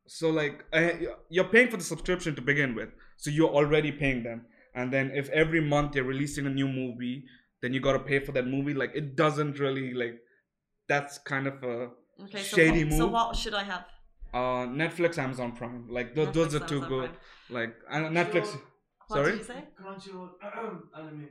So 0.07 0.31
like 0.31 0.65
uh, 0.73 0.91
you're 1.31 1.45
paying 1.49 1.69
for 1.71 1.77
the 1.79 1.83
subscription 1.85 2.35
to 2.37 2.43
begin 2.43 2.75
with, 2.75 2.91
so 3.17 3.31
you're 3.31 3.49
already 3.51 3.91
paying 3.91 4.23
them. 4.23 4.47
And 4.75 4.93
then 4.93 5.11
if 5.15 5.29
every 5.31 5.61
month 5.61 5.93
they're 5.93 6.05
releasing 6.05 6.47
a 6.47 6.51
new 6.51 6.69
movie, 6.69 7.25
then 7.63 7.73
you 7.73 7.81
gotta 7.81 8.01
pay 8.01 8.19
for 8.19 8.33
that 8.33 8.47
movie. 8.47 8.75
Like 8.75 8.93
it 8.95 9.17
doesn't 9.17 9.59
really 9.59 9.95
like. 9.95 10.21
That's 10.89 11.17
kind 11.19 11.47
of 11.47 11.63
a 11.63 11.89
Okay, 12.25 12.43
so 12.43 12.57
shady 12.57 12.85
what, 12.85 12.91
move. 12.91 12.99
So 12.99 13.07
what 13.07 13.37
should 13.37 13.55
I 13.55 13.63
have? 13.65 13.87
uh, 14.35 14.67
Netflix, 14.83 15.17
Amazon 15.17 15.53
Prime. 15.53 15.87
Like 15.89 16.15
those, 16.15 16.33
those 16.35 16.55
are 16.55 16.61
two 16.61 16.77
Amazon 16.83 16.89
good. 16.91 17.11
Prime. 17.11 17.19
Like 17.51 17.75
and 17.91 18.15
Netflix, 18.17 18.49
What 19.09 19.17
Sorry? 19.17 19.31
did 19.33 19.39
you 19.39 19.45
say? 19.45 19.65
Crunchyroll 19.81 20.31
anime. 20.99 21.29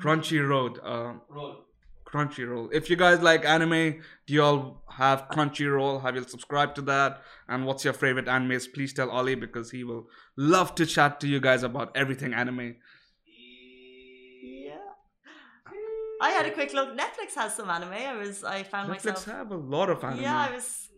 Crunchyroll. 0.00 0.78
Uh, 0.84 1.14
Roll. 1.30 1.64
Crunchyroll. 2.12 2.68
If 2.72 2.90
you 2.90 2.96
guys 2.96 3.20
like 3.22 3.44
anime, 3.44 4.00
do 4.26 4.34
you 4.34 4.42
all 4.42 4.82
have 4.90 5.28
Crunchyroll? 5.30 6.02
Have 6.02 6.14
you 6.16 6.22
subscribed 6.24 6.74
to 6.76 6.82
that? 6.82 7.22
And 7.48 7.64
what's 7.66 7.84
your 7.84 7.94
favorite 7.94 8.26
animes? 8.26 8.72
Please 8.72 8.92
tell 8.92 9.10
Ali 9.10 9.34
because 9.34 9.70
he 9.70 9.82
will 9.84 10.08
love 10.36 10.74
to 10.76 10.84
chat 10.86 11.20
to 11.20 11.26
you 11.26 11.40
guys 11.40 11.62
about 11.62 11.96
everything 11.96 12.34
anime. 12.34 12.76
Yeah. 14.42 14.76
I 16.20 16.30
had 16.30 16.46
a 16.46 16.50
quick 16.50 16.72
look. 16.72 16.96
Netflix 16.96 17.34
has 17.36 17.54
some 17.56 17.68
anime. 17.70 17.92
I 17.92 18.16
was. 18.16 18.44
I 18.44 18.62
found 18.62 18.90
Netflix 18.90 19.04
myself. 19.06 19.24
have 19.24 19.50
a 19.50 19.56
lot 19.56 19.90
of 19.90 20.04
anime. 20.04 20.20
Yeah, 20.22 20.38
I 20.38 20.54
was. 20.54 20.88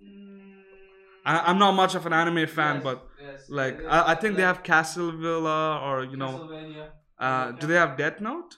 I, 1.26 1.38
I'm 1.50 1.58
not 1.58 1.72
much 1.72 1.94
of 1.94 2.04
an 2.04 2.12
anime 2.12 2.46
fan, 2.46 2.74
Yes, 2.76 2.84
but 2.84 3.08
yes. 3.18 3.30
Yes. 3.32 3.44
Like 3.48 3.78
It- 3.78 3.86
I, 3.86 4.12
I 4.12 4.14
think 4.14 4.36
they 4.36 4.44
like 4.44 4.56
have 4.56 4.62
Castlevilla 4.64 5.82
or 5.82 6.04
you 6.04 6.16
know. 6.18 6.28
Castlevania. 6.38 6.88
Uh, 7.18 7.52
do 7.52 7.66
they 7.66 7.74
have 7.76 7.96
Death 7.96 8.20
Note? 8.20 8.56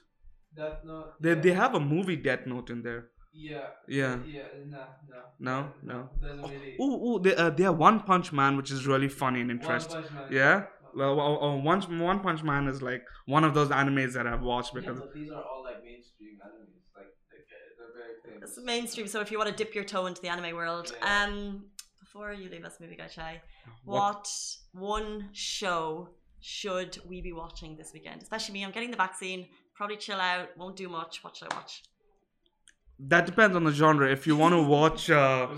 Death 0.56 0.78
Note. 0.84 1.12
They 1.20 1.30
yeah. 1.30 1.40
they 1.44 1.52
have 1.52 1.74
a 1.74 1.80
movie 1.80 2.16
Death 2.16 2.46
Note 2.46 2.70
in 2.70 2.82
there. 2.82 3.08
Yeah. 3.32 3.66
Yeah. 3.88 4.16
Yeah. 4.26 4.42
No. 4.66 4.78
No. 5.10 5.22
No, 5.38 5.68
no. 5.82 6.10
Doesn't 6.22 6.42
really. 6.42 6.74
Ooh, 6.80 6.96
ooh, 7.06 7.18
they, 7.22 7.34
uh, 7.36 7.50
they 7.50 7.64
have 7.64 7.76
One 7.76 8.00
Punch 8.00 8.32
Man, 8.32 8.56
which 8.56 8.70
is 8.70 8.86
really 8.86 9.08
funny 9.08 9.40
and 9.40 9.50
One 9.50 9.58
interesting. 9.58 10.00
Punch 10.02 10.12
Man. 10.12 10.26
Yeah. 10.30 10.64
Well, 10.94 11.16
well, 11.16 11.38
oh, 11.42 11.56
One 11.56 11.80
One 11.98 12.20
Punch 12.20 12.42
Man 12.42 12.66
is 12.68 12.80
like 12.80 13.02
one 13.26 13.44
of 13.44 13.52
those 13.52 13.68
animes 13.68 14.14
that 14.14 14.26
I've 14.26 14.42
watched 14.42 14.72
Yeah, 14.74 14.80
because 14.80 15.00
but 15.00 15.12
these 15.12 15.30
are 15.30 15.42
all 15.50 15.62
like 15.62 15.84
mainstream 15.84 16.38
animes. 16.46 16.80
Like 16.96 17.12
they, 17.30 17.38
they're 17.78 17.94
very 18.02 18.14
famous. 18.24 18.56
It's 18.56 18.64
mainstream, 18.64 19.06
so 19.06 19.20
if 19.20 19.30
you 19.30 19.36
want 19.38 19.50
to 19.50 19.56
dip 19.56 19.74
your 19.74 19.84
toe 19.84 20.06
into 20.06 20.22
the 20.22 20.28
anime 20.28 20.56
world, 20.56 20.92
Yeah. 21.02 21.24
um, 21.24 21.66
before 22.00 22.32
you 22.32 22.48
leave 22.48 22.64
us, 22.64 22.80
movie 22.80 22.96
guy 22.96 23.08
Chai, 23.08 23.42
What- 23.84 24.00
what 24.00 24.28
one 24.72 25.28
show 25.32 26.08
should 26.40 26.98
we 27.06 27.20
be 27.20 27.32
watching 27.34 27.76
this 27.76 27.90
weekend? 27.92 28.22
Especially 28.22 28.54
me, 28.54 28.64
I'm 28.64 28.70
getting 28.70 28.90
the 28.90 28.96
vaccine. 28.96 29.46
Probably 29.76 29.96
chill 29.96 30.20
out, 30.20 30.48
won't 30.56 30.76
do 30.76 30.88
much. 30.88 31.22
What 31.22 31.36
should 31.36 31.52
I 31.52 31.56
watch? 31.56 31.82
that 32.98 33.26
depends 33.26 33.54
on 33.54 33.64
the 33.64 33.72
genre. 33.72 34.10
If 34.10 34.26
you 34.26 34.36
want 34.36 34.54
to 34.54 34.62
watch, 34.62 35.10
uh, 35.10 35.48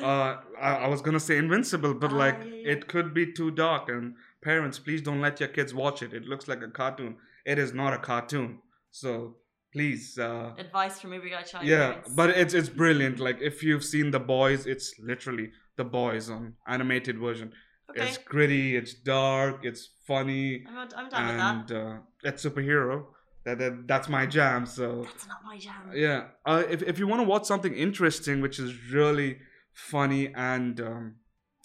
uh, 0.00 0.36
I, 0.60 0.70
I 0.84 0.88
was 0.88 1.02
gonna 1.02 1.20
say 1.20 1.36
Invincible, 1.36 1.92
but 1.94 2.12
Ah, 2.12 2.16
like 2.16 2.38
yeah, 2.38 2.44
yeah. 2.54 2.72
it 2.72 2.88
could 2.88 3.12
be 3.12 3.30
too 3.32 3.50
dark. 3.50 3.88
And 3.90 4.14
parents, 4.42 4.78
please 4.78 5.02
don't 5.02 5.20
let 5.20 5.38
your 5.40 5.50
kids 5.50 5.74
watch 5.74 6.02
it. 6.02 6.14
It 6.14 6.24
looks 6.24 6.48
like 6.48 6.62
a 6.62 6.68
cartoon. 6.68 7.16
It 7.44 7.58
is 7.58 7.74
not 7.74 7.92
a 7.92 7.98
cartoon. 7.98 8.60
So 8.90 9.36
please, 9.72 10.18
uh, 10.18 10.54
Advice 10.58 11.00
from 11.00 11.10
movie 11.10 11.30
guy 11.30 11.42
Child 11.42 11.66
yeah, 11.66 11.88
parents. 11.88 12.10
but 12.14 12.30
it's 12.30 12.54
it's 12.54 12.68
brilliant. 12.70 13.18
Like 13.18 13.38
if 13.40 13.62
you've 13.62 13.84
seen 13.84 14.10
The 14.10 14.20
Boys, 14.20 14.64
it's 14.66 14.94
literally 14.98 15.50
The 15.76 15.84
Boys 15.84 16.30
on 16.30 16.54
animated 16.66 17.18
version. 17.18 17.52
Okay, 17.90 18.08
It's 18.08 18.18
gritty, 18.18 18.76
it's 18.76 18.94
dark, 18.94 19.64
it's 19.64 19.88
funny, 20.06 20.64
I'm, 20.68 20.88
I'm 20.96 21.08
down 21.08 21.26
with 21.28 21.36
that. 21.38 21.54
and 21.54 21.72
uh, 21.72 21.98
it's 22.24 22.44
superhero. 22.44 23.04
That, 23.44 23.58
that 23.58 23.86
that's 23.88 24.08
my 24.08 24.26
jam. 24.26 24.66
So 24.66 25.02
That's 25.04 25.26
not 25.26 25.38
my 25.44 25.56
jam. 25.56 25.90
yeah, 25.94 26.24
uh, 26.44 26.62
if 26.68 26.82
if 26.82 26.98
you 26.98 27.06
want 27.06 27.20
to 27.22 27.28
watch 27.28 27.44
something 27.46 27.72
interesting, 27.74 28.42
which 28.42 28.58
is 28.58 28.70
really 28.92 29.38
funny 29.72 30.32
and 30.34 30.78
um, 30.80 31.14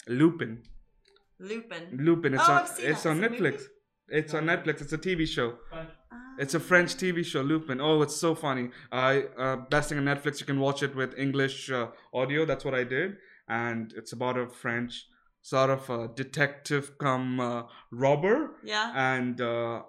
Lupin, 0.08 0.62
Lupin. 1.38 1.98
Lupin, 2.00 2.34
it's 2.34 2.48
Oh, 2.48 2.52
on 2.52 2.62
I've 2.62 2.68
seen 2.68 2.86
it's 2.90 3.02
that. 3.02 3.10
on 3.10 3.22
It's 3.24 3.34
Netflix. 3.34 3.62
It's 4.08 4.34
on 4.34 4.44
Netflix. 4.46 4.80
It's 4.80 4.92
a 4.92 4.98
TV 4.98 5.26
show. 5.26 5.56
Fun. 5.70 5.86
It's 6.38 6.54
a 6.54 6.60
French 6.60 6.94
TV 6.96 7.24
show, 7.24 7.42
Lupin. 7.42 7.80
Oh, 7.80 8.02
it's 8.02 8.16
so 8.16 8.34
funny. 8.34 8.70
I 8.92 9.24
uh, 9.38 9.56
best 9.70 9.88
thing 9.88 9.98
on 9.98 10.04
Netflix. 10.04 10.40
You 10.40 10.46
can 10.46 10.60
watch 10.60 10.82
it 10.82 10.94
with 10.94 11.18
English 11.18 11.70
uh, 11.70 11.88
audio. 12.14 12.44
That's 12.44 12.64
what 12.64 12.74
I 12.74 12.84
did, 12.84 13.16
and 13.48 13.92
it's 13.96 14.12
about 14.12 14.38
a 14.38 14.46
French 14.48 15.06
sort 15.50 15.70
of 15.70 15.88
a 15.90 16.08
detective 16.22 16.84
come 16.98 17.38
uh, 17.40 17.62
robber, 17.92 18.38
Yeah. 18.64 18.92
and 19.14 19.40
uh, 19.40 19.82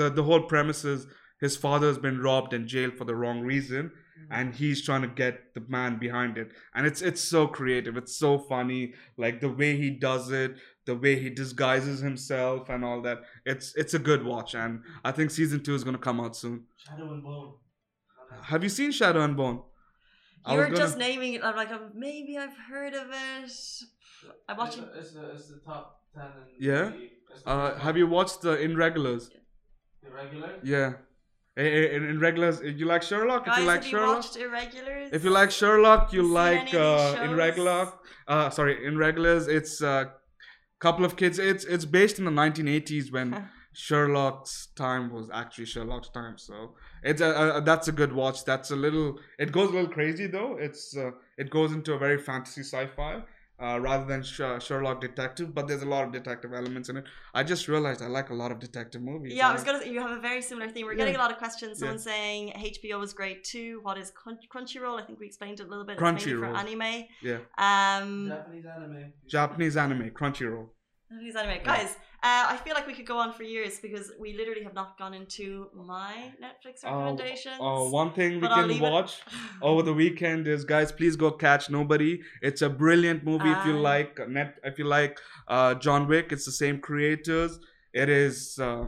the 0.00 0.08
the 0.18 0.22
whole 0.28 0.42
premise 0.52 0.84
is 0.86 1.06
his 1.40 1.56
father 1.64 1.88
has 1.88 1.98
been 1.98 2.18
robbed 2.28 2.54
and 2.54 2.66
jailed 2.66 2.94
for 2.96 3.04
the 3.04 3.14
wrong 3.14 3.40
reason, 3.42 3.90
and 4.30 4.54
he's 4.54 4.80
trying 4.86 5.02
to 5.02 5.08
get 5.22 5.52
the 5.56 5.62
man 5.68 5.98
behind 5.98 6.38
it. 6.38 6.48
And 6.74 6.86
it's 6.86 7.02
it's 7.02 7.20
so 7.34 7.46
creative. 7.58 7.98
It's 8.02 8.16
so 8.16 8.38
funny. 8.38 8.94
Like 9.24 9.40
the 9.42 9.50
way 9.60 9.76
he 9.76 9.90
does 9.90 10.30
it, 10.30 10.56
the 10.86 10.96
way 10.96 11.14
he 11.24 11.28
disguises 11.42 12.00
himself, 12.00 12.70
and 12.70 12.82
all 12.88 13.02
that. 13.02 13.18
It's 13.44 13.74
it's 13.82 13.92
a 14.00 14.02
good 14.10 14.24
watch, 14.32 14.54
and 14.54 14.80
I 15.04 15.12
think 15.12 15.30
season 15.30 15.62
two 15.62 15.74
is 15.74 15.84
gonna 15.84 15.98
come 16.08 16.20
out 16.24 16.36
soon. 16.36 16.64
Shadow 16.86 17.12
and 17.12 17.22
Bone. 17.22 17.52
Have 18.52 18.62
you 18.62 18.70
seen 18.70 18.92
Shadow 18.92 19.20
and 19.28 19.36
Bone? 19.36 19.60
You're 20.48 20.64
gonna- 20.66 20.76
just 20.86 20.98
naming 20.98 21.32
it. 21.34 21.44
I'm 21.44 21.56
like, 21.56 21.70
um, 21.76 21.90
maybe 21.94 22.36
I've 22.38 22.56
heard 22.70 22.94
of 22.94 23.08
it. 23.10 23.52
I'm 24.48 24.56
watching. 24.56 24.84
It's, 24.84 24.92
the- 24.92 24.98
it's, 25.00 25.10
the, 25.12 25.30
it's 25.34 25.48
the 25.48 25.60
top 25.64 26.00
ten. 26.14 26.24
In 26.26 26.68
Yeah? 26.68 26.84
the- 26.90 27.10
the 27.44 27.50
Uh, 27.50 27.70
first 27.70 27.82
have 27.82 27.94
one. 27.94 27.96
you 27.96 28.06
watched 28.06 28.42
the 28.42 28.52
Irregulars? 28.60 29.30
the 30.02 30.10
regular? 30.10 30.50
Yeah. 30.62 30.92
In, 31.56 31.66
in, 31.66 32.04
in 32.10 32.18
regulars, 32.20 32.60
you 32.62 32.84
like 32.86 33.02
Sherlock? 33.02 33.46
Guys, 33.46 33.54
if 33.58 33.60
you 33.60 33.66
like 33.66 33.76
have 33.76 33.84
you 33.84 33.90
Sherlock, 33.90 34.16
watched 34.16 34.36
Irregulars? 34.36 35.10
If 35.12 35.24
you 35.24 35.30
like 35.30 35.50
Sherlock, 35.50 36.12
you 36.12 36.22
Seen 36.22 36.32
like 36.32 36.74
any 36.74 36.78
uh, 36.82 37.24
in 37.24 37.34
regular. 37.36 37.92
Uh, 38.26 38.50
sorry, 38.50 38.84
in 38.86 38.98
regulars, 38.98 39.46
it's 39.46 39.80
a 39.80 40.12
couple 40.80 41.04
of 41.04 41.16
kids. 41.16 41.38
It's 41.38 41.64
it's 41.64 41.84
based 41.84 42.18
in 42.18 42.24
the 42.24 42.30
1980s 42.32 43.12
when 43.12 43.48
Sherlock's 43.72 44.68
time 44.74 45.12
was 45.12 45.30
actually 45.32 45.66
Sherlock's 45.66 46.08
time. 46.08 46.36
So 46.38 46.74
it's 47.02 47.20
a, 47.20 47.30
a 47.56 47.60
that's 47.60 47.86
a 47.88 47.92
good 47.92 48.12
watch. 48.12 48.44
That's 48.44 48.70
a 48.72 48.76
little. 48.76 49.18
It 49.38 49.52
goes 49.52 49.68
a 49.70 49.72
little 49.72 49.90
crazy 49.90 50.26
though. 50.26 50.56
It's 50.58 50.96
uh, 50.96 51.10
it 51.38 51.50
goes 51.50 51.72
into 51.72 51.92
a 51.92 51.98
very 51.98 52.18
fantasy 52.18 52.62
sci-fi. 52.62 53.22
Uh, 53.62 53.78
rather 53.80 54.04
than 54.04 54.20
Sh- 54.24 54.40
Sherlock 54.58 55.00
detective, 55.00 55.54
but 55.54 55.68
there's 55.68 55.82
a 55.82 55.86
lot 55.86 56.04
of 56.04 56.12
detective 56.12 56.52
elements 56.52 56.88
in 56.88 56.96
it. 56.96 57.04
I 57.32 57.44
just 57.44 57.68
realized 57.68 58.02
I 58.02 58.08
like 58.08 58.30
a 58.30 58.34
lot 58.34 58.50
of 58.50 58.58
detective 58.58 59.00
movies. 59.00 59.32
Yeah, 59.32 59.46
I 59.46 59.50
I 59.50 59.54
was 59.54 59.62
gonna 59.62 59.80
say 59.80 59.90
you 59.92 60.00
have 60.00 60.10
a 60.10 60.20
very 60.20 60.42
similar 60.42 60.68
theme. 60.68 60.86
We're 60.86 60.92
Yeah. 60.94 60.98
getting 61.04 61.14
a 61.14 61.18
lot 61.18 61.30
of 61.30 61.38
questions. 61.38 61.78
Yeah. 61.78 61.86
Someone 61.86 61.98
saying 62.00 62.52
HBO 62.56 63.00
is 63.04 63.12
great 63.12 63.44
too. 63.44 63.78
What 63.84 63.96
is 63.96 64.10
Crunchyroll? 64.52 65.00
I 65.00 65.06
think 65.06 65.20
we 65.20 65.26
explained 65.26 65.60
it 65.60 65.66
a 65.66 65.70
little 65.70 65.84
bit. 65.86 65.92
It's 65.92 66.00
for 66.02 66.30
Crunchyroll. 66.30 66.56
anime. 66.58 67.04
Yeah, 67.22 67.38
Um, 67.56 68.28
Japanese 68.28 68.66
anime. 68.66 69.12
Japanese 69.28 69.76
anime, 69.76 70.10
Crunchyroll. 70.10 70.70
Japanese 71.10 71.36
anime. 71.36 71.64
Guys, 71.64 71.90
uh, 72.22 72.46
I 72.48 72.56
feel 72.64 72.74
like 72.74 72.86
we 72.86 72.94
could 72.94 73.06
go 73.06 73.18
on 73.18 73.32
for 73.32 73.42
years 73.42 73.78
because 73.78 74.12
we 74.18 74.34
literally 74.36 74.62
have 74.62 74.74
not 74.74 74.98
gone 74.98 75.14
into 75.14 75.68
my 75.74 76.32
Netflix 76.42 76.82
recommendations. 76.84 77.56
Uh, 77.60 77.84
one 77.84 78.12
thing 78.12 78.40
we 78.40 78.48
can 78.48 78.80
watch 78.80 79.20
over 79.62 79.82
the 79.82 79.92
weekend 79.92 80.48
is 80.48 80.64
guys 80.64 80.90
please 80.92 81.16
go 81.16 81.30
catch 81.30 81.68
nobody 81.70 82.20
it's 82.42 82.62
a 82.62 82.68
brilliant 82.68 83.24
movie 83.24 83.50
if 83.50 83.66
you 83.66 83.76
Ah. 83.76 83.90
like 83.92 84.28
net 84.28 84.58
if 84.64 84.78
you 84.78 84.84
like 84.84 85.20
uh 85.48 85.74
john 85.74 86.06
wick 86.08 86.32
it's 86.32 86.44
the 86.44 86.52
same 86.52 86.80
creators 86.80 87.58
it 87.92 88.08
is 88.08 88.58
uh, 88.58 88.84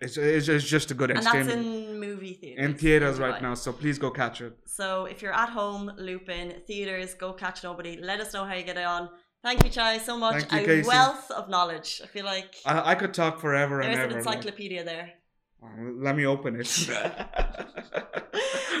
it's, 0.00 0.16
it's, 0.16 0.48
it's 0.48 0.64
just 0.64 0.90
a 0.90 0.94
good 0.94 1.10
and 1.10 1.22
that's 1.22 1.48
in 1.48 1.98
movie 2.00 2.34
theaters. 2.34 2.64
in 2.64 2.74
theaters 2.74 3.18
right 3.18 3.42
now 3.42 3.54
so 3.54 3.72
please 3.72 3.98
go 3.98 4.10
catch 4.10 4.40
it 4.40 4.54
So 4.66 5.06
if 5.06 5.22
you're 5.22 5.34
at 5.44 5.50
home, 5.60 5.90
Lupin, 5.98 6.46
theaters, 6.68 7.10
go 7.14 7.32
catch 7.32 7.64
nobody. 7.64 7.92
Let 8.10 8.20
us 8.24 8.32
know 8.32 8.44
how 8.48 8.54
you 8.54 8.62
get 8.62 8.78
on. 8.78 9.08
Thank 9.42 9.64
you, 9.64 9.70
Chai, 9.70 9.98
so 9.98 10.16
much. 10.18 10.52
You, 10.52 10.58
a 10.58 10.64
Casey. 10.64 10.88
wealth 10.88 11.30
of 11.30 11.48
knowledge. 11.48 12.00
I 12.02 12.06
feel 12.08 12.24
like 12.24 12.56
i, 12.66 12.90
I 12.92 12.94
could 12.94 13.14
talk 13.14 13.40
forever 13.40 13.80
and 13.80 13.88
there's 13.94 13.98
ever 14.10 14.18
an 14.18 14.24
like- 14.24 14.36
encyclopedia 14.36 14.84
there. 14.84 15.12
Let 15.60 16.14
me 16.16 16.24
open 16.26 16.58
it 16.60 16.66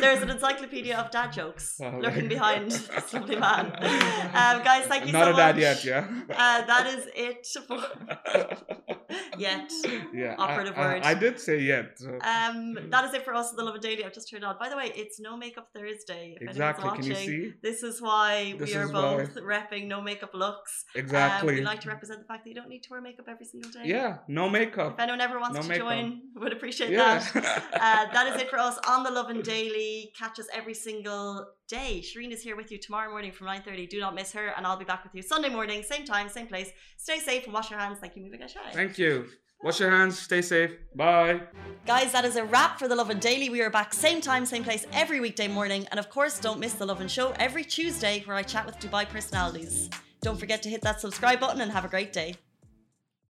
There's 0.00 0.22
an 0.22 0.30
encyclopedia 0.30 0.96
of 0.96 1.10
dad 1.10 1.32
jokes 1.32 1.80
Oh, 1.82 1.98
lurking 1.98 2.28
behind 2.28 2.70
this 2.70 3.12
lovely 3.12 3.34
man. 3.36 3.66
Um, 3.66 4.62
guys, 4.62 4.86
thank 4.86 5.06
you 5.06 5.12
not 5.12 5.24
so 5.24 5.32
much. 5.32 5.36
Not 5.36 5.50
a 5.50 5.52
dad 5.52 5.58
yet 5.58 5.84
yeah 5.84 6.06
Uh, 6.30 6.64
that 6.66 6.86
is 6.86 7.08
it 7.16 7.46
for 7.66 7.78
yet. 9.38 9.70
yeah 10.14 10.36
Operative 10.38 10.74
I, 10.76 10.80
I- 10.80 10.86
word. 10.94 11.02
I, 11.02 11.14
did 11.14 11.40
say 11.40 11.58
yet 11.60 11.98
so. 11.98 12.10
Um, 12.22 12.78
that 12.90 13.04
is 13.06 13.14
it 13.14 13.24
for 13.24 13.34
us 13.34 13.50
at 13.50 13.56
the 13.56 13.64
Lovin 13.64 13.80
Daily. 13.80 14.04
I've 14.04 14.12
just 14.12 14.30
turned 14.30 14.44
on. 14.44 14.56
By 14.58 14.68
the 14.68 14.76
way, 14.76 14.92
it's 14.94 15.18
No 15.18 15.36
Makeup 15.36 15.68
Thursday. 15.74 16.36
If 16.40 16.48
exactly 16.50 16.90
can 16.90 17.02
you 17.04 17.14
see 17.16 17.52
This 17.62 17.82
is 17.82 18.00
why 18.00 18.54
This 18.58 18.70
we 18.70 18.76
are 18.76 18.84
is 18.84 18.92
why. 18.92 19.16
both 19.16 19.34
repping 19.36 19.88
no 19.88 20.00
makeup 20.00 20.30
looks. 20.34 20.84
exactly 20.94 21.54
Um, 21.54 21.58
we 21.60 21.64
like 21.64 21.80
to 21.80 21.88
represent 21.88 22.20
the 22.20 22.26
fact 22.26 22.44
that 22.44 22.50
you 22.50 22.54
don't 22.54 22.68
need 22.68 22.84
to 22.84 22.90
wear 22.92 23.00
makeup 23.00 23.26
every 23.28 23.46
single 23.46 23.70
day. 23.72 23.82
yeah 23.84 24.18
no 24.28 24.48
makeup 24.48 24.92
If 24.94 25.00
anyone 25.00 25.20
ever 25.20 25.40
wants 25.40 25.56
No 25.56 25.62
to 25.62 25.68
makeup. 25.68 25.88
join, 25.88 26.20
would 26.36 26.52
appreciate 26.52 26.67
yeah 26.90 27.18
that. 27.18 27.64
Uh, 27.74 28.12
that 28.12 28.26
is 28.34 28.40
it 28.42 28.50
for 28.50 28.58
us 28.58 28.78
on 28.86 29.02
the 29.02 29.10
Lovin 29.10 29.40
Daily. 29.40 30.12
Catch 30.18 30.38
us 30.38 30.46
every 30.52 30.74
single 30.74 31.46
day. 31.68 32.02
Shireen 32.02 32.30
is 32.30 32.42
here 32.42 32.56
with 32.56 32.70
you 32.72 32.78
tomorrow 32.78 33.10
morning 33.10 33.32
from 33.32 33.46
9.30. 33.46 33.88
Do 33.88 34.00
not 34.00 34.14
miss 34.14 34.32
her. 34.32 34.48
And 34.56 34.66
I'll 34.66 34.76
be 34.76 34.84
back 34.84 35.04
with 35.04 35.14
you 35.14 35.22
Sunday 35.22 35.48
morning, 35.48 35.82
same 35.82 36.04
time, 36.04 36.28
same 36.28 36.46
place. 36.46 36.70
Stay 36.96 37.18
safe 37.18 37.44
and 37.44 37.52
wash 37.54 37.70
your 37.70 37.78
hands. 37.78 37.98
Thank 38.00 38.16
you, 38.16 38.22
Moving 38.22 38.40
Shy. 38.46 38.60
Thank 38.72 38.98
you. 38.98 39.26
Wash 39.62 39.80
your 39.80 39.90
hands. 39.90 40.18
Stay 40.18 40.40
safe. 40.40 40.76
Bye. 40.94 41.40
Guys, 41.84 42.12
that 42.12 42.24
is 42.24 42.36
a 42.36 42.44
wrap 42.44 42.78
for 42.78 42.86
the 42.86 42.94
Lovin 42.94 43.18
Daily. 43.18 43.48
We 43.48 43.60
are 43.60 43.70
back 43.70 43.92
same 43.92 44.20
time, 44.20 44.46
same 44.46 44.62
place 44.62 44.86
every 44.92 45.18
weekday 45.18 45.48
morning. 45.48 45.86
And 45.90 45.98
of 45.98 46.10
course, 46.10 46.38
don't 46.38 46.60
miss 46.60 46.74
the 46.74 46.86
Lovin 46.86 47.08
Show 47.08 47.32
every 47.38 47.64
Tuesday 47.64 48.22
where 48.24 48.36
I 48.36 48.44
chat 48.44 48.66
with 48.66 48.78
Dubai 48.78 49.08
personalities. 49.08 49.90
Don't 50.20 50.38
forget 50.38 50.62
to 50.62 50.68
hit 50.68 50.82
that 50.82 51.00
subscribe 51.00 51.40
button 51.40 51.60
and 51.60 51.72
have 51.72 51.84
a 51.84 51.88
great 51.88 52.12
day. 52.12 52.36